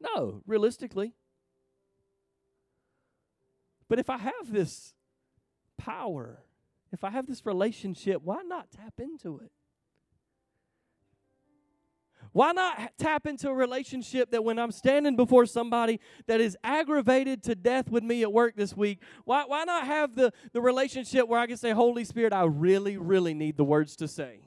no, 0.00 0.42
realistically. 0.46 1.14
But 3.88 3.98
if 3.98 4.10
I 4.10 4.18
have 4.18 4.52
this 4.52 4.94
power, 5.76 6.42
if 6.92 7.04
I 7.04 7.10
have 7.10 7.26
this 7.26 7.44
relationship, 7.46 8.22
why 8.22 8.42
not 8.42 8.70
tap 8.70 8.94
into 8.98 9.38
it? 9.38 9.50
Why 12.32 12.52
not 12.52 12.92
tap 12.98 13.26
into 13.26 13.48
a 13.48 13.54
relationship 13.54 14.30
that 14.32 14.44
when 14.44 14.58
I'm 14.58 14.70
standing 14.70 15.16
before 15.16 15.46
somebody 15.46 15.98
that 16.26 16.40
is 16.40 16.56
aggravated 16.62 17.42
to 17.44 17.54
death 17.54 17.90
with 17.90 18.04
me 18.04 18.22
at 18.22 18.32
work 18.32 18.54
this 18.54 18.76
week, 18.76 19.00
why, 19.24 19.44
why 19.46 19.64
not 19.64 19.86
have 19.86 20.14
the, 20.14 20.32
the 20.52 20.60
relationship 20.60 21.26
where 21.26 21.40
I 21.40 21.46
can 21.46 21.56
say, 21.56 21.70
Holy 21.70 22.04
Spirit, 22.04 22.32
I 22.32 22.44
really, 22.44 22.96
really 22.96 23.34
need 23.34 23.56
the 23.56 23.64
words 23.64 23.96
to 23.96 24.08
say? 24.08 24.40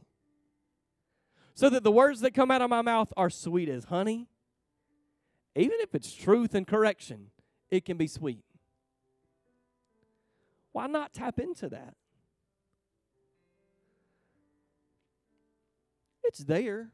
So 1.56 1.70
that 1.70 1.84
the 1.84 1.91
words 1.91 2.22
that 2.22 2.34
come 2.34 2.52
out 2.52 2.62
of 2.62 2.70
my 2.70 2.82
mouth 2.82 3.12
are 3.18 3.30
sweet 3.30 3.68
as 3.68 3.86
honey. 3.86 4.28
Even 5.56 5.78
if 5.82 5.93
it's 5.93 6.14
truth 6.14 6.56
and 6.56 6.66
correction, 6.66 7.28
it 7.70 7.86
can 7.86 7.97
be 7.97 8.08
sweet. 8.08 8.43
Why 10.72 10.88
not 10.88 11.14
tap 11.14 11.39
into 11.39 11.70
that? 11.70 11.95
It's 16.24 16.39
there. 16.39 16.91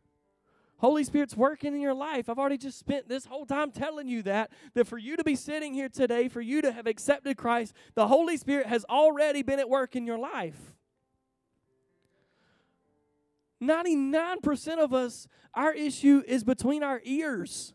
Holy 0.79 1.03
Spirit's 1.03 1.35
working 1.35 1.73
in 1.73 1.81
your 1.81 1.93
life. 1.93 2.29
I've 2.29 2.37
already 2.37 2.57
just 2.57 2.77
spent 2.77 3.09
this 3.09 3.25
whole 3.25 3.45
time 3.45 3.71
telling 3.71 4.07
you 4.07 4.21
that 4.23 4.51
that 4.75 4.85
for 4.85 4.97
you 4.97 5.17
to 5.17 5.23
be 5.23 5.35
sitting 5.35 5.73
here 5.73 5.89
today, 5.89 6.27
for 6.27 6.41
you 6.41 6.61
to 6.61 6.71
have 6.71 6.85
accepted 6.85 7.37
Christ, 7.37 7.73
the 7.95 8.07
Holy 8.07 8.37
Spirit 8.37 8.67
has 8.67 8.85
already 8.85 9.41
been 9.41 9.59
at 9.59 9.69
work 9.69 9.95
in 9.95 10.05
your 10.05 10.19
life. 10.19 10.75
99% 13.61 14.77
of 14.77 14.93
us, 14.93 15.27
our 15.55 15.73
issue 15.73 16.21
is 16.27 16.43
between 16.43 16.83
our 16.83 17.01
ears. 17.03 17.73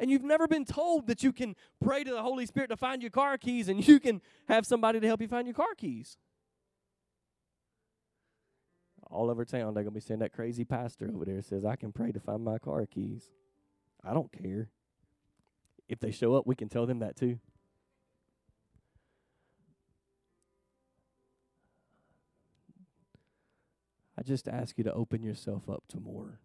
And 0.00 0.10
you've 0.10 0.22
never 0.22 0.46
been 0.46 0.64
told 0.64 1.08
that 1.08 1.22
you 1.22 1.32
can 1.32 1.56
pray 1.82 2.04
to 2.04 2.10
the 2.10 2.22
Holy 2.22 2.46
Spirit 2.46 2.68
to 2.68 2.76
find 2.76 3.02
your 3.02 3.10
car 3.10 3.36
keys 3.36 3.68
and 3.68 3.86
you 3.88 3.98
can 3.98 4.20
have 4.48 4.64
somebody 4.66 5.00
to 5.00 5.06
help 5.06 5.20
you 5.20 5.28
find 5.28 5.46
your 5.46 5.54
car 5.54 5.74
keys 5.76 6.16
all 9.10 9.30
over 9.30 9.44
town 9.44 9.74
they're 9.74 9.82
going 9.82 9.86
to 9.86 9.90
be 9.92 10.00
saying 10.00 10.20
that 10.20 10.32
crazy 10.32 10.64
pastor 10.64 11.10
over 11.14 11.24
there 11.24 11.42
says 11.42 11.64
I 11.64 11.76
can 11.76 11.92
pray 11.92 12.12
to 12.12 12.20
find 12.20 12.44
my 12.44 12.58
car 12.58 12.86
keys. 12.86 13.30
I 14.04 14.12
don't 14.12 14.30
care. 14.30 14.68
If 15.88 16.00
they 16.00 16.10
show 16.10 16.34
up, 16.34 16.46
we 16.46 16.54
can 16.54 16.68
tell 16.68 16.86
them 16.86 16.98
that 17.00 17.16
too. 17.16 17.38
I 24.18 24.22
just 24.22 24.48
ask 24.48 24.76
you 24.76 24.84
to 24.84 24.92
open 24.92 25.22
yourself 25.22 25.70
up 25.70 25.84
to 25.88 26.00
more. 26.00 26.40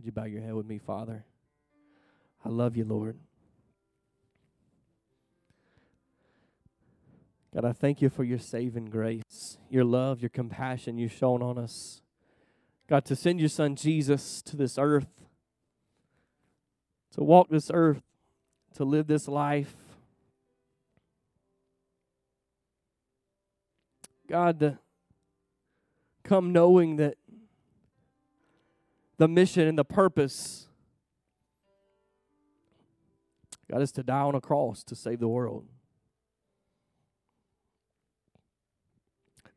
Would 0.00 0.06
you 0.06 0.12
bow 0.12 0.24
your 0.24 0.40
head 0.40 0.54
with 0.54 0.64
me, 0.64 0.78
Father? 0.78 1.26
I 2.42 2.48
love 2.48 2.74
you, 2.74 2.86
Lord. 2.86 3.18
God, 7.52 7.66
I 7.66 7.72
thank 7.74 8.00
you 8.00 8.08
for 8.08 8.24
your 8.24 8.38
saving 8.38 8.86
grace, 8.86 9.58
your 9.68 9.84
love, 9.84 10.22
your 10.22 10.30
compassion 10.30 10.96
you've 10.96 11.12
shown 11.12 11.42
on 11.42 11.58
us. 11.58 12.00
God, 12.88 13.04
to 13.04 13.14
send 13.14 13.40
your 13.40 13.50
son 13.50 13.76
Jesus 13.76 14.40
to 14.40 14.56
this 14.56 14.78
earth, 14.78 15.26
to 17.12 17.22
walk 17.22 17.50
this 17.50 17.70
earth, 17.70 18.00
to 18.76 18.84
live 18.84 19.06
this 19.06 19.28
life. 19.28 19.74
God, 24.26 24.60
to 24.60 24.78
come 26.24 26.54
knowing 26.54 26.96
that 26.96 27.18
the 29.20 29.28
mission 29.28 29.68
and 29.68 29.78
the 29.78 29.84
purpose, 29.84 30.66
God, 33.70 33.82
is 33.82 33.92
to 33.92 34.02
die 34.02 34.22
on 34.22 34.34
a 34.34 34.40
cross 34.40 34.82
to 34.84 34.96
save 34.96 35.20
the 35.20 35.28
world. 35.28 35.66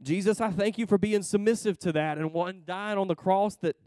Jesus, 0.02 0.42
I 0.42 0.50
thank 0.50 0.78
you 0.78 0.86
for 0.86 0.98
being 0.98 1.24
submissive 1.24 1.80
to 1.80 1.94
that 1.94 2.18
and 2.18 2.34
one 2.34 2.64
dying 2.66 2.98
on 2.98 3.08
the 3.08 3.16
cross 3.16 3.56
that 3.62 3.78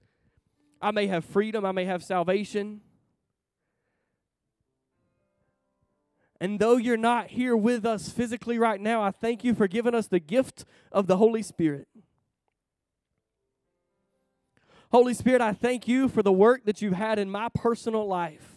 I 0.81 0.93
may 0.93 1.09
have 1.09 1.27
freedom, 1.27 1.66
I 1.66 1.72
may 1.72 1.85
have 1.85 2.03
salvation. 2.03 2.81
And 6.41 6.59
though 6.59 6.79
you're 6.79 6.97
not 6.97 7.27
here 7.29 7.55
with 7.55 7.85
us 7.85 8.09
physically 8.09 8.59
right 8.59 8.81
now, 8.81 9.03
I 9.03 9.11
thank 9.11 9.45
you 9.45 9.55
for 9.55 9.68
giving 9.68 9.95
us 9.95 10.07
the 10.07 10.20
gift 10.20 10.64
of 10.91 11.07
the 11.07 11.18
Holy 11.18 11.43
Spirit. 11.43 11.87
Holy 14.91 15.14
Spirit, 15.14 15.41
I 15.41 15.53
thank 15.53 15.89
you 15.89 16.09
for 16.09 16.22
the 16.22 16.32
work 16.32 16.64
that 16.64 16.80
you've 16.80 16.95
had 16.95 17.18
in 17.18 17.30
my 17.30 17.49
personal 17.55 18.07
life 18.07 18.57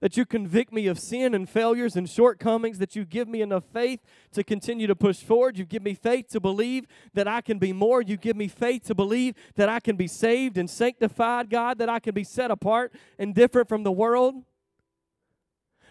that 0.00 0.16
you 0.16 0.24
convict 0.24 0.72
me 0.72 0.86
of 0.86 0.98
sin 0.98 1.34
and 1.34 1.48
failures 1.48 1.96
and 1.96 2.08
shortcomings, 2.08 2.78
that 2.78 2.94
you 2.94 3.04
give 3.04 3.28
me 3.28 3.42
enough 3.42 3.64
faith 3.72 4.00
to 4.32 4.44
continue 4.44 4.86
to 4.86 4.94
push 4.94 5.18
forward. 5.18 5.58
You 5.58 5.64
give 5.64 5.82
me 5.82 5.94
faith 5.94 6.28
to 6.28 6.40
believe 6.40 6.86
that 7.14 7.26
I 7.26 7.40
can 7.40 7.58
be 7.58 7.72
more. 7.72 8.00
You 8.00 8.16
give 8.16 8.36
me 8.36 8.48
faith 8.48 8.84
to 8.84 8.94
believe 8.94 9.34
that 9.56 9.68
I 9.68 9.80
can 9.80 9.96
be 9.96 10.06
saved 10.06 10.56
and 10.56 10.70
sanctified, 10.70 11.50
God, 11.50 11.78
that 11.78 11.88
I 11.88 11.98
can 11.98 12.14
be 12.14 12.24
set 12.24 12.50
apart 12.50 12.92
and 13.18 13.34
different 13.34 13.68
from 13.68 13.82
the 13.82 13.92
world. 13.92 14.36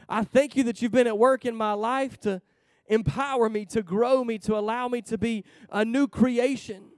I 0.07 0.23
thank 0.23 0.55
you 0.55 0.63
that 0.63 0.81
you've 0.81 0.93
been 0.93 1.07
at 1.07 1.17
work 1.17 1.43
in 1.43 1.55
my 1.55 1.73
life 1.73 2.17
to 2.21 2.41
empower 2.87 3.49
me, 3.49 3.65
to 3.65 3.83
grow 3.83 4.23
me, 4.23 4.37
to 4.39 4.55
allow 4.55 4.87
me 4.87 5.01
to 5.01 5.17
be 5.17 5.43
a 5.69 5.83
new 5.83 6.07
creation. 6.07 6.91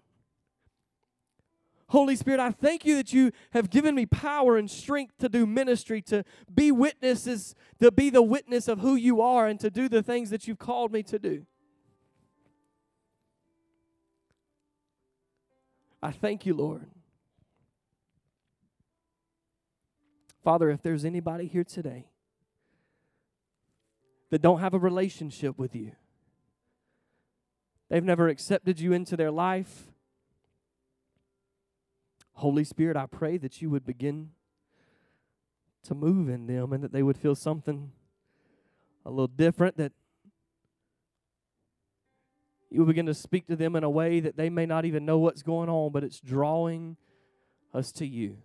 Holy 1.90 2.16
Spirit, 2.16 2.40
I 2.40 2.52
thank 2.52 2.86
you 2.86 2.96
that 2.98 3.14
you 3.14 3.32
have 3.52 3.72
given 3.72 3.96
me 3.96 4.06
power 4.06 4.58
and 4.58 4.70
strength 4.70 5.18
to 5.18 5.28
do 5.28 5.48
ministry, 5.48 6.04
to 6.04 6.24
be 6.54 6.72
witnesses, 6.72 7.56
to 7.80 7.92
be 7.92 8.12
the 8.12 8.22
witness 8.22 8.68
of 8.68 8.80
who 8.80 8.96
you 8.96 9.22
are, 9.22 9.48
and 9.48 9.60
to 9.60 9.72
do 9.72 9.90
the 9.90 10.04
things 10.04 10.30
that 10.30 10.48
you've 10.48 10.60
called 10.60 10.92
me 10.92 11.02
to 11.04 11.18
do. 11.18 11.46
I 16.02 16.12
thank 16.12 16.46
you, 16.46 16.54
Lord. 16.54 16.86
Father, 20.44 20.70
if 20.70 20.84
there's 20.84 21.04
anybody 21.04 21.48
here 21.48 21.64
today 21.64 22.06
that 24.30 24.44
don't 24.44 24.60
have 24.60 24.76
a 24.76 24.80
relationship 24.80 25.58
with 25.58 25.76
you, 25.76 25.94
they've 27.90 28.04
never 28.04 28.30
accepted 28.30 28.80
you 28.80 28.94
into 28.94 29.18
their 29.18 29.32
life, 29.32 29.88
Holy 32.40 32.64
Spirit, 32.64 32.96
I 32.96 33.06
pray 33.06 33.38
that 33.38 33.62
you 33.62 33.70
would 33.70 33.86
begin 33.86 34.30
to 35.84 35.94
move 35.94 36.30
in 36.30 36.48
them 36.48 36.72
and 36.72 36.82
that 36.84 36.94
they 36.94 37.04
would 37.04 37.18
feel 37.18 37.36
something 37.36 37.92
a 39.06 39.10
little 39.10 39.28
different, 39.28 39.76
that 39.76 39.92
you 42.70 42.80
would 42.80 42.88
begin 42.88 43.08
to 43.08 43.14
speak 43.14 43.48
to 43.48 43.58
them 43.58 43.76
in 43.76 43.84
a 43.84 43.90
way 43.90 44.22
that 44.22 44.38
they 44.38 44.50
may 44.50 44.66
not 44.66 44.86
even 44.86 45.06
know 45.06 45.18
what's 45.18 45.44
going 45.44 45.68
on, 45.68 45.92
but 45.92 46.02
it's 46.02 46.22
drawing 46.22 46.96
us 47.74 47.92
to 47.92 48.06
you. 48.06 48.38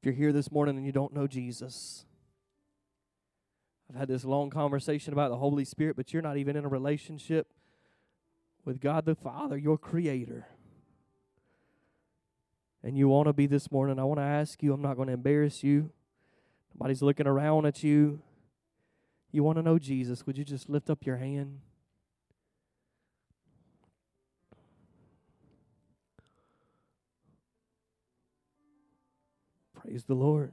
If 0.00 0.06
you're 0.06 0.14
here 0.14 0.32
this 0.32 0.50
morning 0.50 0.76
and 0.76 0.84
you 0.84 0.90
don't 0.90 1.14
know 1.14 1.28
Jesus, 1.28 2.04
I've 3.88 3.96
had 3.96 4.08
this 4.08 4.24
long 4.24 4.50
conversation 4.50 5.12
about 5.12 5.28
the 5.28 5.36
Holy 5.36 5.64
Spirit, 5.64 5.94
but 5.94 6.12
you're 6.12 6.22
not 6.22 6.36
even 6.36 6.56
in 6.56 6.64
a 6.64 6.68
relationship 6.68 7.46
with 8.64 8.80
God 8.80 9.04
the 9.04 9.14
Father, 9.14 9.56
your 9.56 9.78
creator. 9.78 10.46
And 12.82 12.96
you 12.96 13.08
want 13.08 13.26
to 13.26 13.32
be 13.32 13.46
this 13.46 13.70
morning, 13.70 13.98
I 13.98 14.04
want 14.04 14.18
to 14.18 14.24
ask 14.24 14.62
you, 14.62 14.72
I'm 14.72 14.82
not 14.82 14.96
going 14.96 15.08
to 15.08 15.14
embarrass 15.14 15.62
you. 15.62 15.90
Nobody's 16.74 17.02
looking 17.02 17.26
around 17.26 17.66
at 17.66 17.82
you. 17.82 18.20
You 19.30 19.42
want 19.42 19.58
to 19.58 19.62
know 19.62 19.78
Jesus, 19.78 20.26
would 20.26 20.36
you 20.36 20.44
just 20.44 20.68
lift 20.68 20.90
up 20.90 21.06
your 21.06 21.16
hand? 21.16 21.60
Praise 29.74 30.04
the 30.04 30.14
Lord. 30.14 30.52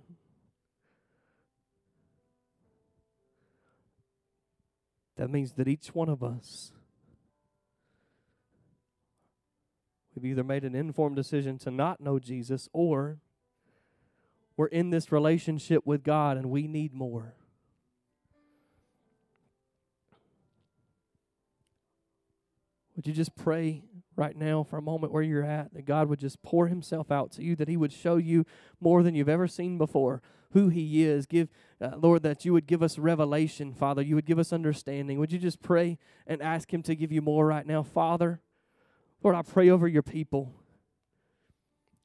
That 5.17 5.29
means 5.29 5.51
that 5.53 5.67
each 5.67 5.93
one 5.93 6.09
of 6.09 6.23
us 6.23 6.71
We've 10.21 10.31
either 10.31 10.43
made 10.43 10.65
an 10.65 10.75
informed 10.75 11.15
decision 11.15 11.57
to 11.59 11.71
not 11.71 12.01
know 12.01 12.19
Jesus 12.19 12.67
or 12.73 13.19
we're 14.57 14.67
in 14.67 14.89
this 14.89 15.09
relationship 15.09 15.85
with 15.85 16.03
God 16.03 16.35
and 16.35 16.49
we 16.49 16.67
need 16.67 16.93
more. 16.93 17.35
Would 22.97 23.07
you 23.07 23.13
just 23.13 23.37
pray 23.37 23.83
right 24.17 24.35
now 24.35 24.63
for 24.69 24.75
a 24.75 24.81
moment 24.81 25.13
where 25.13 25.23
you're 25.23 25.45
at 25.45 25.73
that 25.73 25.85
God 25.85 26.09
would 26.09 26.19
just 26.19 26.43
pour 26.43 26.67
Himself 26.67 27.09
out 27.09 27.31
to 27.31 27.41
you, 27.41 27.55
that 27.55 27.69
He 27.69 27.77
would 27.77 27.93
show 27.93 28.17
you 28.17 28.45
more 28.81 29.01
than 29.01 29.15
you've 29.15 29.29
ever 29.29 29.47
seen 29.47 29.77
before 29.77 30.21
who 30.51 30.67
He 30.67 31.05
is? 31.05 31.25
Give, 31.25 31.47
uh, 31.79 31.91
Lord, 31.95 32.23
that 32.23 32.43
you 32.43 32.51
would 32.51 32.67
give 32.67 32.83
us 32.83 32.97
revelation, 32.97 33.73
Father. 33.73 34.01
You 34.01 34.15
would 34.15 34.25
give 34.25 34.39
us 34.39 34.51
understanding. 34.51 35.17
Would 35.19 35.31
you 35.31 35.39
just 35.39 35.61
pray 35.61 35.97
and 36.27 36.41
ask 36.41 36.73
Him 36.73 36.83
to 36.83 36.95
give 36.95 37.13
you 37.13 37.21
more 37.21 37.47
right 37.47 37.65
now, 37.65 37.83
Father? 37.83 38.41
Lord, 39.23 39.35
I 39.35 39.41
pray 39.41 39.69
over 39.69 39.87
your 39.87 40.03
people. 40.03 40.53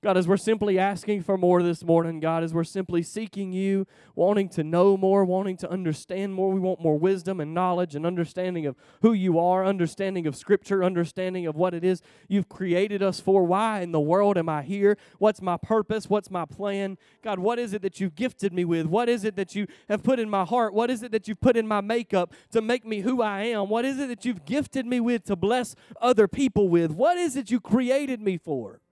God, 0.05 0.19
as 0.19 0.29
we're 0.29 0.37
simply 0.37 0.79
asking 0.79 1.23
for 1.23 1.39
more 1.39 1.63
this 1.63 1.83
morning, 1.83 2.21
God, 2.21 2.45
as 2.45 2.53
we're 2.53 2.63
simply 2.63 3.03
seeking 3.03 3.55
you, 3.55 3.87
wanting 4.15 4.51
to 4.51 4.63
know 4.63 4.99
more, 4.99 5.25
wanting 5.25 5.57
to 5.57 5.71
understand 5.71 6.35
more, 6.35 6.53
we 6.53 6.61
want 6.61 6.79
more 6.79 6.99
wisdom 6.99 7.41
and 7.41 7.55
knowledge 7.55 7.95
and 7.95 8.05
understanding 8.05 8.67
of 8.67 8.77
who 9.01 9.15
you 9.15 9.39
are, 9.39 9.65
understanding 9.65 10.27
of 10.27 10.37
Scripture, 10.37 10.85
understanding 10.85 11.47
of 11.47 11.57
what 11.57 11.73
it 11.73 11.83
is 11.85 12.03
you've 12.29 12.51
created 12.51 13.03
us 13.03 13.19
for. 13.19 13.45
Why 13.45 13.81
in 13.81 13.93
the 13.93 14.01
world 14.01 14.37
am 14.37 14.47
I 14.47 14.61
here? 14.61 14.99
What's 15.17 15.41
my 15.41 15.57
purpose? 15.57 16.07
What's 16.11 16.31
my 16.31 16.45
plan? 16.45 16.99
God, 17.23 17.39
what 17.39 17.59
is 17.59 17.73
it 17.73 17.81
that 17.81 17.99
you've 17.99 18.15
gifted 18.15 18.53
me 18.53 18.67
with? 18.67 18.85
What 18.85 19.09
is 19.09 19.25
it 19.25 19.37
that 19.37 19.55
you 19.55 19.67
have 19.89 20.03
put 20.03 20.19
in 20.19 20.29
my 20.29 20.45
heart? 20.45 20.75
What 20.75 20.91
is 20.91 21.03
it 21.03 21.13
that 21.13 21.29
you've 21.29 21.41
put 21.41 21.57
in 21.57 21.67
my 21.67 21.81
makeup 21.81 22.35
to 22.53 22.61
make 22.61 22.85
me 22.85 23.01
who 23.01 23.23
I 23.23 23.45
am? 23.45 23.71
What 23.71 23.87
is 23.87 23.99
it 23.99 24.09
that 24.09 24.27
you've 24.27 24.45
gifted 24.45 24.85
me 24.85 25.01
with 25.01 25.25
to 25.25 25.35
bless 25.35 25.75
other 25.99 26.29
people 26.29 26.69
with? 26.69 26.91
What 26.91 27.17
is 27.17 27.37
it 27.37 27.51
you 27.51 27.59
created 27.59 28.21
me 28.21 28.37
for? 28.37 28.83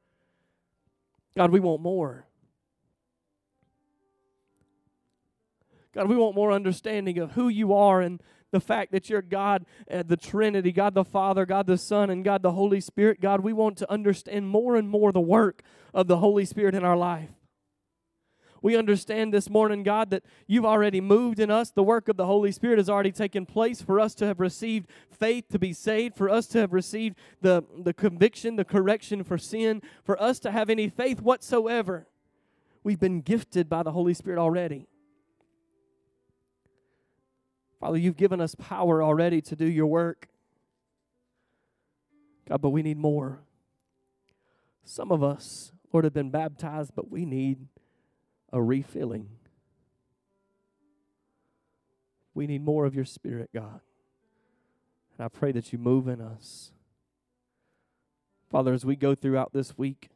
God, 1.36 1.50
we 1.50 1.60
want 1.60 1.82
more. 1.82 2.26
God, 5.94 6.08
we 6.08 6.16
want 6.16 6.34
more 6.34 6.52
understanding 6.52 7.18
of 7.18 7.32
who 7.32 7.48
you 7.48 7.74
are 7.74 8.00
and 8.00 8.22
the 8.50 8.60
fact 8.60 8.92
that 8.92 9.10
you're 9.10 9.22
God, 9.22 9.64
uh, 9.90 10.02
the 10.06 10.16
Trinity, 10.16 10.72
God 10.72 10.94
the 10.94 11.04
Father, 11.04 11.44
God 11.46 11.66
the 11.66 11.78
Son, 11.78 12.10
and 12.10 12.24
God 12.24 12.42
the 12.42 12.52
Holy 12.52 12.80
Spirit. 12.80 13.20
God, 13.20 13.40
we 13.40 13.52
want 13.52 13.78
to 13.78 13.90
understand 13.90 14.48
more 14.48 14.76
and 14.76 14.88
more 14.88 15.10
the 15.12 15.20
work 15.20 15.62
of 15.92 16.06
the 16.06 16.18
Holy 16.18 16.44
Spirit 16.44 16.74
in 16.74 16.84
our 16.84 16.96
life. 16.96 17.30
We 18.62 18.76
understand 18.76 19.34
this 19.34 19.50
morning, 19.50 19.82
God, 19.82 20.10
that 20.10 20.22
you've 20.46 20.64
already 20.64 21.00
moved 21.00 21.40
in 21.40 21.50
us. 21.50 21.72
The 21.72 21.82
work 21.82 22.08
of 22.08 22.16
the 22.16 22.26
Holy 22.26 22.52
Spirit 22.52 22.78
has 22.78 22.88
already 22.88 23.10
taken 23.10 23.44
place 23.44 23.82
for 23.82 23.98
us 23.98 24.14
to 24.14 24.26
have 24.26 24.38
received 24.38 24.88
faith 25.10 25.48
to 25.48 25.58
be 25.58 25.72
saved, 25.72 26.16
for 26.16 26.30
us 26.30 26.46
to 26.48 26.58
have 26.58 26.72
received 26.72 27.16
the, 27.40 27.64
the 27.76 27.92
conviction, 27.92 28.54
the 28.54 28.64
correction 28.64 29.24
for 29.24 29.36
sin, 29.36 29.82
for 30.04 30.20
us 30.22 30.38
to 30.38 30.52
have 30.52 30.70
any 30.70 30.88
faith 30.88 31.20
whatsoever. 31.20 32.06
We've 32.84 33.00
been 33.00 33.20
gifted 33.20 33.68
by 33.68 33.82
the 33.82 33.90
Holy 33.90 34.14
Spirit 34.14 34.38
already. 34.38 34.86
Father, 37.80 37.98
you've 37.98 38.16
given 38.16 38.40
us 38.40 38.54
power 38.54 39.02
already 39.02 39.40
to 39.40 39.56
do 39.56 39.66
your 39.66 39.88
work. 39.88 40.28
God, 42.48 42.62
but 42.62 42.70
we 42.70 42.82
need 42.84 42.96
more. 42.96 43.40
Some 44.84 45.10
of 45.10 45.20
us, 45.24 45.72
Lord, 45.92 46.04
have 46.04 46.14
been 46.14 46.30
baptized, 46.30 46.92
but 46.94 47.10
we 47.10 47.24
need 47.24 47.66
a 48.52 48.62
refilling. 48.62 49.28
We 52.34 52.46
need 52.46 52.64
more 52.64 52.84
of 52.84 52.94
your 52.94 53.04
Spirit, 53.04 53.50
God. 53.54 53.80
And 55.16 55.24
I 55.24 55.28
pray 55.28 55.52
that 55.52 55.72
you 55.72 55.78
move 55.78 56.08
in 56.08 56.20
us. 56.20 56.72
Father, 58.50 58.72
as 58.72 58.84
we 58.84 58.96
go 58.96 59.14
throughout 59.14 59.52
this 59.52 59.78
week, 59.78 60.10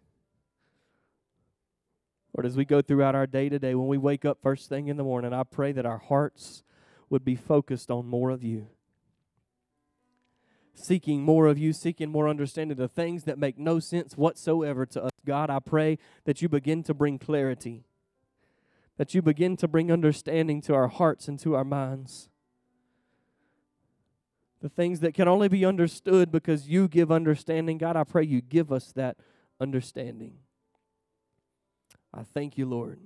Lord, 2.37 2.45
as 2.45 2.57
we 2.57 2.67
go 2.67 2.83
throughout 2.83 3.15
our 3.15 3.27
day 3.27 3.49
to 3.49 3.59
day, 3.59 3.75
when 3.75 3.89
we 3.89 3.97
wake 3.97 4.27
up 4.27 4.39
first 4.43 4.69
thing 4.69 4.89
in 4.89 4.99
the 4.99 5.05
morning, 5.05 5.33
I 5.33 5.43
pray 5.43 5.73
that 5.73 5.87
our 5.87 5.99
hearts 5.99 6.63
would 7.09 7.25
be 7.25 7.35
focused 7.35 7.91
on 7.91 8.07
more 8.07 8.31
of 8.31 8.45
you. 8.45 8.67
Seeking 10.75 11.23
more 11.23 11.47
of 11.47 11.57
you, 11.57 11.73
seeking 11.73 12.11
more 12.11 12.29
understanding 12.29 12.79
of 12.79 12.93
things 12.93 13.25
that 13.25 13.39
make 13.39 13.57
no 13.57 13.79
sense 13.79 14.19
whatsoever 14.19 14.85
to 14.85 15.05
us. 15.05 15.11
God, 15.25 15.49
I 15.49 15.61
pray 15.61 15.99
that 16.25 16.43
you 16.43 16.51
begin 16.51 16.83
to 16.83 16.93
bring 16.93 17.19
clarity 17.19 17.86
that 18.97 19.15
you 19.15 19.23
begin 19.23 19.57
to 19.59 19.69
bring 19.69 19.93
understanding 19.93 20.61
to 20.63 20.75
our 20.75 20.89
hearts 20.89 21.29
and 21.29 21.39
to 21.41 21.55
our 21.55 21.65
minds. 21.65 22.29
The 24.63 24.69
things 24.69 25.01
that 25.01 25.15
can 25.15 25.29
only 25.29 25.49
be 25.49 25.65
understood 25.65 26.33
because 26.33 26.69
you 26.69 26.89
give 26.89 27.13
understanding, 27.13 27.79
God, 27.79 27.97
I 27.97 28.05
pray 28.05 28.25
you 28.25 28.41
give 28.41 28.73
us 28.73 28.93
that 28.93 29.17
understanding. 29.61 30.39
I 32.13 32.23
thank 32.23 32.57
you, 32.57 32.67
Lord. 32.67 32.99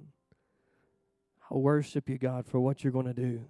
I 1.51 1.57
worship 1.57 2.09
you, 2.09 2.19
God, 2.19 2.47
for 2.47 2.61
what 2.61 2.85
you're 2.85 2.93
going 2.93 3.07
to 3.07 3.13
do. 3.13 3.45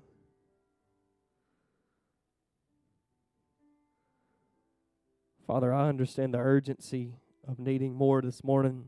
Father, 5.46 5.74
I 5.74 5.88
understand 5.88 6.32
the 6.32 6.38
urgency 6.38 7.16
of 7.46 7.58
needing 7.58 7.92
more 7.92 8.22
this 8.22 8.42
morning. 8.42 8.86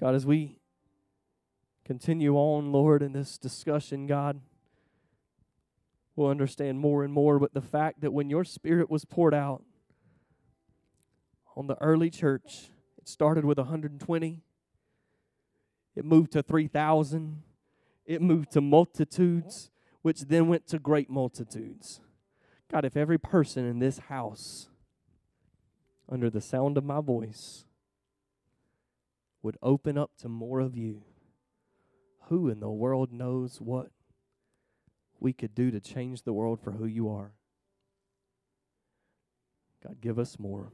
God, 0.00 0.14
as 0.14 0.24
we 0.24 0.57
continue 1.88 2.36
on, 2.36 2.70
Lord, 2.70 3.02
in 3.02 3.14
this 3.14 3.38
discussion, 3.38 4.06
God, 4.06 4.42
we'll 6.14 6.28
understand 6.28 6.78
more 6.78 7.02
and 7.02 7.10
more. 7.10 7.38
But 7.38 7.54
the 7.54 7.62
fact 7.62 8.02
that 8.02 8.12
when 8.12 8.28
your 8.28 8.44
Spirit 8.44 8.90
was 8.90 9.06
poured 9.06 9.32
out 9.32 9.62
on 11.56 11.66
the 11.66 11.80
early 11.80 12.10
church, 12.10 12.68
it 12.98 13.08
started 13.08 13.46
with 13.46 13.56
120, 13.56 14.42
it 15.96 16.04
moved 16.04 16.32
to 16.32 16.42
3,000, 16.42 17.42
it 18.04 18.20
moved 18.20 18.52
to 18.52 18.60
multitudes, 18.60 19.70
which 20.02 20.20
then 20.20 20.46
went 20.46 20.66
to 20.66 20.78
great 20.78 21.08
multitudes. 21.08 22.02
God, 22.70 22.84
if 22.84 22.98
every 22.98 23.18
person 23.18 23.64
in 23.64 23.78
this 23.78 23.98
house, 24.10 24.68
under 26.06 26.28
the 26.28 26.42
sound 26.42 26.76
of 26.76 26.84
my 26.84 27.00
voice, 27.00 27.64
would 29.42 29.56
open 29.62 29.96
up 29.96 30.10
to 30.18 30.28
more 30.28 30.60
of 30.60 30.76
you 30.76 31.04
who 32.28 32.48
in 32.48 32.60
the 32.60 32.70
world 32.70 33.12
knows 33.12 33.60
what 33.60 33.88
we 35.20 35.32
could 35.32 35.54
do 35.54 35.70
to 35.70 35.80
change 35.80 36.22
the 36.22 36.32
world 36.32 36.60
for 36.60 36.72
who 36.72 36.86
you 36.86 37.08
are? 37.08 37.32
God, 39.82 40.00
give 40.00 40.18
us 40.18 40.38
more. 40.38 40.72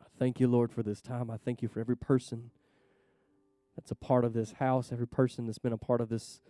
I 0.00 0.06
thank 0.18 0.40
you, 0.40 0.48
Lord, 0.48 0.72
for 0.72 0.82
this 0.82 1.00
time. 1.00 1.30
I 1.30 1.36
thank 1.36 1.62
you 1.62 1.68
for 1.68 1.80
every 1.80 1.96
person 1.96 2.50
that's 3.76 3.90
a 3.90 3.96
part 3.96 4.24
of 4.24 4.32
this 4.32 4.52
house, 4.52 4.90
every 4.90 5.06
person 5.06 5.46
that's 5.46 5.58
been 5.58 5.72
a 5.72 5.78
part 5.78 6.00
of 6.00 6.08
this 6.08 6.40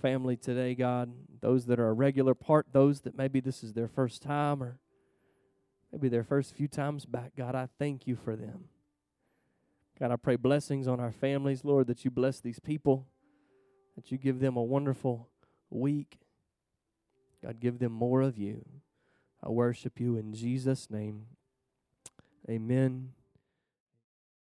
family 0.00 0.36
today, 0.36 0.74
God. 0.74 1.12
Those 1.40 1.66
that 1.66 1.80
are 1.80 1.88
a 1.88 1.92
regular 1.92 2.34
part, 2.34 2.66
those 2.72 3.00
that 3.00 3.16
maybe 3.16 3.40
this 3.40 3.62
is 3.62 3.72
their 3.72 3.88
first 3.88 4.22
time 4.22 4.62
or 4.62 4.78
maybe 5.92 6.08
their 6.08 6.24
first 6.24 6.54
few 6.54 6.68
times 6.68 7.04
back, 7.04 7.32
God, 7.36 7.54
I 7.54 7.68
thank 7.78 8.06
you 8.06 8.16
for 8.16 8.36
them. 8.36 8.66
God, 9.98 10.12
I 10.12 10.16
pray 10.16 10.36
blessings 10.36 10.86
on 10.86 11.00
our 11.00 11.10
families, 11.10 11.64
Lord, 11.64 11.86
that 11.88 12.04
you 12.04 12.10
bless 12.10 12.38
these 12.38 12.60
people 12.60 13.06
that 13.96 14.12
you 14.12 14.18
give 14.18 14.38
them 14.38 14.56
a 14.56 14.62
wonderful 14.62 15.28
week. 15.70 16.18
God, 17.42 17.60
give 17.60 17.78
them 17.78 17.92
more 17.92 18.22
of 18.22 18.38
you. 18.38 18.64
I 19.42 19.50
worship 19.50 20.00
you 20.00 20.16
in 20.16 20.32
Jesus' 20.32 20.90
name. 20.90 21.26
Amen. 22.48 23.12